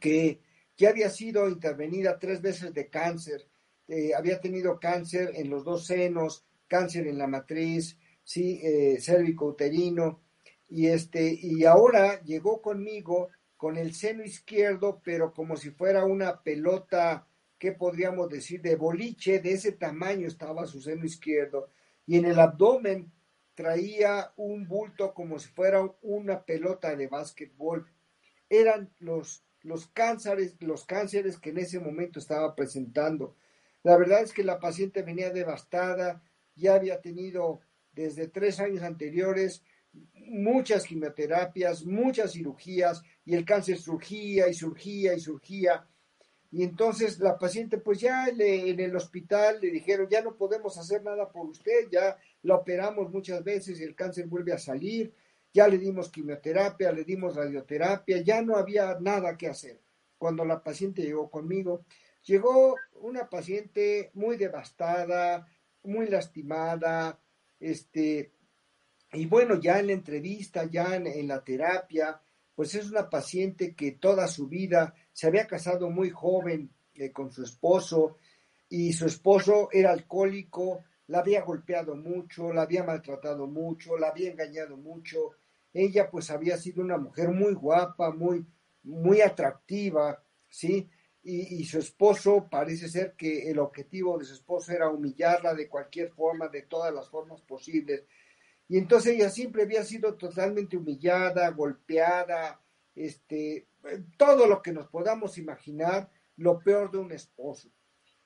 que 0.00 0.40
ya 0.76 0.90
había 0.90 1.08
sido 1.08 1.48
intervenida 1.48 2.18
tres 2.18 2.42
veces 2.42 2.74
de 2.74 2.88
cáncer, 2.88 3.46
eh, 3.88 4.12
había 4.14 4.40
tenido 4.40 4.78
cáncer 4.78 5.32
en 5.34 5.48
los 5.48 5.64
dos 5.64 5.86
senos, 5.86 6.44
cáncer 6.68 7.06
en 7.06 7.18
la 7.18 7.26
matriz, 7.26 7.98
sí, 8.22 8.60
eh, 8.62 8.98
cérvico 9.00 9.46
uterino, 9.46 10.20
y 10.68 10.88
este, 10.88 11.38
y 11.40 11.64
ahora 11.64 12.22
llegó 12.22 12.60
conmigo 12.60 13.28
con 13.64 13.78
el 13.78 13.94
seno 13.94 14.22
izquierdo, 14.22 15.00
pero 15.02 15.32
como 15.32 15.56
si 15.56 15.70
fuera 15.70 16.04
una 16.04 16.42
pelota, 16.42 17.26
¿qué 17.56 17.72
podríamos 17.72 18.28
decir? 18.28 18.60
De 18.60 18.76
boliche, 18.76 19.40
de 19.40 19.52
ese 19.52 19.72
tamaño 19.72 20.28
estaba 20.28 20.66
su 20.66 20.82
seno 20.82 21.06
izquierdo, 21.06 21.70
y 22.04 22.18
en 22.18 22.26
el 22.26 22.38
abdomen 22.38 23.10
traía 23.54 24.34
un 24.36 24.68
bulto 24.68 25.14
como 25.14 25.38
si 25.38 25.48
fuera 25.48 25.80
una 26.02 26.44
pelota 26.44 26.94
de 26.94 27.06
básquetbol. 27.06 27.90
Eran 28.50 28.92
los, 28.98 29.46
los 29.62 29.86
cánceres, 29.86 30.56
los 30.60 30.84
cánceres 30.84 31.38
que 31.38 31.48
en 31.48 31.56
ese 31.56 31.80
momento 31.80 32.18
estaba 32.18 32.54
presentando. 32.54 33.34
La 33.82 33.96
verdad 33.96 34.20
es 34.20 34.34
que 34.34 34.44
la 34.44 34.60
paciente 34.60 35.00
venía 35.00 35.30
devastada, 35.30 36.22
ya 36.54 36.74
había 36.74 37.00
tenido 37.00 37.60
desde 37.94 38.28
tres 38.28 38.60
años 38.60 38.82
anteriores 38.82 39.64
muchas 40.14 40.84
quimioterapias, 40.84 41.84
muchas 41.84 42.32
cirugías, 42.32 43.02
y 43.24 43.34
el 43.34 43.44
cáncer 43.44 43.78
surgía 43.78 44.48
y 44.48 44.54
surgía 44.54 45.14
y 45.14 45.20
surgía. 45.20 45.86
Y 46.50 46.62
entonces 46.62 47.18
la 47.18 47.38
paciente, 47.38 47.78
pues 47.78 48.00
ya 48.00 48.28
en 48.28 48.78
el 48.78 48.94
hospital 48.94 49.58
le 49.60 49.70
dijeron, 49.70 50.08
ya 50.08 50.22
no 50.22 50.36
podemos 50.36 50.78
hacer 50.78 51.02
nada 51.02 51.28
por 51.30 51.46
usted, 51.46 51.88
ya 51.90 52.16
la 52.42 52.56
operamos 52.56 53.10
muchas 53.10 53.42
veces 53.42 53.80
y 53.80 53.82
el 53.82 53.94
cáncer 53.96 54.26
vuelve 54.26 54.52
a 54.52 54.58
salir, 54.58 55.12
ya 55.52 55.66
le 55.66 55.78
dimos 55.78 56.10
quimioterapia, 56.10 56.92
le 56.92 57.04
dimos 57.04 57.34
radioterapia, 57.34 58.20
ya 58.22 58.42
no 58.42 58.56
había 58.56 58.98
nada 59.00 59.36
que 59.36 59.48
hacer. 59.48 59.80
Cuando 60.18 60.44
la 60.44 60.62
paciente 60.62 61.02
llegó 61.02 61.30
conmigo, 61.30 61.84
llegó 62.24 62.76
una 63.00 63.28
paciente 63.28 64.10
muy 64.14 64.36
devastada, 64.36 65.46
muy 65.82 66.08
lastimada, 66.08 67.18
este, 67.60 68.32
y 69.12 69.26
bueno, 69.26 69.60
ya 69.60 69.78
en 69.78 69.88
la 69.88 69.92
entrevista, 69.92 70.64
ya 70.64 70.96
en, 70.96 71.28
la 71.28 71.42
terapia, 71.44 72.20
pues 72.54 72.74
es 72.74 72.90
una 72.90 73.10
paciente 73.10 73.74
que 73.74 73.92
toda 73.92 74.28
su 74.28 74.48
vida 74.48 74.94
se 75.12 75.26
había 75.26 75.46
casado 75.46 75.90
muy 75.90 76.10
joven, 76.10 76.70
eh, 76.94 77.10
con 77.10 77.32
su 77.32 77.42
esposo 77.42 78.18
y 78.68 78.92
su 78.92 79.06
esposo 79.06 79.68
era 79.72 79.92
alcohólico, 79.92 80.84
la 81.08 81.18
había 81.18 81.42
golpeado 81.42 81.96
mucho, 81.96 82.52
la 82.52 82.62
había 82.62 82.84
maltratado 82.84 83.46
mucho, 83.46 83.98
la 83.98 84.08
había 84.08 84.30
engañado 84.30 84.76
mucho. 84.76 85.32
Ella 85.72 86.08
pues 86.10 86.30
había 86.30 86.56
sido 86.56 86.82
una 86.82 86.96
mujer 86.96 87.30
muy 87.30 87.54
guapa, 87.54 88.12
muy, 88.12 88.46
muy 88.84 89.20
atractiva, 89.20 90.22
¿sí? 90.48 90.88
Y, 91.22 91.60
y, 91.60 91.64
su 91.64 91.78
esposo 91.78 92.48
parece 92.50 92.86
ser 92.86 93.14
que 93.16 93.50
el 93.50 93.58
objetivo 93.58 94.18
de 94.18 94.26
su 94.26 94.34
esposo 94.34 94.72
era 94.72 94.90
humillarla 94.90 95.54
de 95.54 95.68
cualquier 95.68 96.10
forma, 96.10 96.48
de 96.48 96.62
todas 96.62 96.92
las 96.92 97.08
formas 97.08 97.40
posibles. 97.40 98.04
Y 98.68 98.78
entonces 98.78 99.14
ella 99.14 99.30
siempre 99.30 99.62
había 99.62 99.84
sido 99.84 100.14
totalmente 100.14 100.76
humillada, 100.76 101.48
golpeada, 101.50 102.60
este, 102.94 103.66
todo 104.16 104.46
lo 104.46 104.62
que 104.62 104.72
nos 104.72 104.88
podamos 104.88 105.36
imaginar, 105.38 106.10
lo 106.36 106.58
peor 106.60 106.90
de 106.90 106.98
un 106.98 107.12
esposo. 107.12 107.68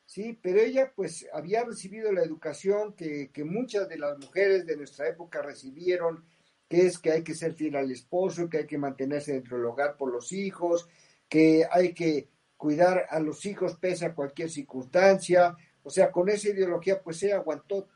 Sí, 0.06 0.38
pero 0.40 0.60
ella 0.60 0.92
pues 0.94 1.28
había 1.34 1.64
recibido 1.64 2.12
la 2.12 2.22
educación 2.22 2.94
que, 2.94 3.30
que 3.30 3.44
muchas 3.44 3.88
de 3.88 3.98
las 3.98 4.16
mujeres 4.18 4.64
de 4.64 4.76
nuestra 4.76 5.08
época 5.08 5.42
recibieron, 5.42 6.24
que 6.66 6.86
es 6.86 6.98
que 6.98 7.10
hay 7.12 7.22
que 7.22 7.34
ser 7.34 7.54
fiel 7.54 7.76
al 7.76 7.90
esposo, 7.90 8.48
que 8.48 8.58
hay 8.58 8.66
que 8.66 8.78
mantenerse 8.78 9.34
dentro 9.34 9.58
del 9.58 9.66
hogar 9.66 9.96
por 9.96 10.10
los 10.10 10.32
hijos, 10.32 10.88
que 11.28 11.66
hay 11.70 11.92
que 11.92 12.28
cuidar 12.56 13.06
a 13.10 13.20
los 13.20 13.44
hijos 13.44 13.76
pese 13.76 14.06
a 14.06 14.14
cualquier 14.14 14.50
circunstancia. 14.50 15.56
O 15.82 15.90
sea, 15.90 16.10
con 16.10 16.28
esa 16.28 16.48
ideología 16.48 17.02
pues 17.02 17.22
ella 17.22 17.36
aguantó 17.36 17.86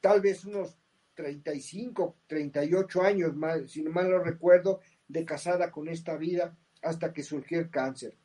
tal 0.00 0.20
vez 0.20 0.44
unos 0.44 0.76
35, 1.14 2.16
38 2.26 3.02
años, 3.02 3.36
más, 3.36 3.70
si 3.70 3.82
no 3.82 3.90
mal 3.90 4.10
lo 4.10 4.22
recuerdo, 4.22 4.80
de 5.08 5.24
casada 5.24 5.70
con 5.70 5.88
esta 5.88 6.16
vida 6.16 6.56
hasta 6.82 7.12
que 7.12 7.22
surgió 7.22 7.58
el 7.60 7.70
cáncer. 7.70 8.16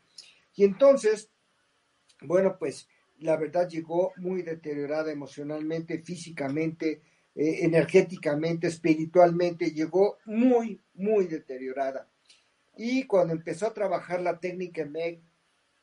Y 0.56 0.64
entonces, 0.64 1.30
bueno, 2.22 2.58
pues 2.58 2.88
la 3.20 3.38
verdad 3.38 3.68
llegó 3.70 4.14
muy 4.18 4.42
deteriorada 4.42 5.12
emocionalmente, 5.12 6.00
físicamente, 6.00 7.02
eh, 7.36 7.60
energéticamente, 7.62 8.68
espiritualmente, 8.68 9.72
llegó 9.72 10.18
muy, 10.26 10.82
muy 10.94 11.28
deteriorada. 11.28 12.10
Y 12.76 13.06
cuando 13.06 13.34
empezó 13.34 13.68
a 13.68 13.74
trabajar 13.74 14.22
la 14.22 14.40
técnica 14.40 14.86
MEG, 14.86 15.22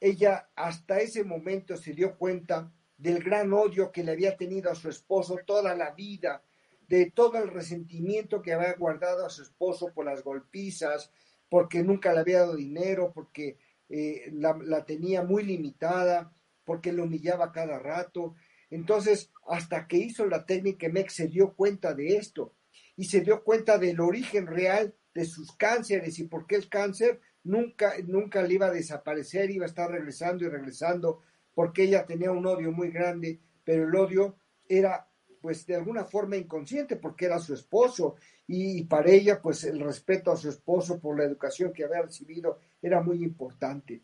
ella 0.01 0.49
hasta 0.55 1.01
ese 1.01 1.25
momento 1.25 1.77
se 1.77 1.93
dio 1.93 2.17
cuenta 2.17 2.73
del 2.97 3.23
gran 3.23 3.53
odio 3.53 3.93
que 3.93 4.03
le 4.03 4.13
había 4.13 4.37
tenido 4.37 4.71
a 4.71 4.75
su 4.75 4.89
esposo 4.89 5.39
toda 5.47 5.75
la 5.75 5.93
vida, 5.93 6.43
de 6.89 7.11
todo 7.11 7.39
el 7.39 7.49
resentimiento 7.49 8.43
que 8.43 8.53
había 8.53 8.75
guardado 8.75 9.27
a 9.27 9.31
su 9.31 9.43
esposo 9.43 9.93
por 9.93 10.05
las 10.07 10.23
golpizas, 10.23 11.11
porque 11.49 11.83
nunca 11.83 12.13
le 12.13 12.21
había 12.21 12.41
dado 12.41 12.57
dinero, 12.57 13.13
porque 13.15 13.59
eh, 13.89 14.31
la, 14.33 14.59
la, 14.63 14.85
tenía 14.85 15.23
muy 15.23 15.45
limitada, 15.45 16.33
porque 16.65 16.93
lo 16.93 17.05
humillaba 17.05 17.53
cada 17.53 17.79
rato. 17.79 18.35
Entonces, 18.71 19.31
hasta 19.49 19.87
que 19.87 19.99
hizo 19.99 20.27
la 20.27 20.45
técnica 20.45 20.89
MEX 20.89 21.15
se 21.15 21.29
dio 21.29 21.55
cuenta 21.55 21.95
de 21.95 22.17
esto 22.17 22.53
y 22.97 23.05
se 23.05 23.21
dio 23.21 23.45
cuenta 23.45 23.79
del 23.79 24.01
origen 24.01 24.47
real 24.47 24.95
de 25.15 25.25
sus 25.25 25.53
cánceres 25.57 26.19
y 26.19 26.25
por 26.25 26.47
qué 26.47 26.57
el 26.57 26.69
cáncer 26.69 27.21
nunca, 27.45 27.95
nunca 28.07 28.43
le 28.43 28.55
iba 28.55 28.67
a 28.67 28.73
desaparecer, 28.73 29.51
iba 29.51 29.65
a 29.65 29.69
estar 29.69 29.91
regresando 29.91 30.45
y 30.45 30.49
regresando, 30.49 31.23
porque 31.55 31.85
ella 31.85 32.05
tenía 32.05 32.33
un 32.33 32.47
odio 32.47 32.73
muy 32.73 32.91
grande, 32.91 33.41
pero 33.65 33.85
el 33.85 33.95
odio 33.95 34.37
era 34.69 35.09
pues 35.41 35.67
de 35.67 35.77
alguna 35.77 36.05
forma 36.05 36.37
inconsciente 36.37 36.97
porque 36.97 37.27
era 37.27 37.39
su 37.39 37.55
esposo 37.55 38.17
y, 38.47 38.85
para 38.85 39.11
ella 39.11 39.41
pues 39.41 39.65
el 39.65 39.81
respeto 39.81 40.31
a 40.31 40.37
su 40.37 40.49
esposo 40.49 40.99
por 41.01 41.19
la 41.19 41.25
educación 41.25 41.73
que 41.73 41.85
había 41.85 42.03
recibido 42.03 42.61
era 42.81 43.01
muy 43.01 43.23
importante. 43.23 44.03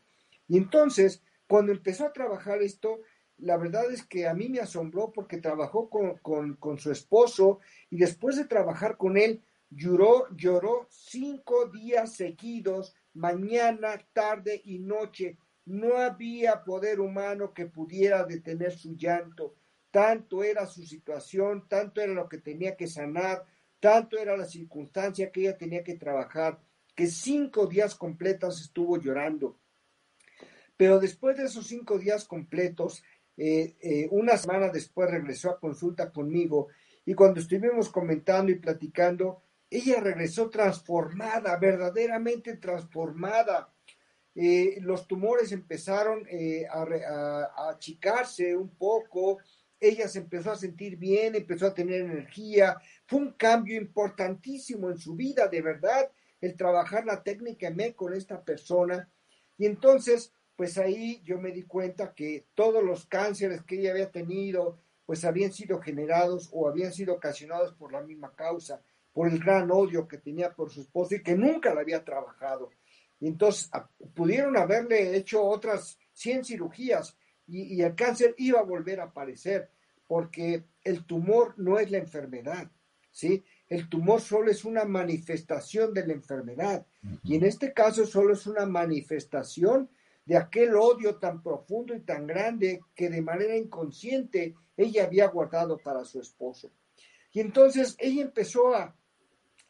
Y 0.49 0.57
entonces, 0.57 1.23
cuando 1.47 1.73
empezó 1.73 2.07
a 2.07 2.13
trabajar 2.13 2.63
esto, 2.63 3.01
la 3.39 3.57
verdad 3.57 3.91
es 3.93 4.05
que 4.05 4.27
a 4.27 4.35
mí 4.35 4.49
me 4.49 4.61
asombró 4.61 5.13
porque 5.13 5.39
trabajó 5.39 5.89
con, 5.89 6.17
con, 6.19 6.55
con 6.55 6.79
su 6.79 6.91
esposo 6.91 7.61
y 7.91 7.99
después 7.99 8.37
de 8.37 8.45
trabajar 8.45 8.97
con 8.97 9.17
él, 9.17 9.43
lloró, 9.71 10.27
lloró 10.37 10.87
cinco 10.91 11.67
días 11.67 12.15
seguidos, 12.15 12.95
mañana, 13.15 14.05
tarde 14.13 14.61
y 14.65 14.79
noche. 14.79 15.39
No 15.65 15.97
había 15.97 16.65
poder 16.65 17.01
humano 17.01 17.55
que 17.55 17.67
pudiera 17.67 18.25
detener 18.25 18.73
su 18.73 18.97
llanto 18.97 19.55
tanto 19.93 20.43
era 20.43 20.67
su 20.67 20.85
situación, 20.85 21.69
tanto 21.69 22.01
era 22.01 22.15
lo 22.15 22.29
que 22.29 22.39
tenía 22.39 22.77
que 22.77 22.89
sanar, 22.89 23.45
tanto 23.79 24.19
era 24.19 24.37
la 24.37 24.47
circunstancia 24.47 25.31
que 25.31 25.43
ella 25.43 25.59
tenía 25.59 25.85
que 25.85 25.95
trabajar, 25.95 26.59
que 26.97 27.07
cinco 27.07 27.67
días 27.67 27.95
completos 27.95 28.61
estuvo 28.61 28.99
llorando. 28.99 29.59
Pero 30.77 30.99
después 30.99 31.37
de 31.37 31.45
esos 31.45 31.67
cinco 31.67 31.99
días 31.99 32.25
completos, 32.25 33.05
eh, 33.37 33.77
eh, 33.81 34.09
una 34.11 34.37
semana 34.37 34.69
después 34.69 35.11
regresó 35.11 35.51
a 35.51 35.61
consulta 35.61 36.11
conmigo 36.11 36.69
y 37.05 37.15
cuando 37.15 37.41
estuvimos 37.41 37.91
comentando 37.91 38.51
y 38.51 38.57
platicando, 38.57 39.43
ella 39.69 40.01
regresó 40.01 40.49
transformada, 40.49 41.57
verdaderamente 41.59 42.57
transformada. 42.57 43.73
Eh, 44.35 44.79
los 44.81 45.07
tumores 45.07 45.53
empezaron 45.53 46.27
a, 46.71 46.83
a, 46.83 47.71
achicarse 47.71 48.57
un 48.57 48.71
poco, 48.71 49.39
ella 49.83 50.07
se 50.09 50.21
empezó 50.21 50.53
a 50.53 50.57
sentir 50.57 50.97
bien, 50.97 51.35
empezó 51.35 51.67
a 51.67 51.75
tener 51.75 52.03
energía. 52.03 52.81
Fue 53.05 53.19
un 53.19 53.33
cambio 53.33 53.77
importantísimo 53.77 54.89
en 54.91 54.97
su 54.97 55.17
vida, 55.17 55.49
de 55.49 55.61
verdad, 55.61 56.09
el 56.41 56.57
trabajar 56.57 57.05
la 57.05 57.23
técnica 57.23 57.69
me 57.71 57.95
con 57.95 58.15
esta 58.15 58.41
persona. 58.43 59.09
Y 59.59 59.67
entonces, 59.67 60.33
pues 60.55 60.79
ahí 60.79 61.21
yo 61.25 61.39
me 61.39 61.51
di 61.51 61.65
cuenta 61.65 62.15
que 62.15 62.47
todos 62.55 62.83
los 62.83 63.07
cánceres 63.07 63.63
que 63.65 63.81
ella 63.81 63.91
había 63.91 64.11
tenido, 64.11 64.79
pues 65.05 65.25
habían 65.25 65.53
sido 65.53 65.81
generados 65.81 66.49
o 66.53 66.69
habían 66.69 66.93
sido 66.93 67.15
ocasionados 67.15 67.75
por 67.75 67.93
la 67.93 68.03
misma 68.03 68.33
causa, 68.37 68.81
por 69.13 69.29
el 69.29 69.41
gran 69.41 69.69
odio 69.73 70.07
que 70.07 70.19
tenía 70.19 70.53
por 70.53 70.71
su 70.71 70.83
esposo 70.83 71.17
y 71.17 71.23
que 71.23 71.35
nunca 71.35 71.75
la 71.75 71.81
había 71.81 72.05
trabajado. 72.05 72.71
Y 73.19 73.27
entonces 73.27 73.69
pudieron 74.15 74.57
haberle 74.57 75.17
hecho 75.17 75.45
otras 75.45 75.99
100 76.13 76.45
cirugías, 76.45 77.17
y, 77.53 77.83
el 77.83 77.95
cáncer 77.95 78.35
iba 78.39 78.61
a 78.61 78.65
volver 78.65 79.01
a 79.01 79.05
aparecer, 79.05 79.71
porque 80.07 80.65
el 80.83 81.05
tumor 81.05 81.55
no 81.59 81.79
es 81.79 81.91
la 81.91 81.99
enfermedad, 81.99 82.71
¿sí? 83.11 83.45
El 83.69 83.89
tumor 83.89 84.21
solo 84.21 84.51
es 84.51 84.65
una 84.65 84.85
manifestación 84.85 85.95
de 85.95 86.07
la 86.07 86.13
enfermedad 86.13 86.87
y 87.25 87.37
en 87.37 87.45
este 87.45 87.73
caso 87.73 88.05
solo 88.05 88.35
es 88.35 88.47
una 88.47 88.67
manifestación 88.67 89.89
de 90.25 90.37
aquel 90.37 90.77
odio 90.77 91.17
tan 91.17 91.43
profundo 91.43 91.95
y 91.95 92.01
tan 92.01 92.27
grande 92.27 92.81
que 92.95 93.09
de 93.09 93.23
manera 93.23 93.57
inconsciente 93.57 94.55
ella 94.77 95.05
había 95.05 95.27
guardado 95.29 95.79
para 95.79 96.05
su 96.05 96.21
esposo. 96.21 96.71
Y 97.33 97.41
entonces 97.41 97.97
ella 97.99 98.23
empezó 98.23 98.75
a, 98.75 98.95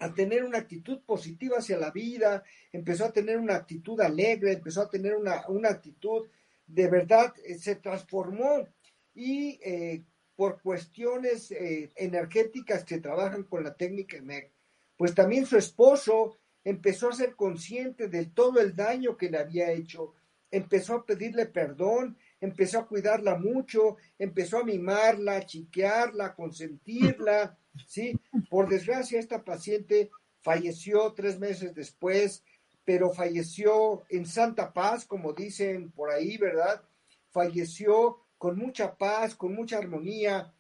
a 0.01 0.14
tener 0.14 0.43
una 0.43 0.59
actitud 0.59 1.01
positiva 1.07 1.59
hacia 1.59 1.78
la 1.78 1.93
vida, 1.93 2.43
empezó 2.72 3.05
a 3.05 3.12
tener 3.12 3.39
una 3.39 3.55
actitud 3.55 4.01
alegre, 4.01 4.53
empezó 4.53 4.83
a 4.83 4.91
tener 4.91 5.14
una, 5.14 5.47
una 5.49 5.68
actitud 5.68 6.26
de 6.73 6.89
verdad 6.89 7.35
eh, 7.45 7.59
se 7.59 7.77
transformó 7.77 8.66
y 9.14 9.61
eh, 9.62 10.03
por 10.35 10.61
cuestiones 10.62 11.51
eh, 11.51 11.91
energéticas 11.97 12.85
que 12.85 12.99
trabajan 12.99 13.45
con 13.45 13.62
la 13.62 13.75
técnica 13.75 14.20
MEC, 14.23 14.51
pues 14.97 15.14
también 15.14 15.45
su 15.45 15.59
esposo 15.59 16.39
empezó 16.64 17.11
a 17.11 17.14
ser 17.14 17.37
consciente 17.37 18.09
de 18.09 18.27
todo 18.27 18.61
el 18.61 18.75
daño 18.75 19.16
que 19.16 19.31
le 19.31 19.39
había 19.39 19.70
hecho, 19.70 20.14
empezó 20.51 20.95
a 20.95 21.05
pedirle 21.05 21.47
perdón, 21.47 22.16
empezó 22.41 22.79
a 22.79 22.87
cuidarla 22.87 23.37
mucho, 23.37 23.97
empezó 24.18 24.59
a 24.59 24.64
mimarla, 24.64 25.37
a 25.37 25.47
chiquearla, 25.47 26.27
a 26.27 26.35
consentirla, 26.35 27.59
¿sí? 27.87 28.18
Por 28.49 28.68
desgracia, 28.68 29.20
esta 29.20 29.45
paciente 29.45 30.11
falleció 30.41 31.12
tres 31.12 31.39
meses 31.39 31.75
después, 31.75 32.43
pero 32.85 33.12
falleció 33.12 34.03
en 34.09 34.26
santa 34.26 34.72
paz, 34.72 35.05
como 35.05 35.33
dicen 35.33 35.91
por 35.93 36.11
ahí, 36.11 36.37
¿verdad? 36.37 36.83
Falleció 37.30 38.18
con 38.39 38.59
mucha 38.59 38.97
paz, 38.97 39.35
con 39.35 39.55
mucha 39.55 39.78
armonía, 39.78 40.53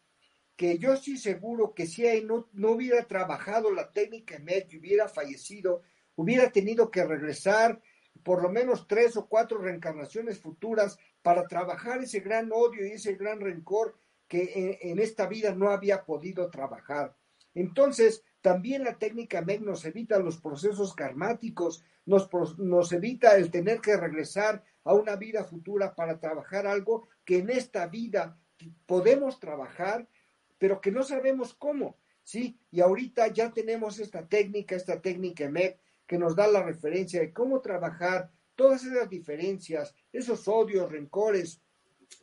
que 0.56 0.78
yo 0.78 0.92
estoy 0.92 1.16
seguro 1.16 1.74
que 1.74 1.86
si 1.86 2.06
él 2.06 2.26
no, 2.26 2.48
no 2.52 2.72
hubiera 2.72 3.04
trabajado 3.06 3.72
la 3.72 3.90
técnica 3.90 4.38
MED 4.38 4.66
y 4.70 4.78
hubiera 4.78 5.08
fallecido, 5.08 5.82
hubiera 6.14 6.50
tenido 6.52 6.90
que 6.90 7.04
regresar 7.04 7.80
por 8.22 8.42
lo 8.42 8.50
menos 8.50 8.86
tres 8.86 9.16
o 9.16 9.26
cuatro 9.26 9.58
reencarnaciones 9.58 10.38
futuras 10.38 10.98
para 11.22 11.48
trabajar 11.48 12.02
ese 12.02 12.20
gran 12.20 12.50
odio 12.52 12.86
y 12.86 12.92
ese 12.92 13.14
gran 13.14 13.40
rencor 13.40 13.96
que 14.28 14.78
en, 14.80 14.90
en 14.92 14.98
esta 15.00 15.26
vida 15.26 15.54
no 15.54 15.70
había 15.70 16.04
podido 16.04 16.48
trabajar. 16.50 17.16
Entonces, 17.54 18.22
también 18.42 18.82
la 18.84 18.98
técnica 18.98 19.40
MEG 19.40 19.62
nos 19.62 19.84
evita 19.84 20.18
los 20.18 20.38
procesos 20.38 20.94
karmáticos, 20.94 21.84
nos, 22.04 22.28
nos 22.58 22.92
evita 22.92 23.36
el 23.36 23.50
tener 23.50 23.80
que 23.80 23.96
regresar 23.96 24.64
a 24.84 24.94
una 24.94 25.16
vida 25.16 25.44
futura 25.44 25.94
para 25.94 26.18
trabajar 26.18 26.66
algo 26.66 27.08
que 27.24 27.38
en 27.38 27.50
esta 27.50 27.86
vida 27.86 28.36
podemos 28.86 29.38
trabajar, 29.38 30.08
pero 30.58 30.80
que 30.80 30.90
no 30.90 31.04
sabemos 31.04 31.54
cómo, 31.54 31.96
¿sí? 32.24 32.58
Y 32.72 32.80
ahorita 32.80 33.28
ya 33.28 33.52
tenemos 33.52 34.00
esta 34.00 34.26
técnica, 34.26 34.74
esta 34.74 35.00
técnica 35.00 35.48
MEG, 35.48 35.78
que 36.06 36.18
nos 36.18 36.34
da 36.34 36.48
la 36.48 36.64
referencia 36.64 37.20
de 37.20 37.32
cómo 37.32 37.60
trabajar 37.60 38.30
todas 38.56 38.84
esas 38.84 39.08
diferencias, 39.08 39.94
esos 40.12 40.48
odios, 40.48 40.90
rencores, 40.90 41.62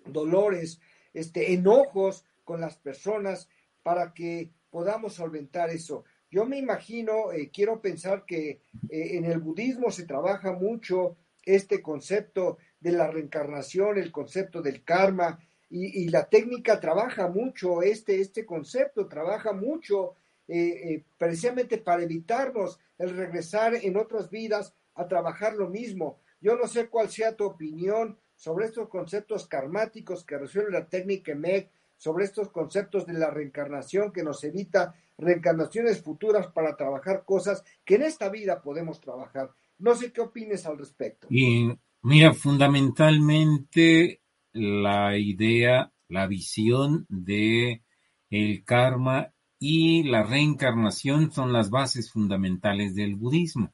dolores, 0.05 0.81
este, 1.13 1.53
enojos 1.53 2.25
con 2.43 2.59
las 2.59 2.77
personas 2.77 3.47
para 3.83 4.13
que 4.13 4.51
podamos 4.69 5.13
solventar 5.13 5.69
eso. 5.69 6.03
Yo 6.31 6.45
me 6.45 6.57
imagino, 6.57 7.31
eh, 7.31 7.49
quiero 7.51 7.81
pensar 7.81 8.25
que 8.25 8.61
eh, 8.89 9.17
en 9.17 9.25
el 9.25 9.39
budismo 9.39 9.91
se 9.91 10.05
trabaja 10.05 10.53
mucho 10.53 11.17
este 11.43 11.81
concepto 11.81 12.57
de 12.79 12.91
la 12.91 13.07
reencarnación, 13.07 13.97
el 13.97 14.11
concepto 14.11 14.61
del 14.61 14.83
karma, 14.83 15.39
y, 15.71 16.09
la 16.09 16.27
técnica 16.27 16.79
trabaja 16.79 17.27
mucho 17.27 17.83
este, 17.83 18.21
este 18.21 18.43
concepto, 18.43 19.07
trabaja 19.07 19.53
mucho 19.53 20.15
eh, 20.47 21.03
precisamente 21.15 21.77
para 21.77 22.01
evitarnos 22.01 22.79
el 22.97 23.15
regresar 23.15 23.75
en 23.75 23.95
otras 23.95 24.31
vidas 24.31 24.73
a 24.95 25.07
trabajar 25.07 25.53
lo 25.53 25.69
mismo. 25.69 26.17
Yo 26.41 26.55
no 26.55 26.67
sé 26.67 26.87
cuál 26.87 27.09
sea 27.09 27.35
tu 27.35 27.45
opinión 27.45 28.17
sobre 28.35 28.65
estos 28.65 28.89
conceptos 28.89 29.47
karmáticos 29.47 30.23
que 30.23 30.37
resuelve 30.37 30.71
la 30.71 30.87
técnica 30.87 31.35
MEC, 31.35 31.69
sobre 31.99 32.23
estos 32.23 32.49
conceptos 32.49 33.05
de 33.05 33.13
la 33.13 33.29
reencarnación 33.29 34.11
que 34.11 34.23
nos 34.23 34.43
evita 34.45 34.95
reencarnaciones 35.17 36.01
futuras 36.01 36.47
para 36.47 36.77
trabajar 36.77 37.25
cosas 37.25 37.63
que 37.83 37.95
en 37.95 38.03
esta 38.03 38.29
vida 38.29 38.61
podemos 38.61 39.01
trabajar. 39.01 39.51
No 39.77 39.93
sé 39.95 40.11
qué 40.13 40.21
opines 40.21 40.65
al 40.65 40.77
respecto. 40.77 41.27
Y 41.29 41.69
mira, 42.01 42.33
fundamentalmente 42.33 44.21
la 44.53 45.17
idea, 45.17 45.91
la 46.07 46.25
visión 46.25 47.05
de 47.09 47.83
el 48.29 48.63
karma 48.63 49.33
y 49.59 50.03
la 50.03 50.23
reencarnación 50.23 51.31
son 51.33 51.51
las 51.51 51.69
bases 51.69 52.11
fundamentales 52.11 52.95
del 52.95 53.17
budismo. 53.17 53.73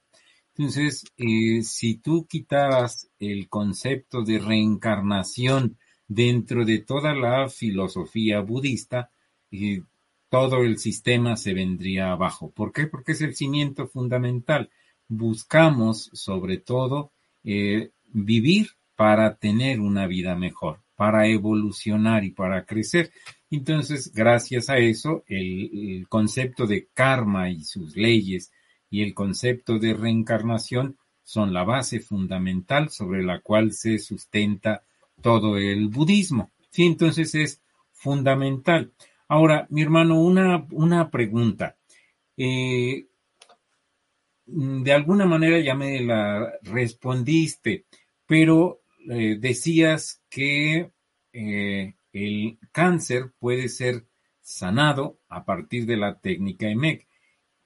Entonces, 0.57 1.03
eh, 1.17 1.61
si 1.61 1.97
tú 1.97 2.25
quitaras 2.27 3.11
el 3.19 3.49
concepto 3.49 4.23
de 4.23 4.39
reencarnación 4.39 5.77
dentro 6.07 6.65
de 6.65 6.79
toda 6.79 7.13
la 7.13 7.49
filosofía 7.49 8.41
budista, 8.41 9.09
eh, 9.51 9.81
todo 10.29 10.63
el 10.63 10.77
sistema 10.79 11.37
se 11.37 11.53
vendría 11.53 12.11
abajo. 12.11 12.51
¿Por 12.51 12.71
qué? 12.71 12.87
Porque 12.87 13.13
es 13.13 13.21
el 13.21 13.35
cimiento 13.35 13.87
fundamental. 13.87 14.69
Buscamos, 15.07 16.09
sobre 16.13 16.57
todo, 16.57 17.11
eh, 17.43 17.91
vivir 18.07 18.69
para 18.95 19.35
tener 19.35 19.79
una 19.79 20.07
vida 20.07 20.35
mejor, 20.35 20.79
para 20.95 21.27
evolucionar 21.27 22.23
y 22.23 22.31
para 22.31 22.65
crecer. 22.65 23.11
Entonces, 23.51 24.11
gracias 24.13 24.69
a 24.69 24.77
eso, 24.77 25.23
el, 25.27 26.05
concepto 26.09 26.65
de 26.65 26.87
karma 26.93 27.49
y 27.49 27.63
sus 27.63 27.95
leyes 27.95 28.51
y 28.89 29.03
el 29.03 29.13
concepto 29.13 29.79
de 29.79 29.93
reencarnación 29.93 30.97
son 31.23 31.53
la 31.53 31.63
base 31.63 31.99
fundamental 31.99 32.89
sobre 32.89 33.23
la 33.23 33.41
cual 33.41 33.71
se 33.71 33.99
sustenta 33.99 34.83
todo 35.21 35.57
el 35.57 35.87
budismo. 35.89 36.51
Sí, 36.69 36.83
entonces 36.85 37.33
es 37.35 37.61
fundamental. 37.91 38.93
Ahora, 39.27 39.65
mi 39.69 39.81
hermano, 39.81 40.21
una, 40.21 40.67
una 40.71 41.09
pregunta. 41.09 41.77
Eh, 42.37 43.07
de 44.45 44.93
alguna 44.93 45.25
manera 45.25 45.59
ya 45.59 45.73
me 45.73 45.99
la 46.01 46.53
respondiste, 46.61 47.85
pero 48.27 48.81
eh, 49.09 49.37
decías 49.39 50.21
que 50.29 50.91
eh, 51.33 51.95
el 52.13 52.59
cáncer 52.71 53.31
puede 53.39 53.69
ser 53.69 54.05
sanado 54.41 55.19
a 55.27 55.43
partir 55.45 55.85
de 55.85 55.97
la 55.97 56.19
técnica 56.19 56.67
EMEC. 56.67 57.07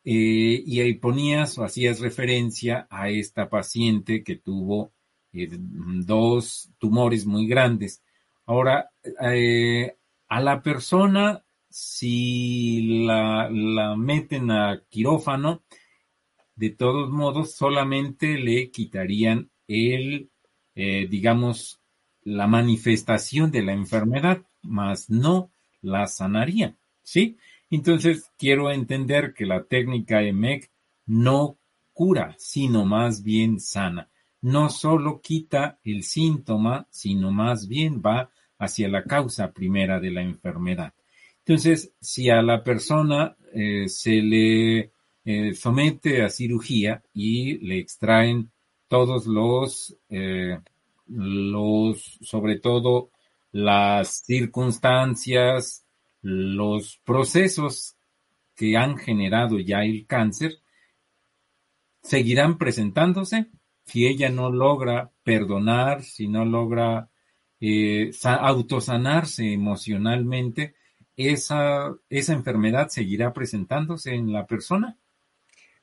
Y 0.01 0.79
ahí 0.79 0.93
ponías 0.95 1.57
o 1.57 1.63
hacías 1.63 1.99
referencia 1.99 2.87
a 2.89 3.09
esta 3.09 3.49
paciente 3.49 4.23
que 4.23 4.37
tuvo 4.37 4.93
eh, 5.33 5.49
dos 5.51 6.71
tumores 6.77 7.25
muy 7.25 7.47
grandes. 7.47 8.03
Ahora, 8.45 8.91
eh, 9.21 9.95
a 10.27 10.41
la 10.41 10.61
persona, 10.61 11.43
si 11.69 13.03
la, 13.05 13.49
la 13.49 13.95
meten 13.95 14.51
a 14.51 14.83
quirófano, 14.89 15.63
de 16.55 16.71
todos 16.71 17.09
modos, 17.09 17.53
solamente 17.53 18.37
le 18.37 18.69
quitarían 18.69 19.49
el, 19.67 20.29
digamos, 20.75 21.81
la 22.23 22.47
manifestación 22.47 23.51
de 23.51 23.61
la 23.63 23.73
enfermedad, 23.73 24.41
más 24.61 25.09
no 25.09 25.51
la 25.81 26.07
sanaría, 26.07 26.75
¿sí? 27.01 27.37
Entonces, 27.69 28.31
quiero 28.37 28.71
entender 28.71 29.33
que 29.33 29.45
la 29.45 29.63
técnica 29.63 30.23
EMEC 30.23 30.71
no 31.05 31.57
cura, 31.93 32.35
sino 32.37 32.85
más 32.85 33.23
bien 33.23 33.59
sana. 33.59 34.09
No 34.41 34.69
solo 34.69 35.21
quita 35.21 35.79
el 35.83 36.03
síntoma, 36.03 36.87
sino 36.89 37.31
más 37.31 37.67
bien 37.67 38.01
va 38.05 38.29
hacia 38.57 38.87
la 38.89 39.03
causa 39.03 39.51
primera 39.51 39.99
de 39.99 40.11
la 40.11 40.21
enfermedad. 40.21 40.93
Entonces, 41.39 41.93
si 41.99 42.29
a 42.29 42.41
la 42.41 42.63
persona 42.63 43.35
eh, 43.53 43.87
se 43.87 44.21
le 44.21 44.91
eh, 45.25 45.53
somete 45.53 46.23
a 46.23 46.29
cirugía 46.29 47.03
y 47.13 47.57
le 47.59 47.79
extraen 47.79 48.51
todos 48.87 49.27
los 49.27 49.95
eh, 50.09 50.59
los, 51.07 52.19
sobre 52.21 52.59
todo 52.59 53.09
las 53.51 54.23
circunstancias, 54.25 55.85
los 56.21 56.97
procesos 57.03 57.95
que 58.55 58.77
han 58.77 58.97
generado 58.97 59.59
ya 59.59 59.83
el 59.83 60.05
cáncer, 60.05 60.59
seguirán 62.01 62.57
presentándose 62.57 63.47
si 63.89 64.05
ella 64.05 64.29
no 64.29 64.51
logra 64.51 65.11
perdonar, 65.23 66.03
si 66.03 66.27
no 66.27 66.45
logra 66.45 67.09
eh, 67.59 68.11
autosanarse 68.23 69.51
emocionalmente, 69.51 70.75
esa, 71.15 71.95
esa 72.07 72.33
enfermedad 72.33 72.89
seguirá 72.89 73.33
presentándose 73.33 74.13
en 74.13 74.31
la 74.31 74.45
persona. 74.45 74.97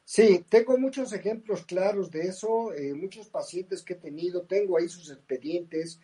Sí, 0.04 0.44
tengo 0.48 0.78
muchos 0.78 1.12
ejemplos 1.12 1.66
claros 1.66 2.12
de 2.12 2.22
eso, 2.28 2.72
eh, 2.72 2.94
muchos 2.94 3.28
pacientes 3.28 3.82
que 3.82 3.94
he 3.94 3.96
tenido, 3.96 4.42
tengo 4.42 4.78
ahí 4.78 4.88
sus 4.88 5.10
expedientes 5.10 6.00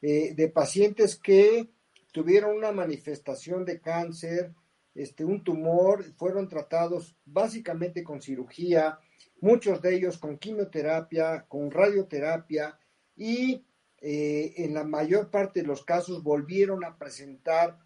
eh, 0.00 0.34
de 0.34 0.48
pacientes 0.48 1.16
que 1.16 1.68
tuvieron 2.12 2.56
una 2.56 2.70
manifestación 2.70 3.64
de 3.64 3.80
cáncer, 3.80 4.54
este, 4.94 5.24
un 5.24 5.42
tumor, 5.42 6.04
fueron 6.16 6.48
tratados 6.48 7.16
básicamente 7.24 8.04
con 8.04 8.22
cirugía, 8.22 9.00
muchos 9.40 9.80
de 9.82 9.94
ellos 9.94 10.18
con 10.18 10.38
quimioterapia, 10.38 11.46
con 11.48 11.70
radioterapia 11.70 12.78
y 13.16 13.64
eh, 14.00 14.54
en 14.56 14.74
la 14.74 14.84
mayor 14.84 15.30
parte 15.30 15.60
de 15.60 15.66
los 15.66 15.84
casos 15.84 16.22
volvieron 16.22 16.84
a 16.84 16.96
presentar 16.96 17.78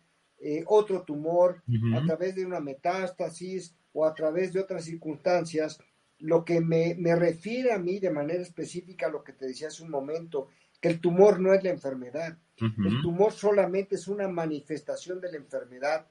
otro 0.66 1.04
tumor 1.04 1.62
a 1.96 2.04
través 2.04 2.34
de 2.34 2.44
una 2.44 2.60
metástasis 2.60 3.74
o 3.94 4.04
a 4.04 4.12
través 4.12 4.52
de 4.52 4.60
otras 4.60 4.84
circunstancias, 4.84 5.80
lo 6.18 6.44
que 6.44 6.60
me, 6.60 6.96
refiere 7.14 7.72
a 7.72 7.78
mí 7.78 7.98
de 8.00 8.10
manera 8.10 8.42
específica 8.42 9.06
a 9.06 9.10
lo 9.10 9.22
que 9.22 9.32
te 9.32 9.46
decía 9.46 9.68
hace 9.68 9.82
un 9.82 9.90
momento, 9.90 10.48
que 10.80 10.88
el 10.88 11.00
tumor 11.00 11.40
no 11.40 11.54
es 11.54 11.62
la 11.62 11.70
enfermedad, 11.70 12.36
el 12.60 13.00
tumor 13.00 13.32
solamente 13.32 13.94
es 13.94 14.06
una 14.08 14.28
manifestación 14.28 15.20
de 15.20 15.30
la 15.30 15.38
enfermedad, 15.38 16.06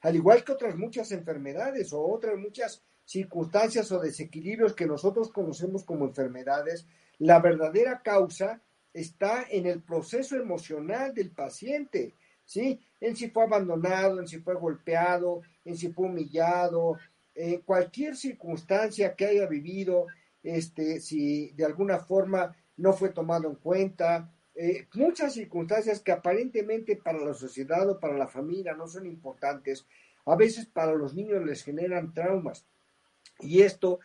al 0.00 0.16
igual 0.16 0.44
que 0.44 0.52
otras 0.52 0.76
muchas 0.76 1.12
enfermedades 1.12 1.92
o 1.92 2.02
otras 2.02 2.36
muchas 2.36 2.82
circunstancias 3.06 3.90
o 3.92 4.00
desequilibrios 4.00 4.74
que 4.74 4.86
nosotros 4.86 5.30
conocemos 5.30 5.84
como 5.84 6.04
enfermedades, 6.04 6.86
la 7.18 7.40
verdadera 7.40 8.02
causa 8.02 8.60
está 8.92 9.46
en 9.48 9.66
el 9.66 9.80
proceso 9.80 10.36
emocional 10.36 11.14
del 11.14 11.30
paciente, 11.30 12.14
¿sí? 12.44 12.80
En 13.00 13.16
si 13.16 13.30
fue 13.30 13.44
abandonado, 13.44 14.20
en 14.20 14.26
si 14.26 14.38
fue 14.38 14.54
golpeado, 14.54 15.42
en 15.64 15.76
si 15.76 15.92
fue 15.92 16.06
humillado, 16.06 16.98
eh, 17.34 17.60
cualquier 17.64 18.16
circunstancia 18.16 19.14
que 19.14 19.26
haya 19.26 19.46
vivido, 19.46 20.06
este, 20.42 21.00
si 21.00 21.50
de 21.52 21.64
alguna 21.64 21.98
forma 21.98 22.56
no 22.76 22.92
fue 22.92 23.10
tomado 23.10 23.48
en 23.48 23.56
cuenta, 23.56 24.32
eh, 24.54 24.86
muchas 24.94 25.34
circunstancias 25.34 26.00
que 26.00 26.12
aparentemente 26.12 26.96
para 26.96 27.18
la 27.18 27.34
sociedad 27.34 27.88
o 27.88 28.00
para 28.00 28.16
la 28.16 28.26
familia 28.26 28.74
no 28.74 28.88
son 28.88 29.06
importantes, 29.06 29.86
a 30.24 30.34
veces 30.34 30.66
para 30.66 30.94
los 30.94 31.14
niños 31.14 31.44
les 31.44 31.62
generan 31.62 32.12
traumas. 32.14 32.66
Y 33.40 33.62
esto 33.62 34.00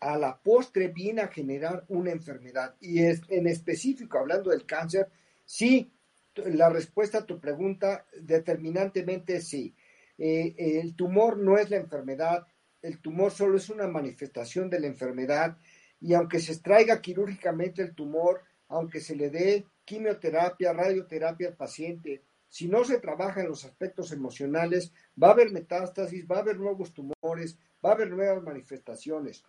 a 0.00 0.18
la 0.18 0.38
postre 0.38 0.88
viene 0.88 1.22
a 1.22 1.28
generar 1.28 1.84
una 1.88 2.10
enfermedad. 2.10 2.76
Y 2.80 3.02
es, 3.02 3.22
en 3.28 3.46
específico, 3.46 4.18
hablando 4.18 4.50
del 4.50 4.66
cáncer, 4.66 5.08
sí, 5.44 5.90
la 6.36 6.68
respuesta 6.68 7.18
a 7.18 7.26
tu 7.26 7.40
pregunta 7.40 8.06
determinantemente 8.20 9.40
sí. 9.40 9.74
Eh, 10.18 10.54
el 10.80 10.94
tumor 10.94 11.38
no 11.38 11.58
es 11.58 11.70
la 11.70 11.76
enfermedad, 11.76 12.46
el 12.82 13.00
tumor 13.00 13.32
solo 13.32 13.56
es 13.56 13.68
una 13.68 13.86
manifestación 13.86 14.70
de 14.70 14.80
la 14.80 14.86
enfermedad 14.86 15.56
y 16.00 16.14
aunque 16.14 16.40
se 16.40 16.52
extraiga 16.52 17.00
quirúrgicamente 17.00 17.82
el 17.82 17.94
tumor, 17.94 18.42
aunque 18.68 19.00
se 19.00 19.16
le 19.16 19.30
dé 19.30 19.66
quimioterapia, 19.84 20.72
radioterapia 20.72 21.48
al 21.48 21.56
paciente, 21.56 22.22
si 22.48 22.68
no 22.68 22.84
se 22.84 22.98
trabaja 22.98 23.40
en 23.40 23.48
los 23.48 23.64
aspectos 23.64 24.12
emocionales, 24.12 24.92
va 25.20 25.28
a 25.28 25.32
haber 25.32 25.50
metástasis, 25.50 26.26
va 26.30 26.36
a 26.36 26.40
haber 26.40 26.58
nuevos 26.58 26.92
tumores, 26.92 27.58
va 27.84 27.90
a 27.90 27.92
haber 27.94 28.10
nuevas 28.10 28.42
manifestaciones. 28.42 29.44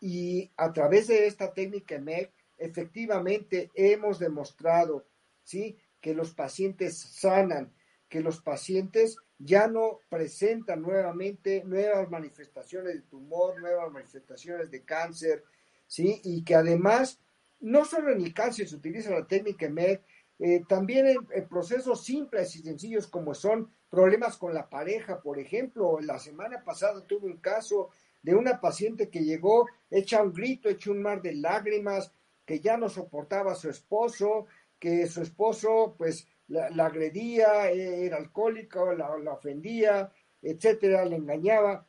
Y 0.00 0.50
a 0.56 0.72
través 0.72 1.08
de 1.08 1.26
esta 1.26 1.52
técnica 1.52 1.98
MEC 1.98 2.32
efectivamente 2.56 3.70
hemos 3.74 4.18
demostrado, 4.18 5.06
¿sí? 5.42 5.78
Que 6.00 6.14
los 6.14 6.34
pacientes 6.34 6.98
sanan, 6.98 7.72
que 8.08 8.20
los 8.20 8.40
pacientes 8.40 9.16
ya 9.38 9.68
no 9.68 10.00
presentan 10.08 10.82
nuevamente 10.82 11.62
nuevas 11.64 12.10
manifestaciones 12.10 12.94
de 12.94 13.02
tumor, 13.02 13.60
nuevas 13.60 13.90
manifestaciones 13.92 14.70
de 14.70 14.84
cáncer, 14.84 15.44
¿sí? 15.86 16.20
Y 16.24 16.42
que 16.42 16.54
además, 16.54 17.20
no 17.60 17.84
solo 17.84 18.12
en 18.12 18.20
el 18.20 18.34
cáncer 18.34 18.68
se 18.68 18.76
utiliza 18.76 19.10
la 19.10 19.26
técnica 19.26 19.68
MED, 19.68 20.00
eh, 20.38 20.62
también 20.68 21.06
en, 21.06 21.48
procesos 21.48 22.04
simples 22.04 22.54
y 22.54 22.60
sencillos 22.60 23.08
como 23.08 23.34
son 23.34 23.70
problemas 23.90 24.36
con 24.36 24.54
la 24.54 24.68
pareja, 24.68 25.20
por 25.20 25.38
ejemplo, 25.38 25.98
la 26.00 26.18
semana 26.18 26.62
pasada 26.62 27.04
tuve 27.06 27.26
un 27.26 27.38
caso 27.38 27.90
de 28.22 28.34
una 28.34 28.60
paciente 28.60 29.08
que 29.08 29.24
llegó 29.24 29.66
hecha 29.90 30.22
un 30.22 30.32
grito, 30.32 30.68
hecha 30.68 30.90
un 30.90 31.02
mar 31.02 31.22
de 31.22 31.34
lágrimas, 31.34 32.12
que 32.44 32.60
ya 32.60 32.76
no 32.76 32.88
soportaba 32.88 33.52
a 33.52 33.56
su 33.56 33.68
esposo, 33.68 34.46
que 34.78 35.06
su 35.06 35.22
esposo 35.22 35.94
pues 35.98 36.26
la, 36.48 36.86
agredía, 36.86 37.70
e, 37.70 38.06
era 38.06 38.16
alcohólico, 38.16 38.92
la, 38.92 39.10
ofendía, 39.32 40.12
etcétera, 40.40 41.04
le 41.04 41.16
engañaba. 41.16 41.86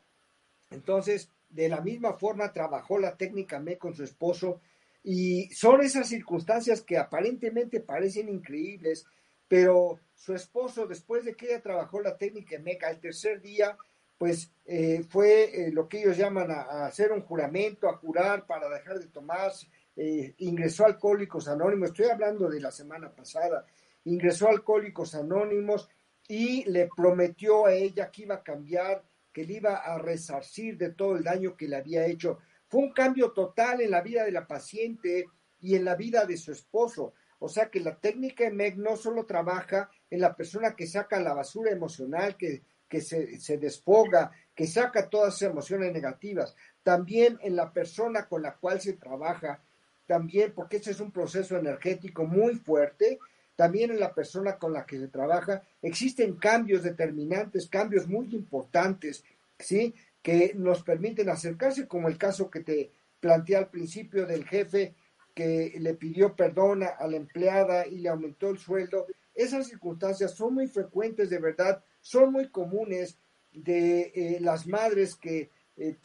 Entonces, 0.69 1.31
de 1.49 1.69
la 1.69 1.81
misma 1.81 2.13
forma 2.13 2.51
trabajó 2.51 2.99
la 2.99 3.15
técnica 3.15 3.59
me 3.59 3.77
con 3.77 3.93
su 3.93 4.03
esposo 4.03 4.61
y 5.03 5.49
son 5.53 5.81
esas 5.81 6.07
circunstancias 6.07 6.81
que 6.81 6.97
aparentemente 6.97 7.79
parecen 7.79 8.29
increíbles, 8.29 9.05
pero 9.47 9.99
su 10.15 10.33
esposo, 10.33 10.85
después 10.85 11.25
de 11.25 11.35
que 11.35 11.47
ella 11.47 11.61
trabajó 11.61 12.01
la 12.01 12.17
técnica 12.17 12.59
MEC, 12.59 12.83
al 12.83 12.99
tercer 12.99 13.41
día, 13.41 13.77
pues 14.19 14.51
eh, 14.65 15.03
fue 15.09 15.67
eh, 15.67 15.71
lo 15.71 15.87
que 15.87 16.01
ellos 16.01 16.17
llaman 16.17 16.51
a, 16.51 16.85
hacer 16.85 17.11
un 17.13 17.21
juramento, 17.21 17.87
a 17.87 17.95
jurar 17.97 18.45
para 18.45 18.69
dejar 18.69 18.99
de 18.99 19.07
tomar, 19.07 19.51
eh, 19.95 20.35
ingresó 20.39 20.83
a 20.83 20.87
Alcohólicos 20.87 21.47
Anónimos, 21.47 21.89
estoy 21.89 22.07
hablando 22.07 22.49
de 22.49 22.59
la 22.59 22.69
semana 22.69 23.09
pasada, 23.09 23.65
ingresó 24.03 24.47
a 24.47 24.51
Alcohólicos 24.51 25.15
Anónimos 25.15 25.89
y 26.27 26.69
le 26.69 26.89
prometió 26.95 27.65
a 27.65 27.73
ella 27.73 28.11
que 28.11 28.23
iba 28.23 28.35
a 28.35 28.43
cambiar, 28.43 29.03
que 29.31 29.45
le 29.45 29.53
iba 29.53 29.77
a 29.77 29.97
resarcir 29.97 30.77
de 30.77 30.91
todo 30.91 31.15
el 31.15 31.23
daño 31.23 31.55
que 31.55 31.69
le 31.69 31.77
había 31.77 32.05
hecho. 32.05 32.39
Fue 32.69 32.81
un 32.81 32.93
cambio 32.93 33.31
total 33.31 33.81
en 33.81 33.91
la 33.91 34.01
vida 34.01 34.23
de 34.23 34.31
la 34.31 34.47
paciente 34.47 35.25
y 35.59 35.75
en 35.75 35.83
la 35.83 35.95
vida 35.95 36.25
de 36.25 36.37
su 36.37 36.51
esposo. 36.51 37.13
O 37.39 37.49
sea 37.49 37.69
que 37.69 37.79
la 37.79 37.95
técnica 37.95 38.45
EMEC 38.45 38.77
no 38.77 38.95
solo 38.95 39.25
trabaja 39.25 39.89
en 40.09 40.21
la 40.21 40.35
persona 40.35 40.75
que 40.75 40.87
saca 40.87 41.19
la 41.19 41.33
basura 41.33 41.71
emocional, 41.71 42.37
que, 42.37 42.61
que 42.87 43.01
se, 43.01 43.39
se 43.39 43.57
desfoga, 43.57 44.31
que 44.55 44.67
saca 44.67 45.09
todas 45.09 45.35
esas 45.35 45.51
emociones 45.51 45.91
negativas, 45.93 46.55
también 46.83 47.39
en 47.41 47.55
la 47.55 47.71
persona 47.71 48.27
con 48.27 48.41
la 48.41 48.55
cual 48.55 48.81
se 48.81 48.93
trabaja, 48.93 49.61
también 50.05 50.53
porque 50.53 50.77
ese 50.77 50.91
es 50.91 50.99
un 50.99 51.11
proceso 51.11 51.57
energético 51.57 52.25
muy 52.25 52.55
fuerte 52.55 53.19
también 53.59 53.91
en 53.91 53.99
la 53.99 54.13
persona 54.13 54.57
con 54.57 54.71
la 54.71 54.85
que 54.85 54.97
se 54.97 55.09
trabaja, 55.09 55.63
existen 55.81 56.35
cambios 56.35 56.81
determinantes, 56.81 57.67
cambios 57.67 58.07
muy 58.07 58.33
importantes, 58.33 59.21
¿sí? 59.59 59.93
Que 60.21 60.53
nos 60.55 60.83
permiten 60.83 61.29
acercarse, 61.29 61.87
como 61.87 62.07
el 62.07 62.17
caso 62.17 62.49
que 62.49 62.61
te 62.61 62.91
planteé 63.19 63.55
al 63.55 63.69
principio 63.69 64.25
del 64.25 64.45
jefe 64.45 64.95
que 65.33 65.73
le 65.79 65.93
pidió 65.93 66.35
perdón 66.35 66.83
a 66.83 67.07
la 67.07 67.15
empleada 67.15 67.87
y 67.87 67.99
le 67.99 68.09
aumentó 68.09 68.49
el 68.49 68.57
sueldo. 68.57 69.07
Esas 69.33 69.67
circunstancias 69.67 70.35
son 70.35 70.55
muy 70.55 70.67
frecuentes, 70.67 71.29
de 71.29 71.39
verdad, 71.39 71.83
son 72.01 72.33
muy 72.33 72.49
comunes 72.49 73.17
de 73.51 74.11
eh, 74.13 74.37
las 74.41 74.67
madres 74.67 75.15
que 75.15 75.49
eh, 75.77 75.97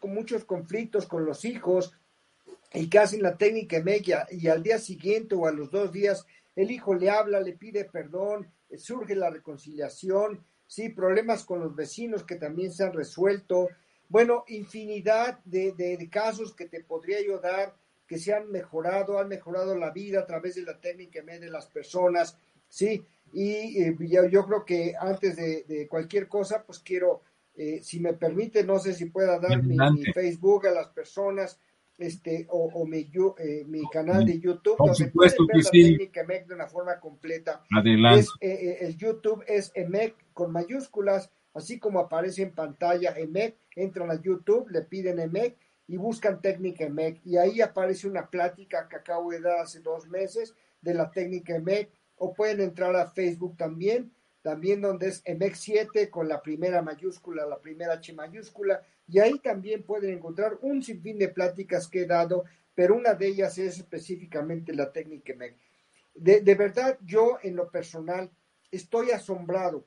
con 0.00 0.12
muchos 0.12 0.44
conflictos 0.44 1.06
con 1.06 1.24
los 1.24 1.44
hijos 1.44 1.96
y 2.74 2.88
que 2.88 2.98
hacen 2.98 3.22
la 3.22 3.36
técnica 3.36 3.80
media 3.80 4.26
y 4.30 4.48
al 4.48 4.62
día 4.62 4.78
siguiente 4.78 5.34
o 5.36 5.46
a 5.46 5.52
los 5.52 5.70
dos 5.70 5.92
días 5.92 6.26
el 6.56 6.70
hijo 6.70 6.94
le 6.94 7.10
habla, 7.10 7.40
le 7.40 7.52
pide 7.52 7.84
perdón, 7.84 8.50
surge 8.76 9.14
la 9.14 9.30
reconciliación, 9.30 10.44
sí, 10.70 10.88
problemas 10.88 11.42
con 11.42 11.58
los 11.58 11.74
vecinos 11.74 12.22
que 12.22 12.36
también 12.36 12.72
se 12.72 12.84
han 12.84 12.92
resuelto, 12.92 13.68
bueno, 14.08 14.44
infinidad 14.46 15.40
de, 15.44 16.08
casos 16.12 16.54
que 16.54 16.66
te 16.66 16.84
podría 16.84 17.20
yo 17.26 17.40
dar 17.40 17.74
que 18.06 18.18
se 18.18 18.32
han 18.32 18.52
mejorado, 18.52 19.18
han 19.18 19.26
mejorado 19.26 19.74
la 19.74 19.90
vida 19.90 20.20
a 20.20 20.26
través 20.26 20.54
de 20.54 20.62
la 20.62 20.80
técnica 20.80 21.22
de 21.22 21.50
las 21.50 21.66
personas, 21.66 22.38
sí, 22.68 23.04
y 23.32 23.82
eh, 23.82 23.96
yo, 24.30 24.46
creo 24.46 24.64
que 24.64 24.94
antes 24.96 25.34
de, 25.34 25.88
cualquier 25.90 26.28
cosa, 26.28 26.62
pues 26.64 26.78
quiero, 26.78 27.22
eh, 27.56 27.80
si 27.82 27.98
me 27.98 28.12
permite, 28.12 28.62
no 28.62 28.78
sé 28.78 28.94
si 28.94 29.06
pueda 29.06 29.40
dar 29.40 29.64
mi, 29.64 29.76
Facebook 30.14 30.68
a 30.68 30.70
las 30.70 30.86
personas, 30.90 31.58
este, 32.00 32.46
o, 32.48 32.86
mi, 32.86 33.10
eh, 33.38 33.64
mi, 33.66 33.82
canal 33.90 34.24
de 34.24 34.40
YouTube, 34.40 34.76
Por 34.78 34.96
supuesto 34.96 35.46
que 35.46 35.62
sí. 35.62 35.96
de 35.96 36.54
una 36.54 36.66
forma 36.66 36.98
completa. 36.98 37.62
Adelante. 37.70 38.26
Eh, 38.40 38.48
eh, 38.50 38.78
el 38.80 38.96
YouTube 38.96 39.44
es 39.46 39.70
EMEC 39.74 40.14
con 40.32 40.50
mayúsculas, 40.50 41.30
así 41.52 41.78
como 41.78 42.00
aparece 42.00 42.42
en 42.42 42.52
pantalla 42.52 43.12
EMEC, 43.16 43.56
entran 43.76 44.10
a 44.10 44.20
YouTube, 44.20 44.70
le 44.70 44.82
piden 44.82 45.18
EMEC 45.18 45.58
y 45.88 45.98
buscan 45.98 46.40
técnica 46.40 46.84
EMEC. 46.86 47.20
Y 47.24 47.36
ahí 47.36 47.60
aparece 47.60 48.08
una 48.08 48.30
plática 48.30 48.88
que 48.88 48.96
acabo 48.96 49.30
de 49.30 49.40
dar 49.40 49.60
hace 49.60 49.80
dos 49.80 50.08
meses 50.08 50.54
de 50.80 50.94
la 50.94 51.10
técnica 51.10 51.56
EMEC, 51.56 51.90
o 52.16 52.32
pueden 52.32 52.60
entrar 52.60 52.96
a 52.96 53.10
Facebook 53.10 53.56
también, 53.56 54.10
también 54.42 54.80
donde 54.80 55.08
es 55.08 55.22
EMEC 55.24 55.54
7 55.54 56.10
con 56.10 56.28
la 56.28 56.42
primera 56.42 56.82
mayúscula, 56.82 57.46
la 57.46 57.60
primera 57.60 57.94
H 57.94 58.12
mayúscula, 58.12 58.82
y 59.06 59.18
ahí 59.18 59.38
también 59.38 59.82
pueden 59.82 60.14
encontrar 60.14 60.58
un 60.62 60.82
sinfín 60.82 61.18
de 61.18 61.28
pláticas 61.28 61.88
que 61.88 62.02
he 62.02 62.06
dado, 62.06 62.44
pero 62.74 62.96
una 62.96 63.14
de 63.14 63.26
ellas 63.26 63.58
es 63.58 63.78
específicamente 63.78 64.72
la 64.72 64.92
técnica 64.92 65.34
MEC. 65.34 65.56
De, 66.14 66.40
de 66.40 66.54
verdad, 66.54 66.98
yo 67.04 67.38
en 67.42 67.56
lo 67.56 67.70
personal 67.70 68.30
estoy 68.70 69.10
asombrado 69.10 69.86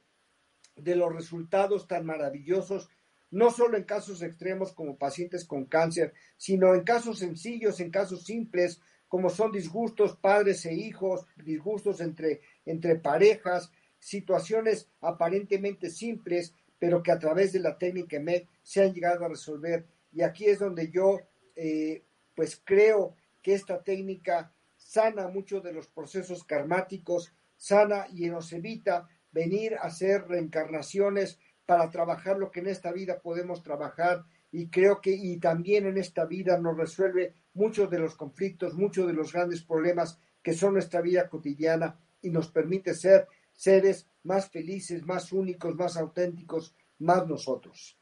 de 0.75 0.95
los 0.95 1.13
resultados 1.13 1.87
tan 1.87 2.05
maravillosos, 2.05 2.89
no 3.31 3.49
solo 3.49 3.77
en 3.77 3.83
casos 3.83 4.21
extremos 4.21 4.73
como 4.73 4.97
pacientes 4.97 5.45
con 5.45 5.65
cáncer, 5.65 6.13
sino 6.37 6.75
en 6.75 6.83
casos 6.83 7.19
sencillos, 7.19 7.79
en 7.79 7.89
casos 7.89 8.25
simples, 8.25 8.79
como 9.07 9.29
son 9.29 9.51
disgustos 9.51 10.15
padres 10.15 10.65
e 10.65 10.73
hijos, 10.73 11.25
disgustos 11.43 12.01
entre, 12.01 12.41
entre 12.65 12.95
parejas, 12.95 13.71
situaciones 14.03 14.89
aparentemente 14.99 15.89
simples, 15.89 16.53
pero 16.77 17.01
que 17.01 17.11
a 17.11 17.19
través 17.19 17.53
de 17.53 17.59
la 17.59 17.77
técnica 17.77 18.19
MEC 18.19 18.49
se 18.61 18.83
han 18.83 18.93
llegado 18.93 19.23
a 19.23 19.29
resolver. 19.29 19.85
Y 20.11 20.21
aquí 20.23 20.45
es 20.45 20.59
donde 20.59 20.91
yo, 20.91 21.21
eh, 21.55 22.03
pues 22.35 22.61
creo 22.63 23.15
que 23.41 23.53
esta 23.53 23.81
técnica 23.81 24.51
sana 24.75 25.29
muchos 25.29 25.63
de 25.63 25.71
los 25.71 25.87
procesos 25.87 26.43
karmáticos, 26.43 27.33
sana 27.55 28.07
y 28.13 28.29
nos 28.29 28.51
evita 28.51 29.07
venir 29.31 29.75
a 29.75 29.83
hacer 29.83 30.27
reencarnaciones 30.27 31.39
para 31.65 31.89
trabajar 31.89 32.37
lo 32.37 32.51
que 32.51 32.59
en 32.59 32.67
esta 32.67 32.91
vida 32.91 33.21
podemos 33.21 33.63
trabajar 33.63 34.25
y 34.51 34.67
creo 34.67 34.99
que 34.99 35.11
y 35.11 35.37
también 35.37 35.87
en 35.87 35.97
esta 35.97 36.25
vida 36.25 36.59
nos 36.59 36.77
resuelve 36.77 37.33
muchos 37.53 37.89
de 37.89 37.99
los 37.99 38.15
conflictos, 38.15 38.73
muchos 38.73 39.07
de 39.07 39.13
los 39.13 39.31
grandes 39.31 39.63
problemas 39.63 40.19
que 40.41 40.53
son 40.53 40.73
nuestra 40.73 40.99
vida 40.99 41.29
cotidiana 41.29 41.97
y 42.21 42.29
nos 42.29 42.51
permite 42.51 42.93
ser 42.93 43.27
seres 43.64 44.05
más 44.24 44.49
felices, 44.49 45.05
más 45.05 45.32
únicos, 45.32 45.74
más 45.76 45.95
auténticos, 45.95 46.76
más 46.99 47.26
nosotros. 47.28 47.97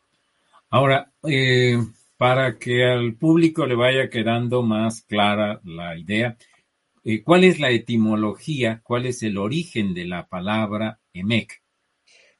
Ahora, 0.72 1.14
eh, 1.24 1.78
para 2.18 2.58
que 2.58 2.84
al 2.84 3.16
público 3.16 3.68
le 3.68 3.76
vaya 3.76 4.10
quedando 4.10 4.64
más 4.64 5.04
clara 5.04 5.62
la 5.64 5.96
idea, 5.96 6.36
eh, 7.04 7.22
¿cuál 7.24 7.44
es 7.44 7.60
la 7.60 7.70
etimología, 7.70 8.82
cuál 8.84 9.06
es 9.06 9.22
el 9.22 9.38
origen 9.38 9.94
de 9.94 10.06
la 10.06 10.28
palabra 10.28 11.00
EMEC? 11.14 11.62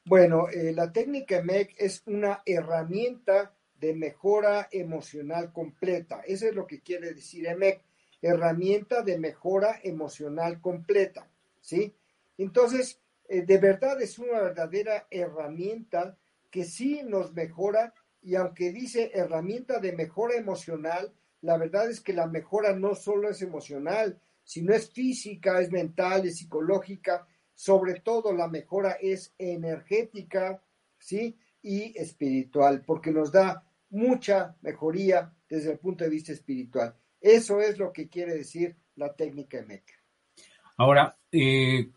Bueno, 0.04 0.48
eh, 0.48 0.72
la 0.72 0.90
técnica 0.92 1.38
EMEC 1.38 1.76
es 1.78 2.02
una 2.06 2.42
herramienta 2.44 3.54
de 3.78 3.94
mejora 3.94 4.68
emocional 4.72 5.52
completa. 5.52 6.22
Eso 6.26 6.48
es 6.48 6.54
lo 6.56 6.66
que 6.66 6.80
quiere 6.80 7.14
decir 7.14 7.46
EMEC, 7.46 7.82
herramienta 8.20 9.02
de 9.02 9.18
mejora 9.18 9.78
emocional 9.84 10.60
completa, 10.60 11.28
¿sí? 11.60 11.94
Entonces, 12.38 13.01
de 13.40 13.58
verdad 13.58 14.00
es 14.02 14.18
una 14.18 14.40
verdadera 14.40 15.06
herramienta 15.10 16.18
que 16.50 16.64
sí 16.64 17.00
nos 17.02 17.32
mejora 17.32 17.94
y 18.20 18.34
aunque 18.36 18.72
dice 18.72 19.10
herramienta 19.14 19.80
de 19.80 19.92
mejora 19.92 20.36
emocional, 20.36 21.12
la 21.40 21.56
verdad 21.56 21.90
es 21.90 22.00
que 22.00 22.12
la 22.12 22.26
mejora 22.26 22.74
no 22.74 22.94
solo 22.94 23.30
es 23.30 23.42
emocional, 23.42 24.20
sino 24.44 24.74
es 24.74 24.90
física, 24.90 25.60
es 25.60 25.70
mental, 25.70 26.26
es 26.26 26.36
psicológica, 26.36 27.26
sobre 27.54 28.00
todo 28.00 28.32
la 28.32 28.48
mejora 28.48 28.98
es 29.00 29.34
energética, 29.38 30.62
¿sí? 30.98 31.36
Y 31.62 31.98
espiritual, 31.98 32.82
porque 32.84 33.10
nos 33.10 33.32
da 33.32 33.64
mucha 33.90 34.56
mejoría 34.62 35.32
desde 35.48 35.72
el 35.72 35.78
punto 35.78 36.04
de 36.04 36.10
vista 36.10 36.32
espiritual. 36.32 36.94
Eso 37.20 37.60
es 37.60 37.78
lo 37.78 37.92
que 37.92 38.08
quiere 38.08 38.34
decir 38.34 38.76
la 38.96 39.14
técnica 39.14 39.62
MEC. 39.62 40.01
Ahora, 40.82 41.16
eh, 41.30 41.90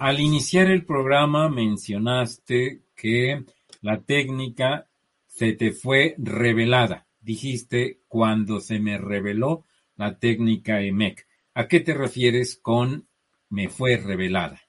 al 0.00 0.18
iniciar 0.18 0.68
el 0.68 0.84
programa 0.84 1.48
mencionaste 1.48 2.80
que 2.96 3.44
la 3.82 4.02
técnica 4.02 4.88
se 5.28 5.52
te 5.52 5.70
fue 5.70 6.16
revelada. 6.18 7.06
Dijiste 7.20 8.00
cuando 8.08 8.58
se 8.58 8.80
me 8.80 8.98
reveló 8.98 9.64
la 9.94 10.18
técnica 10.18 10.82
EMEC. 10.82 11.24
¿A 11.54 11.68
qué 11.68 11.78
te 11.78 11.94
refieres 11.94 12.56
con 12.56 13.06
me 13.48 13.68
fue 13.68 13.96
revelada? 13.96 14.60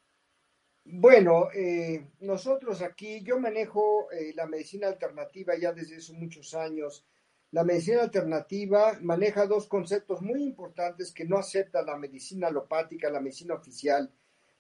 Bueno, 0.86 1.49
eh, 1.51 2.05
nosotros 2.20 2.84
aquí, 2.84 3.24
yo 3.24 3.39
manejo 3.39 4.12
eh, 4.12 4.34
la 4.36 4.45
medicina 4.45 4.86
alternativa 4.86 5.58
ya 5.60 5.74
desde 5.74 5.97
hace 5.97 6.14
muchos 6.14 6.53
años. 6.53 7.08
La 7.52 7.64
medicina 7.64 8.02
alternativa 8.02 8.98
maneja 9.02 9.45
dos 9.45 9.68
conceptos 9.68 10.22
muy 10.22 10.43
importantes 10.43 11.14
que 11.14 11.24
no 11.24 11.38
acepta 11.38 11.82
la 11.82 11.98
medicina 11.98 12.48
alopática, 12.48 13.10
la 13.10 13.22
medicina 13.22 13.54
oficial. 13.54 14.12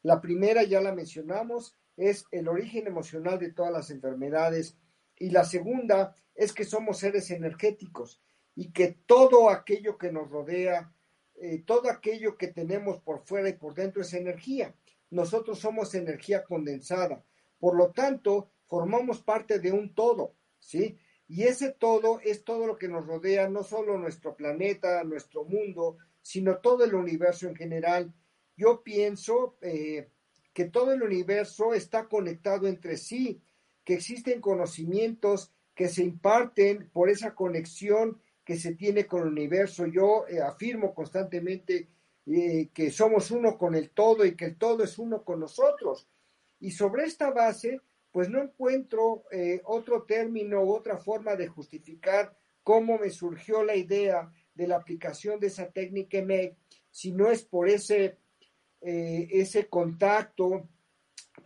La 0.03 0.21
primera, 0.21 0.63
ya 0.63 0.79
la 0.79 0.93
mencionamos, 0.95 1.75
es 1.97 2.25
el 2.31 2.47
origen 2.47 2.87
emocional 2.87 3.39
de 3.39 3.51
todas 3.51 3.73
las 3.73 3.91
enfermedades. 3.91 4.77
Y 5.17 5.31
la 5.31 5.43
segunda 5.43 6.15
es 6.33 6.53
que 6.53 6.63
somos 6.63 6.99
seres 6.99 7.29
energéticos 7.31 8.21
y 8.55 8.71
que 8.71 8.97
todo 9.05 9.49
aquello 9.49 9.97
que 9.97 10.11
nos 10.11 10.29
rodea, 10.29 10.93
eh, 11.35 11.63
todo 11.65 11.89
aquello 11.89 12.37
que 12.37 12.47
tenemos 12.47 13.01
por 13.01 13.19
fuera 13.25 13.49
y 13.49 13.53
por 13.53 13.73
dentro 13.73 14.01
es 14.01 14.13
energía. 14.13 14.73
Nosotros 15.09 15.59
somos 15.59 15.93
energía 15.93 16.43
condensada. 16.43 17.23
Por 17.59 17.75
lo 17.75 17.91
tanto, 17.91 18.49
formamos 18.65 19.21
parte 19.21 19.59
de 19.59 19.71
un 19.71 19.93
todo, 19.93 20.35
¿sí? 20.59 20.97
Y 21.27 21.43
ese 21.43 21.71
todo 21.71 22.19
es 22.23 22.43
todo 22.43 22.65
lo 22.65 22.77
que 22.77 22.87
nos 22.87 23.05
rodea, 23.05 23.49
no 23.49 23.63
solo 23.63 23.97
nuestro 23.97 24.35
planeta, 24.35 25.03
nuestro 25.03 25.43
mundo, 25.43 25.97
sino 26.21 26.57
todo 26.57 26.85
el 26.85 26.95
universo 26.95 27.47
en 27.47 27.55
general. 27.55 28.13
Yo 28.55 28.81
pienso 28.81 29.57
eh, 29.61 30.09
que 30.53 30.65
todo 30.65 30.93
el 30.93 31.03
universo 31.03 31.73
está 31.73 32.07
conectado 32.07 32.67
entre 32.67 32.97
sí, 32.97 33.41
que 33.83 33.95
existen 33.95 34.41
conocimientos 34.41 35.51
que 35.75 35.89
se 35.89 36.03
imparten 36.03 36.89
por 36.91 37.09
esa 37.09 37.35
conexión 37.35 38.19
que 38.43 38.57
se 38.57 38.73
tiene 38.75 39.05
con 39.05 39.21
el 39.21 39.27
universo. 39.27 39.85
Yo 39.85 40.25
eh, 40.27 40.41
afirmo 40.41 40.93
constantemente 40.93 41.89
eh, 42.25 42.69
que 42.73 42.91
somos 42.91 43.29
uno 43.31 43.57
con 43.57 43.75
el 43.75 43.91
todo 43.91 44.25
y 44.25 44.35
que 44.35 44.45
el 44.45 44.57
todo 44.57 44.83
es 44.83 44.97
uno 44.97 45.23
con 45.23 45.39
nosotros. 45.39 46.07
Y 46.59 46.71
sobre 46.71 47.03
esta 47.03 47.29
base, 47.31 47.79
pues 48.17 48.29
no 48.29 48.41
encuentro 48.41 49.25
eh, 49.31 49.61
otro 49.63 50.01
término 50.01 50.63
otra 50.63 50.97
forma 50.97 51.35
de 51.35 51.45
justificar 51.45 52.35
cómo 52.63 52.97
me 52.97 53.11
surgió 53.11 53.63
la 53.63 53.75
idea 53.75 54.33
de 54.55 54.65
la 54.65 54.77
aplicación 54.77 55.39
de 55.39 55.45
esa 55.45 55.69
técnica 55.71 56.19
MEC, 56.23 56.57
si 56.89 57.11
no 57.11 57.29
es 57.29 57.43
por 57.43 57.69
ese, 57.69 58.17
eh, 58.81 59.27
ese 59.29 59.69
contacto, 59.69 60.67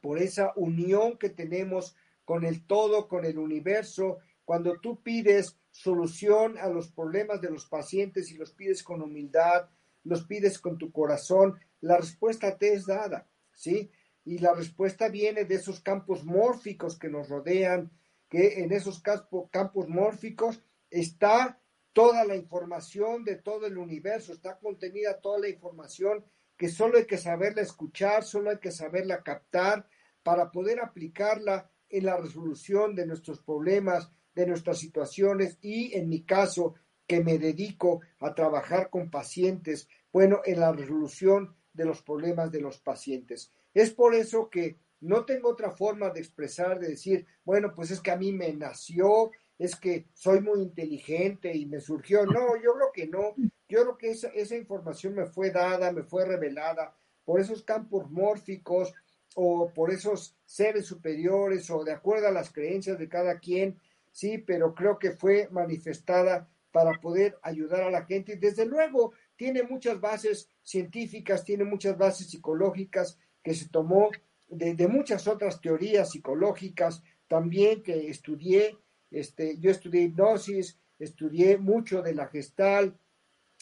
por 0.01 0.17
esa 0.17 0.53
unión 0.55 1.17
que 1.17 1.29
tenemos 1.29 1.93
con 2.23 2.45
el 2.45 2.65
todo, 2.65 3.09
con 3.09 3.25
el 3.25 3.37
universo, 3.37 4.19
cuando 4.45 4.79
tú 4.79 5.03
pides 5.03 5.59
solución 5.71 6.57
a 6.57 6.69
los 6.69 6.89
problemas 6.89 7.41
de 7.41 7.49
los 7.49 7.65
pacientes 7.65 8.31
y 8.31 8.37
los 8.37 8.53
pides 8.53 8.81
con 8.81 9.01
humildad, 9.01 9.67
los 10.05 10.25
pides 10.25 10.57
con 10.57 10.77
tu 10.77 10.93
corazón, 10.93 11.59
la 11.81 11.97
respuesta 11.97 12.57
te 12.57 12.71
es 12.71 12.85
dada, 12.85 13.27
¿sí? 13.51 13.91
Y 14.23 14.37
la 14.39 14.53
respuesta 14.53 15.09
viene 15.09 15.45
de 15.45 15.55
esos 15.55 15.81
campos 15.81 16.23
mórficos 16.23 16.97
que 16.97 17.09
nos 17.09 17.29
rodean, 17.29 17.91
que 18.29 18.63
en 18.63 18.71
esos 18.71 19.01
campos 19.01 19.89
mórficos 19.89 20.63
está 20.89 21.59
toda 21.93 22.23
la 22.23 22.35
información 22.35 23.23
de 23.23 23.35
todo 23.35 23.65
el 23.65 23.77
universo, 23.77 24.31
está 24.33 24.57
contenida 24.57 25.19
toda 25.19 25.39
la 25.39 25.49
información 25.49 26.23
que 26.55 26.69
solo 26.69 26.97
hay 26.97 27.05
que 27.05 27.17
saberla 27.17 27.61
escuchar, 27.61 28.23
solo 28.23 28.51
hay 28.51 28.59
que 28.59 28.71
saberla 28.71 29.23
captar 29.23 29.87
para 30.23 30.51
poder 30.51 30.79
aplicarla 30.79 31.69
en 31.89 32.05
la 32.05 32.17
resolución 32.17 32.95
de 32.95 33.05
nuestros 33.05 33.41
problemas, 33.41 34.11
de 34.35 34.47
nuestras 34.47 34.79
situaciones 34.79 35.57
y 35.61 35.93
en 35.97 36.07
mi 36.07 36.23
caso 36.23 36.75
que 37.07 37.21
me 37.21 37.37
dedico 37.37 38.01
a 38.19 38.33
trabajar 38.33 38.89
con 38.89 39.09
pacientes, 39.09 39.89
bueno, 40.13 40.41
en 40.45 40.59
la 40.59 40.71
resolución 40.71 41.55
de 41.73 41.85
los 41.85 42.01
problemas 42.01 42.51
de 42.51 42.61
los 42.61 42.79
pacientes. 42.79 43.51
Es 43.73 43.91
por 43.91 44.15
eso 44.15 44.49
que 44.49 44.77
no 45.01 45.25
tengo 45.25 45.49
otra 45.49 45.71
forma 45.71 46.09
de 46.09 46.19
expresar, 46.19 46.79
de 46.79 46.89
decir, 46.89 47.25
bueno, 47.43 47.73
pues 47.73 47.91
es 47.91 47.99
que 47.99 48.11
a 48.11 48.17
mí 48.17 48.31
me 48.31 48.53
nació, 48.53 49.31
es 49.57 49.75
que 49.75 50.07
soy 50.13 50.41
muy 50.41 50.61
inteligente 50.61 51.55
y 51.55 51.65
me 51.65 51.79
surgió. 51.79 52.25
No, 52.25 52.55
yo 52.61 52.73
creo 52.73 52.91
que 52.93 53.07
no. 53.07 53.35
Yo 53.67 53.83
creo 53.83 53.97
que 53.97 54.11
esa, 54.11 54.27
esa 54.29 54.55
información 54.55 55.15
me 55.15 55.25
fue 55.25 55.51
dada, 55.51 55.91
me 55.91 56.03
fue 56.03 56.25
revelada 56.25 56.95
por 57.23 57.39
esos 57.39 57.63
campos 57.63 58.09
mórficos 58.09 58.93
o 59.35 59.71
por 59.73 59.91
esos 59.91 60.35
seres 60.45 60.85
superiores 60.85 61.69
o 61.69 61.83
de 61.83 61.93
acuerdo 61.93 62.27
a 62.27 62.31
las 62.31 62.51
creencias 62.51 62.99
de 62.99 63.07
cada 63.07 63.39
quien, 63.39 63.79
sí, 64.11 64.37
pero 64.37 64.75
creo 64.75 64.99
que 64.99 65.11
fue 65.11 65.47
manifestada 65.51 66.49
para 66.71 66.99
poder 66.99 67.37
ayudar 67.41 67.83
a 67.83 67.91
la 67.91 68.05
gente. 68.05 68.33
Y 68.33 68.37
desde 68.37 68.65
luego 68.65 69.13
tiene 69.35 69.63
muchas 69.63 69.99
bases 69.99 70.49
científicas, 70.63 71.43
tiene 71.43 71.63
muchas 71.63 71.97
bases 71.97 72.29
psicológicas, 72.29 73.17
que 73.43 73.53
se 73.53 73.69
tomó 73.69 74.11
de, 74.47 74.87
muchas 74.87 75.27
otras 75.27 75.61
teorías 75.61 76.11
psicológicas 76.11 77.03
también 77.27 77.81
que 77.81 78.09
estudié. 78.09 78.77
Este, 79.09 79.57
yo 79.59 79.71
estudié 79.71 80.03
hipnosis, 80.03 80.77
estudié 80.99 81.57
mucho 81.57 82.01
de 82.01 82.13
la 82.13 82.27
gestal, 82.27 82.97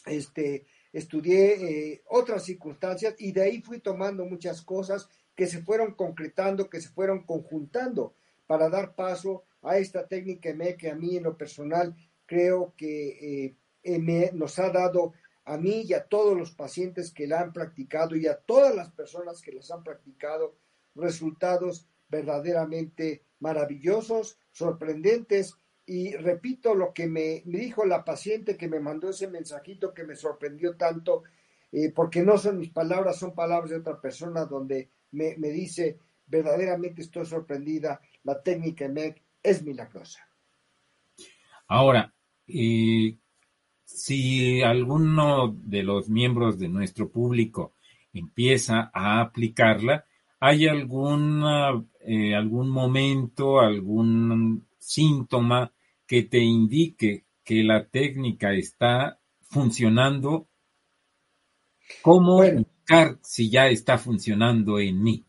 este, 0.05 0.65
estudié 0.91 1.91
eh, 1.91 2.01
otras 2.07 2.43
circunstancias 2.43 3.15
y 3.17 3.31
de 3.31 3.43
ahí 3.43 3.61
fui 3.61 3.79
tomando 3.79 4.25
muchas 4.25 4.61
cosas 4.61 5.09
que 5.35 5.47
se 5.47 5.61
fueron 5.61 5.93
concretando, 5.93 6.69
que 6.69 6.81
se 6.81 6.89
fueron 6.89 7.23
conjuntando 7.23 8.13
para 8.45 8.69
dar 8.69 8.95
paso 8.95 9.43
a 9.61 9.77
esta 9.77 10.07
técnica 10.07 10.53
que 10.77 10.89
a 10.89 10.95
mí 10.95 11.17
en 11.17 11.23
lo 11.23 11.37
personal 11.37 11.95
creo 12.25 12.73
que 12.75 13.55
eh, 13.83 13.99
me, 13.99 14.31
nos 14.33 14.59
ha 14.59 14.69
dado 14.69 15.13
a 15.49 15.57
mí 15.57 15.81
y 15.81 15.93
a 15.95 16.03
todos 16.03 16.37
los 16.37 16.51
pacientes 16.51 17.11
que 17.11 17.25
la 17.25 17.41
han 17.41 17.53
practicado 17.53 18.15
y 18.15 18.27
a 18.27 18.37
todas 18.37 18.75
las 18.75 18.91
personas 18.91 19.41
que 19.41 19.51
las 19.51 19.71
han 19.71 19.83
practicado 19.83 20.55
resultados 20.93 21.87
verdaderamente 22.07 23.23
maravillosos, 23.39 24.37
sorprendentes. 24.51 25.55
Y 25.87 26.15
repito 26.15 26.75
lo 26.75 26.93
que 26.93 27.07
me, 27.07 27.41
dijo 27.45 27.83
la 27.83 28.05
paciente 28.05 28.57
que 28.57 28.67
me 28.67 28.79
mandó 28.79 29.09
ese 29.09 29.27
mensajito 29.27 29.91
que 29.91 30.03
me 30.03 30.15
sorprendió 30.15 30.77
tanto, 30.77 31.23
eh, 31.71 31.91
porque 31.95 32.21
no 32.21 32.37
son 32.37 32.59
mis 32.59 32.69
palabras, 32.69 33.17
son 33.17 33.33
palabras 33.33 33.71
de 33.71 33.77
otra 33.77 33.99
persona 33.99 34.45
donde 34.45 34.91
me, 35.13 35.33
dice, 35.33 35.97
verdaderamente 36.27 37.01
estoy 37.01 37.25
sorprendida, 37.25 37.99
la 38.23 38.39
técnica 38.43 38.87
MEC 38.87 39.19
es 39.41 39.63
milagrosa. 39.63 40.19
Ahora, 41.67 42.13
eh, 42.45 43.17
si 43.89 44.61
alguno 44.61 45.55
de 45.63 45.83
los 45.83 46.09
miembros 46.09 46.59
de 46.59 46.69
nuestro 46.69 47.09
público 47.09 47.73
empieza 48.13 48.91
a 48.93 49.19
aplicarla, 49.19 50.05
¿hay 50.39 50.67
alguna, 50.67 51.83
eh, 52.01 52.35
algún 52.35 52.69
momento, 52.69 53.59
algún 53.59 54.67
síntoma 54.77 55.73
que 56.05 56.23
te 56.23 56.39
indique 56.39 57.25
que 57.43 57.63
la 57.63 57.87
técnica 57.87 58.53
está 58.53 59.19
funcionando? 59.41 60.47
¿Cómo 62.03 62.43
indicar 62.43 63.17
si 63.23 63.49
ya 63.49 63.67
está 63.67 63.97
funcionando 63.97 64.79
en 64.79 65.01
mí? 65.01 65.25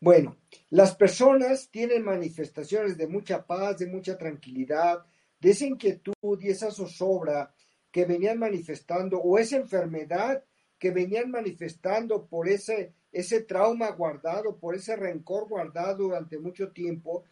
Bueno, 0.00 0.36
las 0.70 0.94
personas 0.96 1.70
tienen 1.70 2.04
manifestaciones 2.04 2.98
de 2.98 3.06
mucha 3.06 3.46
paz, 3.46 3.78
de 3.78 3.86
mucha 3.86 4.18
tranquilidad, 4.18 5.06
esa 5.50 5.66
inquietud 5.66 6.38
y 6.40 6.48
esa 6.48 6.70
zozobra 6.70 7.54
que 7.90 8.04
venían 8.04 8.38
manifestando 8.38 9.18
o 9.20 9.38
esa 9.38 9.56
enfermedad 9.56 10.44
que 10.78 10.90
venían 10.90 11.30
manifestando 11.30 12.26
por 12.26 12.48
ese, 12.48 12.92
ese 13.12 13.42
trauma 13.42 13.90
guardado, 13.90 14.58
por 14.58 14.74
ese 14.74 14.96
rencor 14.96 15.48
guardado 15.48 16.04
durante 16.04 16.38
mucho 16.38 16.72
tiempo, 16.72 17.24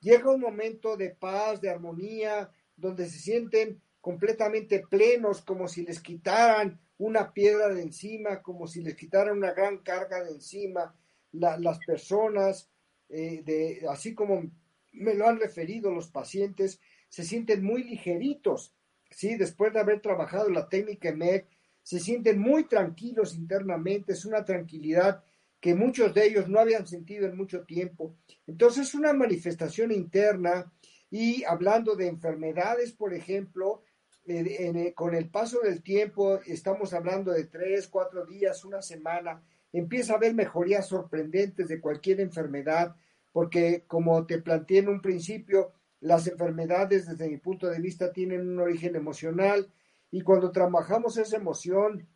llega 0.00 0.32
un 0.32 0.40
momento 0.40 0.96
de 0.96 1.10
paz, 1.10 1.60
de 1.60 1.70
armonía, 1.70 2.50
donde 2.76 3.06
se 3.08 3.18
sienten 3.18 3.80
completamente 4.00 4.86
plenos, 4.88 5.42
como 5.42 5.68
si 5.68 5.84
les 5.84 6.00
quitaran 6.00 6.80
una 6.98 7.32
piedra 7.32 7.68
de 7.68 7.82
encima, 7.82 8.40
como 8.40 8.66
si 8.66 8.82
les 8.82 8.94
quitaran 8.94 9.36
una 9.36 9.52
gran 9.52 9.78
carga 9.78 10.24
de 10.24 10.30
encima. 10.32 10.94
las 11.32 11.78
personas, 11.80 12.70
eh, 13.10 13.84
así 13.90 14.14
como 14.14 14.50
me 14.92 15.14
lo 15.14 15.28
han 15.28 15.38
referido 15.38 15.90
los 15.90 16.08
pacientes, 16.08 16.80
se 17.08 17.24
sienten 17.24 17.64
muy 17.64 17.84
ligeritos, 17.84 18.74
¿sí? 19.10 19.36
Después 19.36 19.72
de 19.72 19.80
haber 19.80 20.00
trabajado 20.00 20.50
la 20.50 20.68
técnica 20.68 21.12
MEC, 21.12 21.46
se 21.82 22.00
sienten 22.00 22.38
muy 22.38 22.64
tranquilos 22.64 23.36
internamente, 23.36 24.12
es 24.12 24.24
una 24.24 24.44
tranquilidad 24.44 25.22
que 25.60 25.74
muchos 25.74 26.12
de 26.14 26.26
ellos 26.26 26.48
no 26.48 26.60
habían 26.60 26.86
sentido 26.86 27.26
en 27.26 27.36
mucho 27.36 27.62
tiempo. 27.64 28.16
Entonces, 28.46 28.94
una 28.94 29.12
manifestación 29.12 29.92
interna 29.92 30.72
y 31.10 31.44
hablando 31.44 31.94
de 31.94 32.08
enfermedades, 32.08 32.92
por 32.92 33.14
ejemplo, 33.14 33.82
eh, 34.26 34.92
con 34.94 35.14
el 35.14 35.28
paso 35.28 35.60
del 35.60 35.82
tiempo, 35.82 36.40
estamos 36.46 36.92
hablando 36.92 37.32
de 37.32 37.44
tres, 37.44 37.86
cuatro 37.86 38.26
días, 38.26 38.64
una 38.64 38.82
semana, 38.82 39.42
empieza 39.72 40.14
a 40.14 40.16
haber 40.16 40.34
mejorías 40.34 40.88
sorprendentes 40.88 41.68
de 41.68 41.80
cualquier 41.80 42.20
enfermedad, 42.20 42.96
porque 43.32 43.84
como 43.86 44.26
te 44.26 44.38
planteé 44.38 44.78
en 44.78 44.88
un 44.88 45.00
principio, 45.00 45.72
las 46.06 46.26
enfermedades, 46.26 47.06
desde 47.06 47.28
mi 47.28 47.38
punto 47.38 47.68
de 47.68 47.80
vista, 47.80 48.12
tienen 48.12 48.48
un 48.48 48.60
origen 48.60 48.96
emocional 48.96 49.68
y 50.10 50.20
cuando 50.22 50.50
trabajamos 50.52 51.16
esa 51.18 51.36
emoción 51.36 52.08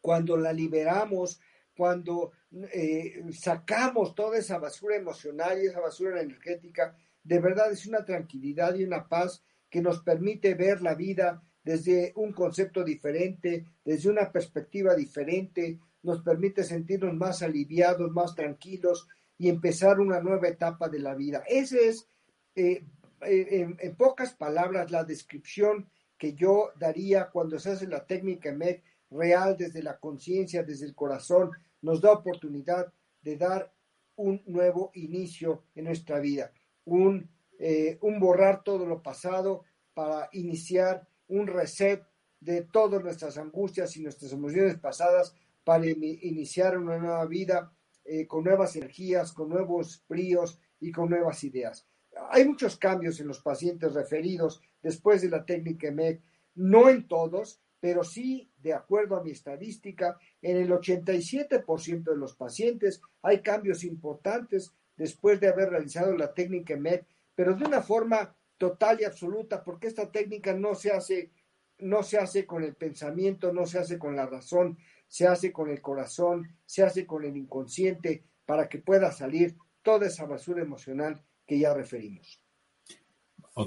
cuando 0.00 0.36
la 0.36 0.52
liberamos, 0.52 1.40
cuando 1.76 2.32
eh, 2.72 3.22
sacamos 3.32 4.14
toda 4.14 4.38
esa 4.38 4.58
basura 4.58 4.96
emocional 4.96 5.62
y 5.62 5.66
esa 5.66 5.80
basura 5.80 6.20
energética, 6.20 6.96
de 7.22 7.38
verdad 7.38 7.70
es 7.70 7.86
una 7.86 8.04
tranquilidad 8.04 8.74
y 8.74 8.84
una 8.84 9.08
paz 9.08 9.42
que 9.68 9.82
nos 9.82 10.02
permite 10.02 10.54
ver 10.54 10.82
la 10.82 10.94
vida 10.94 11.42
desde 11.62 12.12
un 12.16 12.32
concepto 12.32 12.82
diferente, 12.82 13.66
desde 13.84 14.10
una 14.10 14.32
perspectiva 14.32 14.94
diferente, 14.94 15.78
nos 16.02 16.22
permite 16.22 16.64
sentirnos 16.64 17.14
más 17.14 17.42
aliviados, 17.42 18.10
más 18.10 18.34
tranquilos 18.34 19.06
y 19.36 19.48
empezar 19.48 20.00
una 20.00 20.20
nueva 20.20 20.48
etapa 20.48 20.88
de 20.88 20.98
la 20.98 21.14
vida. 21.14 21.42
Esa 21.46 21.76
es, 21.78 22.08
eh, 22.54 22.84
en, 23.22 23.96
pocas 23.96 24.34
palabras, 24.34 24.90
la 24.90 25.04
descripción 25.04 25.88
que 26.18 26.34
yo 26.34 26.70
daría 26.78 27.30
cuando 27.30 27.58
se 27.58 27.70
hace 27.70 27.86
la 27.86 28.06
técnica 28.06 28.52
MEC 28.52 28.82
real 29.10 29.56
desde 29.56 29.82
la 29.82 29.98
conciencia, 29.98 30.62
desde 30.62 30.86
el 30.86 30.94
corazón, 30.94 31.50
nos 31.82 32.00
da 32.00 32.12
oportunidad 32.12 32.92
de 33.22 33.36
dar 33.36 33.72
un 34.16 34.42
nuevo 34.46 34.90
inicio 34.94 35.64
en 35.74 35.84
nuestra 35.84 36.20
vida, 36.20 36.52
un, 36.84 37.30
eh, 37.58 37.98
un 38.02 38.20
borrar 38.20 38.62
todo 38.62 38.86
lo 38.86 39.02
pasado 39.02 39.64
para 39.94 40.28
iniciar 40.32 41.08
un 41.28 41.46
reset 41.46 42.02
de 42.40 42.62
todas 42.62 43.02
nuestras 43.02 43.38
angustias 43.38 43.96
y 43.96 44.02
nuestras 44.02 44.32
emociones 44.32 44.76
pasadas 44.78 45.34
para 45.64 45.86
iniciar 45.86 46.78
una 46.78 46.98
nueva 46.98 47.24
vida 47.26 47.72
eh, 48.04 48.26
con 48.26 48.44
nuevas 48.44 48.76
energías, 48.76 49.32
con 49.32 49.48
nuevos 49.48 50.02
bríos 50.08 50.58
y 50.80 50.90
con 50.90 51.10
nuevas 51.10 51.44
ideas. 51.44 51.86
Hay 52.30 52.46
muchos 52.46 52.76
cambios 52.76 53.20
en 53.20 53.28
los 53.28 53.40
pacientes 53.40 53.92
referidos 53.94 54.60
después 54.82 55.22
de 55.22 55.30
la 55.30 55.44
técnica 55.44 55.90
MEC, 55.90 56.20
no 56.54 56.88
en 56.88 57.06
todos, 57.06 57.60
pero 57.80 58.04
sí, 58.04 58.50
de 58.58 58.74
acuerdo 58.74 59.16
a 59.16 59.22
mi 59.22 59.30
estadística, 59.30 60.18
en 60.42 60.58
el 60.58 60.70
87% 60.70 62.04
de 62.04 62.16
los 62.16 62.34
pacientes 62.36 63.00
hay 63.22 63.40
cambios 63.40 63.84
importantes 63.84 64.72
después 64.96 65.40
de 65.40 65.48
haber 65.48 65.70
realizado 65.70 66.14
la 66.16 66.34
técnica 66.34 66.76
MEC, 66.76 67.06
pero 67.34 67.54
de 67.54 67.64
una 67.64 67.80
forma 67.80 68.36
total 68.58 69.00
y 69.00 69.04
absoluta, 69.04 69.64
porque 69.64 69.86
esta 69.86 70.10
técnica 70.10 70.52
no 70.52 70.74
se 70.74 70.90
hace 70.90 71.30
no 71.78 72.02
se 72.02 72.18
hace 72.18 72.44
con 72.44 72.62
el 72.62 72.74
pensamiento, 72.74 73.54
no 73.54 73.64
se 73.64 73.78
hace 73.78 73.98
con 73.98 74.14
la 74.14 74.26
razón, 74.26 74.76
se 75.08 75.26
hace 75.26 75.50
con 75.50 75.70
el 75.70 75.80
corazón, 75.80 76.54
se 76.66 76.82
hace 76.82 77.06
con 77.06 77.24
el 77.24 77.36
inconsciente 77.36 78.22
para 78.44 78.68
que 78.68 78.78
pueda 78.78 79.10
salir 79.12 79.56
toda 79.82 80.06
esa 80.06 80.26
basura 80.26 80.62
emocional 80.62 81.24
que 81.50 81.58
ya 81.58 81.74
referimos. 81.74 82.40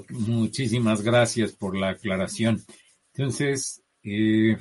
muchísimas 0.08 1.02
gracias 1.02 1.52
por 1.52 1.76
la 1.76 1.90
aclaración. 1.90 2.64
Entonces, 3.12 3.82
eh, 4.02 4.56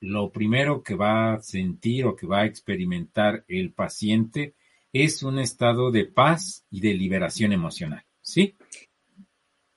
lo 0.00 0.32
primero 0.32 0.82
que 0.82 0.94
va 0.94 1.34
a 1.34 1.42
sentir 1.42 2.06
o 2.06 2.16
que 2.16 2.26
va 2.26 2.40
a 2.40 2.46
experimentar 2.46 3.44
el 3.48 3.74
paciente 3.74 4.54
es 4.94 5.22
un 5.22 5.40
estado 5.40 5.90
de 5.90 6.06
paz 6.06 6.64
y 6.70 6.80
de 6.80 6.94
liberación 6.94 7.52
emocional, 7.52 8.02
¿sí? 8.22 8.56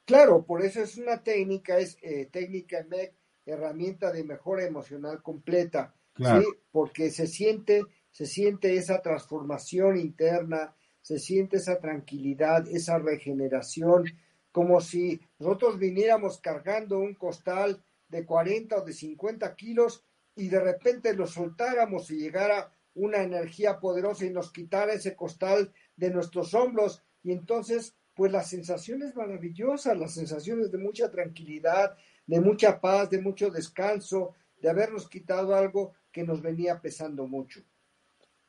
Claro, 0.06 0.46
por 0.46 0.64
eso 0.64 0.82
es 0.82 0.96
una 0.98 1.22
técnica, 1.22 1.80
es 1.80 1.98
eh, 2.02 2.30
técnica 2.32 2.86
MEC, 2.90 3.14
herramienta 3.46 4.14
de 4.14 4.24
mejora 4.24 4.64
emocional 4.64 5.22
completa. 5.22 5.94
¿sí? 6.16 6.24
Porque 6.72 7.10
se 7.10 7.28
siente, 7.28 7.84
se 8.12 8.26
siente 8.26 8.78
esa 8.78 9.02
transformación 9.02 9.98
interna, 9.98 10.74
se 11.08 11.20
siente 11.20 11.56
esa 11.56 11.80
tranquilidad, 11.80 12.68
esa 12.68 13.00
regeneración, 13.00 14.12
como 14.52 14.82
si 14.82 15.22
nosotros 15.40 15.80
viniéramos 15.80 16.42
cargando 16.42 17.00
un 17.00 17.14
costal 17.14 17.82
de 18.10 18.26
40 18.26 18.76
o 18.76 18.82
de 18.84 18.92
50 18.92 19.56
kilos 19.56 20.04
y 20.36 20.50
de 20.50 20.60
repente 20.60 21.14
lo 21.14 21.26
soltáramos 21.26 22.12
y 22.12 22.18
llegara 22.18 22.74
una 22.94 23.24
energía 23.24 23.80
poderosa 23.80 24.26
y 24.26 24.32
nos 24.32 24.52
quitara 24.52 24.92
ese 24.92 25.16
costal 25.16 25.72
de 25.96 26.10
nuestros 26.10 26.54
hombros 26.54 27.02
y 27.24 27.32
entonces 27.32 27.96
pues 28.14 28.30
la 28.30 28.44
sensación 28.44 29.02
es 29.02 29.16
maravillosa, 29.16 29.96
las 29.96 30.14
sensaciones 30.14 30.74
de 30.74 30.78
mucha 30.78 31.10
tranquilidad, 31.10 31.96
de 32.26 32.42
mucha 32.42 32.82
paz, 32.82 33.10
de 33.10 33.22
mucho 33.22 33.50
descanso, 33.50 34.36
de 34.62 34.70
habernos 34.70 35.08
quitado 35.08 35.56
algo 35.56 35.94
que 36.12 36.26
nos 36.26 36.42
venía 36.42 36.82
pesando 36.82 37.28
mucho. 37.28 37.62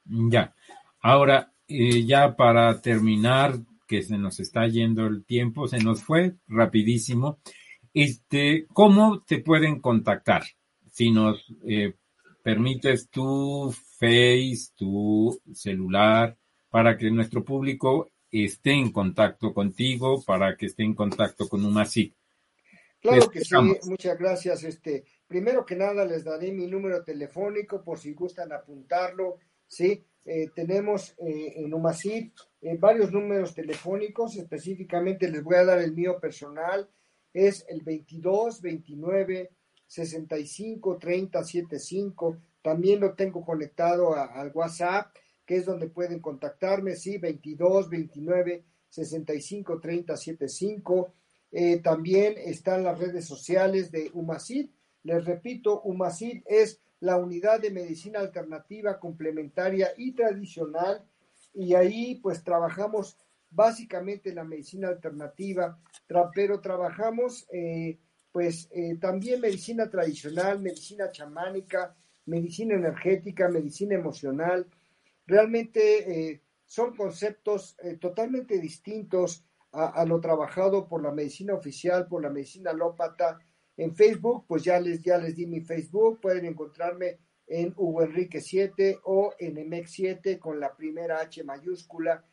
Ya. 0.05 0.57
Ahora, 1.01 1.53
eh, 1.69 2.05
ya 2.05 2.35
para 2.35 2.81
terminar, 2.81 3.59
que 3.87 4.03
se 4.03 4.19
nos 4.19 4.41
está 4.41 4.67
yendo 4.67 5.07
el 5.07 5.25
tiempo, 5.25 5.69
se 5.69 5.79
nos 5.79 6.03
fue 6.03 6.35
rapidísimo. 6.47 7.39
Este, 7.95 8.67
¿cómo 8.73 9.23
te 9.23 9.41
pueden 9.41 9.81
contactar? 9.81 10.45
Si 10.91 11.11
nos 11.11 11.45
eh, 11.67 11.95
permites 12.43 13.09
tu 13.11 13.75
Face, 13.99 14.71
tu 14.77 15.41
celular, 15.53 16.37
para 16.71 16.97
que 16.97 17.11
nuestro 17.11 17.45
público 17.45 18.11
esté 18.31 18.73
en 18.73 18.93
contacto 18.93 19.53
contigo, 19.53 20.23
para 20.25 20.57
que 20.57 20.67
esté 20.67 20.85
en 20.85 20.95
contacto 20.95 21.49
con 21.49 21.65
UMASIC. 21.65 22.15
Claro 23.01 23.31
que 23.31 23.41
sí, 23.41 23.55
muchas 23.85 24.19
gracias. 24.19 24.65
Este, 24.65 25.05
primero 25.27 25.65
que 25.65 25.77
nada 25.77 26.05
les 26.05 26.25
daré 26.25 26.53
mi 26.53 26.67
número 26.67 27.03
telefónico 27.03 27.83
por 27.83 27.99
si 27.99 28.13
gustan 28.13 28.53
apuntarlo, 28.53 29.39
¿sí? 29.67 30.05
Eh, 30.31 30.51
tenemos 30.55 31.15
eh, 31.19 31.55
en 31.57 31.73
UMACID 31.73 32.33
eh, 32.61 32.77
varios 32.79 33.11
números 33.11 33.55
telefónicos, 33.55 34.37
específicamente 34.37 35.31
les 35.31 35.43
voy 35.43 35.57
a 35.57 35.65
dar 35.65 35.79
el 35.79 35.95
mío 35.95 36.21
personal, 36.21 36.87
es 37.33 37.65
el 37.69 37.81
22 37.81 38.61
29 38.61 39.51
65 39.87 40.99
30 40.99 41.43
75, 41.43 42.37
también 42.61 43.01
lo 43.01 43.15
tengo 43.15 43.43
conectado 43.43 44.15
al 44.15 44.53
WhatsApp, 44.53 45.15
que 45.47 45.57
es 45.57 45.65
donde 45.65 45.89
pueden 45.89 46.21
contactarme, 46.21 46.95
sí, 46.95 47.17
22 47.17 47.89
29 47.89 48.65
65 48.91 49.81
30 49.81 50.15
75 50.15 51.15
eh, 51.51 51.79
también 51.79 52.35
están 52.37 52.85
las 52.85 52.99
redes 52.99 53.27
sociales 53.27 53.91
de 53.91 54.11
UMACID. 54.13 54.69
Les 55.05 55.25
repito, 55.25 55.81
UMACID 55.83 56.43
es 56.47 56.81
la 57.01 57.17
unidad 57.17 57.61
de 57.61 57.71
medicina 57.71 58.21
alternativa, 58.21 58.99
complementaria 58.99 59.93
y 59.97 60.13
tradicional. 60.13 61.05
Y 61.55 61.75
ahí 61.75 62.17
pues 62.17 62.43
trabajamos 62.43 63.17
básicamente 63.51 64.35
la 64.35 64.45
medicina 64.45 64.89
alternativa, 64.89 65.79
pero 66.35 66.61
trabajamos 66.61 67.47
eh, 67.53 67.99
pues 68.33 68.69
eh, 68.73 68.97
también 69.01 69.41
medicina 69.41 69.89
tradicional, 69.89 70.61
medicina 70.61 71.11
chamánica, 71.11 71.97
medicina 72.27 72.75
energética, 72.75 73.49
medicina 73.49 73.95
emocional. 73.95 74.67
Realmente 75.27 76.43
son 76.67 76.97
conceptos 76.97 77.77
totalmente 78.01 78.59
distintos 78.59 79.45
a, 79.73 80.05
lo 80.05 80.21
trabajado 80.21 80.89
por 80.89 81.03
la 81.03 81.13
medicina 81.13 81.55
oficial, 81.55 82.07
por 82.09 82.23
la 82.23 82.31
medicina 82.31 82.71
alópata. 82.71 83.39
En 83.79 83.95
Facebook, 83.95 84.45
pues 84.47 84.65
ya 84.65 84.81
les, 84.81 85.01
ya 85.03 85.19
les 85.19 85.37
di 85.37 85.47
mi 85.47 85.61
Facebook, 85.61 86.21
pueden 86.21 86.45
encontrarme 86.45 87.21
en 87.47 87.73
Hugo 87.77 88.03
Enrique 88.03 88.41
7 88.41 88.99
o 89.05 89.35
en 89.39 89.69
MEX 89.69 89.93
7 89.93 90.39
con 90.39 90.59
la 90.59 90.77
primera 90.77 91.21
H 91.21 91.45
mayúscula. 91.45 92.25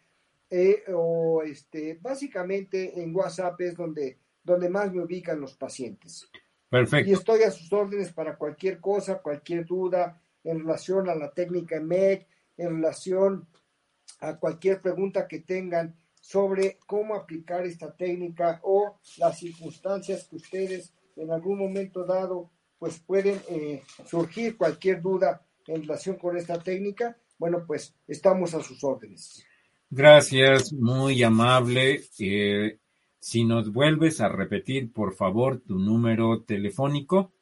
Eh, 0.49 0.83
o 0.93 1.43
este, 1.43 1.99
básicamente 2.01 2.99
en 3.01 3.15
WhatsApp 3.15 3.61
es 3.61 3.75
donde, 3.75 4.17
donde 4.43 4.69
más 4.69 4.91
me 4.91 5.03
ubican 5.03 5.39
los 5.39 5.55
pacientes. 5.55 6.27
Perfecto. 6.67 7.09
Y 7.09 7.13
estoy 7.13 7.43
a 7.43 7.51
sus 7.51 7.71
órdenes 7.71 8.11
para 8.11 8.37
cualquier 8.37 8.79
cosa, 8.79 9.21
cualquier 9.21 9.65
duda 9.65 10.19
en 10.43 10.59
relación 10.59 11.09
a 11.09 11.15
la 11.15 11.31
técnica 11.31 11.79
MEC, 11.79 12.27
en 12.57 12.75
relación 12.75 13.47
a 14.19 14.37
cualquier 14.39 14.81
pregunta 14.81 15.27
que 15.27 15.41
tengan 15.41 15.95
sobre 16.19 16.79
cómo 16.87 17.13
aplicar 17.13 17.67
esta 17.67 17.95
técnica 17.95 18.59
o 18.63 18.99
las 19.17 19.37
circunstancias 19.37 20.27
que 20.27 20.37
ustedes 20.37 20.91
en 21.15 21.31
algún 21.31 21.59
momento 21.59 22.05
dado 22.05 22.51
pues 22.77 22.99
pueden 22.99 23.41
eh, 23.49 23.83
surgir 24.05 24.57
cualquier 24.57 25.01
duda 25.01 25.45
en 25.67 25.81
relación 25.81 26.17
con 26.17 26.37
esta 26.37 26.59
técnica, 26.59 27.17
bueno, 27.37 27.63
pues 27.65 27.95
estamos 28.07 28.53
a 28.53 28.61
sus 28.61 28.83
órdenes. 28.83 29.43
Gracias, 29.89 30.73
muy 30.73 31.23
amable. 31.23 32.01
Eh, 32.19 32.79
si 33.19 33.45
nos 33.45 33.71
vuelves 33.71 34.21
a 34.21 34.29
repetir, 34.29 34.91
por 34.91 35.15
favor, 35.15 35.61
tu 35.61 35.79
número 35.79 36.43
telefónico, 36.43 37.33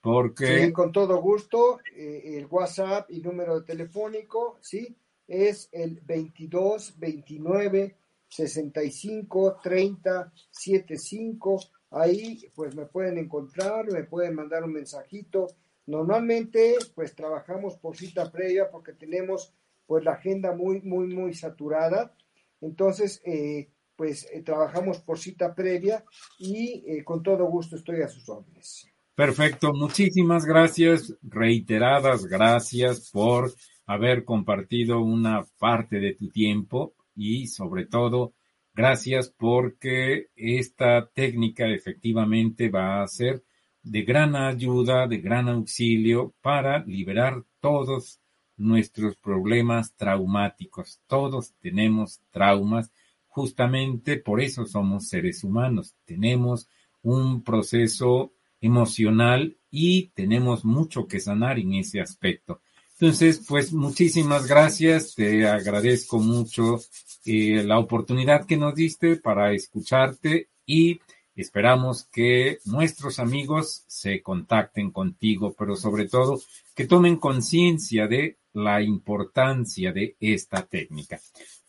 porque... 0.00 0.66
Sí, 0.66 0.72
con 0.72 0.92
todo 0.92 1.20
gusto, 1.22 1.78
eh, 1.96 2.36
el 2.36 2.46
WhatsApp 2.46 3.10
y 3.10 3.20
número 3.20 3.64
telefónico, 3.64 4.58
¿sí? 4.60 4.96
es 5.32 5.68
el 5.72 6.00
22 6.00 6.98
29 6.98 7.96
65 8.28 9.60
30 9.62 10.32
75. 10.50 11.60
Ahí 11.92 12.50
pues 12.54 12.74
me 12.74 12.86
pueden 12.86 13.18
encontrar, 13.18 13.90
me 13.90 14.04
pueden 14.04 14.34
mandar 14.34 14.64
un 14.64 14.72
mensajito. 14.72 15.48
Normalmente 15.86 16.76
pues 16.94 17.14
trabajamos 17.14 17.76
por 17.76 17.96
cita 17.96 18.30
previa 18.30 18.70
porque 18.70 18.92
tenemos 18.92 19.54
pues 19.86 20.04
la 20.04 20.12
agenda 20.12 20.54
muy, 20.54 20.80
muy, 20.80 21.06
muy 21.08 21.34
saturada. 21.34 22.14
Entonces, 22.60 23.20
eh, 23.26 23.68
pues 23.96 24.26
eh, 24.32 24.42
trabajamos 24.42 24.98
por 25.00 25.18
cita 25.18 25.54
previa 25.54 26.04
y 26.38 26.82
eh, 26.86 27.04
con 27.04 27.22
todo 27.22 27.44
gusto 27.46 27.76
estoy 27.76 28.02
a 28.02 28.08
sus 28.08 28.28
órdenes. 28.28 28.86
Perfecto, 29.14 29.72
muchísimas 29.74 30.46
gracias, 30.46 31.14
reiteradas 31.22 32.24
gracias 32.24 33.10
por 33.10 33.52
haber 33.84 34.24
compartido 34.24 35.00
una 35.02 35.44
parte 35.58 36.00
de 36.00 36.14
tu 36.14 36.30
tiempo 36.30 36.94
y 37.14 37.46
sobre 37.46 37.86
todo 37.86 38.32
gracias 38.74 39.28
porque 39.36 40.28
esta 40.36 41.08
técnica 41.08 41.68
efectivamente 41.68 42.68
va 42.68 43.02
a 43.02 43.08
ser 43.08 43.42
de 43.82 44.02
gran 44.02 44.36
ayuda, 44.36 45.06
de 45.06 45.18
gran 45.18 45.48
auxilio 45.48 46.34
para 46.40 46.84
liberar 46.84 47.44
todos 47.60 48.20
nuestros 48.56 49.16
problemas 49.16 49.94
traumáticos. 49.96 51.00
Todos 51.06 51.54
tenemos 51.60 52.20
traumas, 52.30 52.92
justamente 53.26 54.18
por 54.18 54.40
eso 54.40 54.66
somos 54.66 55.08
seres 55.08 55.42
humanos. 55.42 55.94
Tenemos 56.04 56.68
un 57.02 57.42
proceso 57.42 58.32
emocional 58.60 59.56
y 59.70 60.08
tenemos 60.08 60.64
mucho 60.64 61.06
que 61.06 61.18
sanar 61.18 61.58
en 61.58 61.74
ese 61.74 62.00
aspecto. 62.00 62.60
Entonces, 62.92 63.44
pues 63.48 63.72
muchísimas 63.72 64.46
gracias, 64.46 65.14
te 65.16 65.48
agradezco 65.48 66.20
mucho 66.20 66.78
eh, 67.24 67.62
la 67.64 67.78
oportunidad 67.78 68.46
que 68.46 68.56
nos 68.56 68.74
diste 68.74 69.16
para 69.16 69.52
escucharte 69.52 70.48
y 70.66 71.00
esperamos 71.34 72.04
que 72.04 72.58
nuestros 72.64 73.18
amigos 73.18 73.84
se 73.86 74.22
contacten 74.22 74.90
contigo, 74.90 75.54
pero 75.58 75.76
sobre 75.76 76.08
todo 76.08 76.40
que 76.74 76.86
tomen 76.86 77.16
conciencia 77.16 78.06
de 78.06 78.38
la 78.52 78.82
importancia 78.82 79.92
de 79.92 80.16
esta 80.20 80.66
técnica. 80.66 81.20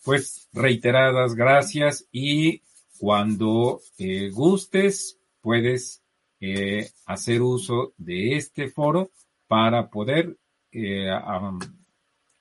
Pues 0.04 0.50
reiteradas 0.52 1.36
gracias 1.36 2.08
y 2.12 2.62
cuando 3.00 3.82
eh, 3.98 4.30
gustes 4.32 5.20
puedes 5.42 6.02
eh, 6.40 6.90
hacer 7.06 7.42
uso 7.42 7.94
de 7.98 8.36
este 8.36 8.70
foro 8.70 9.12
para 9.48 9.90
poder 9.90 10.38
eh, 10.72 11.10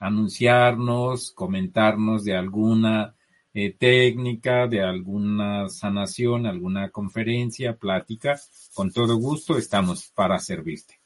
anunciarnos, 0.03 1.31
comentarnos 1.31 2.25
de 2.25 2.37
alguna 2.37 3.15
eh, 3.55 3.73
técnica, 3.79 4.67
de 4.67 4.83
alguna 4.83 5.69
sanación, 5.69 6.47
alguna 6.47 6.91
conferencia, 6.91 7.77
plática. 7.77 8.39
Con 8.75 8.93
todo 8.93 9.17
gusto 9.17 9.57
estamos 9.57 10.11
para 10.13 10.41
servirte. 10.41 10.99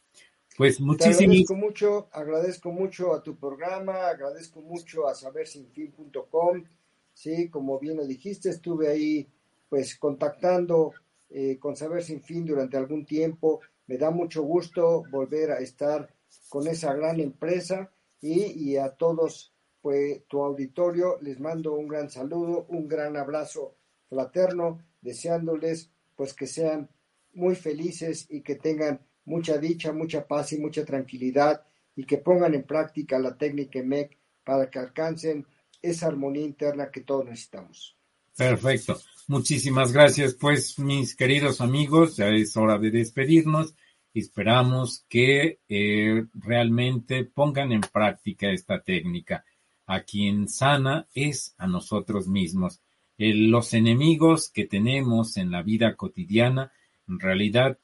Pues 0.57 0.81
muchísimas. 0.81 1.21
agradezco 1.21 1.55
mucho, 1.55 2.09
agradezco 2.11 2.73
mucho 2.73 3.15
a 3.15 3.23
tu 3.23 3.37
programa, 3.37 4.09
agradezco 4.09 4.63
mucho 4.63 5.07
a 5.07 5.15
sabersinfin.com. 5.15 6.65
Sí, 7.13 7.51
como 7.51 7.79
bien 7.79 7.99
lo 7.99 8.07
dijiste, 8.07 8.49
estuve 8.49 8.89
ahí 8.89 9.29
pues 9.69 9.97
contactando 9.97 10.95
eh, 11.29 11.59
con 11.59 11.77
Saber 11.77 12.03
Sin 12.03 12.23
Fin 12.23 12.47
durante 12.47 12.79
algún 12.79 13.05
tiempo. 13.05 13.61
Me 13.89 13.99
da 13.99 14.11
mucho 14.11 14.43
gusto 14.43 15.05
volver 15.11 15.51
a 15.51 15.59
estar 15.59 16.09
con 16.49 16.67
esa 16.67 16.95
gran 16.95 17.21
empresa 17.21 17.91
y, 18.21 18.77
a 18.77 18.91
todos 18.91 19.53
pues, 19.81 20.23
tu 20.27 20.43
auditorio 20.43 21.19
les 21.21 21.39
mando 21.39 21.75
un 21.75 21.89
gran 21.89 22.11
saludo, 22.11 22.67
un 22.69 22.89
gran 22.89 23.17
abrazo 23.17 23.77
fraterno, 24.09 24.81
deseándoles 25.01 25.91
pues 26.17 26.33
que 26.35 26.47
sean 26.47 26.89
muy 27.35 27.55
felices 27.55 28.27
y 28.31 28.41
que 28.41 28.57
tengan 28.57 29.01
mucha 29.25 29.59
dicha, 29.59 29.93
mucha 29.93 30.27
paz 30.27 30.53
y 30.53 30.59
mucha 30.59 30.85
tranquilidad 30.85 31.65
y 31.95 32.05
que 32.05 32.19
pongan 32.19 32.55
en 32.55 32.63
práctica 32.65 33.19
la 33.19 33.37
técnica 33.37 33.83
MEC 33.83 34.17
para 34.45 34.71
que 34.71 34.79
alcancen 34.79 35.47
esa 35.83 36.07
armonía 36.07 36.45
interna 36.45 36.91
que 36.91 37.03
todos 37.03 37.27
necesitamos. 37.27 37.97
Perfecto. 38.37 38.99
Muchísimas 39.29 39.93
gracias, 39.93 40.35
pues, 40.35 40.79
mis 40.79 41.17
queridos 41.17 41.61
amigos. 41.61 42.17
Ya 42.17 42.29
es 42.29 42.57
hora 42.57 42.79
de 42.79 42.91
despedirnos. 42.91 43.75
Esperamos 44.19 45.05
que 45.11 45.59
eh, 45.69 46.25
realmente 46.33 47.25
pongan 47.25 47.71
en 47.73 47.83
práctica 47.83 48.51
esta 48.51 48.81
técnica. 48.81 49.45
A 49.85 50.05
quien 50.05 50.49
sana 50.49 51.07
es 51.13 51.55
a 51.59 51.67
nosotros 51.67 52.27
mismos. 52.27 52.81
los 53.19 53.75
enemigos 53.75 54.49
que 54.49 54.65
tenemos 54.65 55.37
en 55.37 55.51
la 55.51 55.63
vida 55.63 55.97
cotidiana, 55.97 56.73
en 57.07 57.21
realidad, 57.21 57.79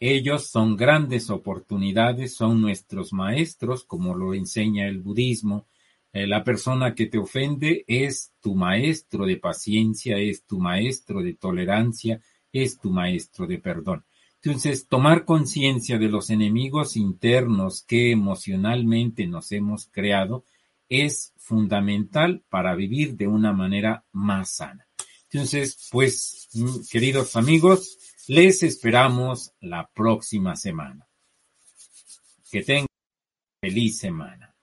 ellos 0.00 0.48
son 0.48 0.76
grandes 0.76 1.30
oportunidades, 1.30 2.34
son 2.34 2.60
nuestros 2.60 3.12
maestros, 3.12 3.84
como 3.84 4.16
lo 4.16 4.34
enseña 4.34 4.88
el 4.88 4.98
budismo. 4.98 5.68
Eh, 6.12 6.26
la 6.26 6.42
persona 6.42 6.96
que 6.96 7.06
te 7.06 7.18
ofende 7.18 7.84
es 7.86 8.32
tu 8.40 8.56
maestro 8.56 9.24
de 9.24 9.36
paciencia, 9.36 10.18
es 10.18 10.44
tu 10.46 10.58
maestro 10.58 11.22
de 11.22 11.34
tolerancia, 11.34 12.20
es 12.52 12.80
tu 12.80 12.90
maestro 12.90 13.46
de 13.46 13.58
perdón. 13.58 14.04
Entonces, 14.46 14.86
tomar 14.86 15.24
conciencia 15.24 15.98
de 15.98 16.08
los 16.08 16.30
enemigos 16.30 16.96
internos 16.96 17.82
que 17.82 18.12
emocionalmente 18.12 19.26
nos 19.26 19.50
hemos 19.50 19.88
creado 19.88 20.44
es 20.88 21.32
fundamental 21.36 22.44
para 22.48 22.76
vivir 22.76 23.16
de 23.16 23.26
una 23.26 23.52
manera 23.52 24.04
más 24.12 24.50
sana. 24.50 24.86
Entonces, 25.28 25.88
pues, 25.90 26.48
queridos 26.92 27.34
amigos, 27.34 27.98
les 28.28 28.62
esperamos 28.62 29.50
la 29.58 29.90
próxima 29.92 30.54
semana. 30.54 31.08
Que 32.48 32.62
tengan 32.62 32.86
feliz 33.60 33.98
semana. 33.98 34.54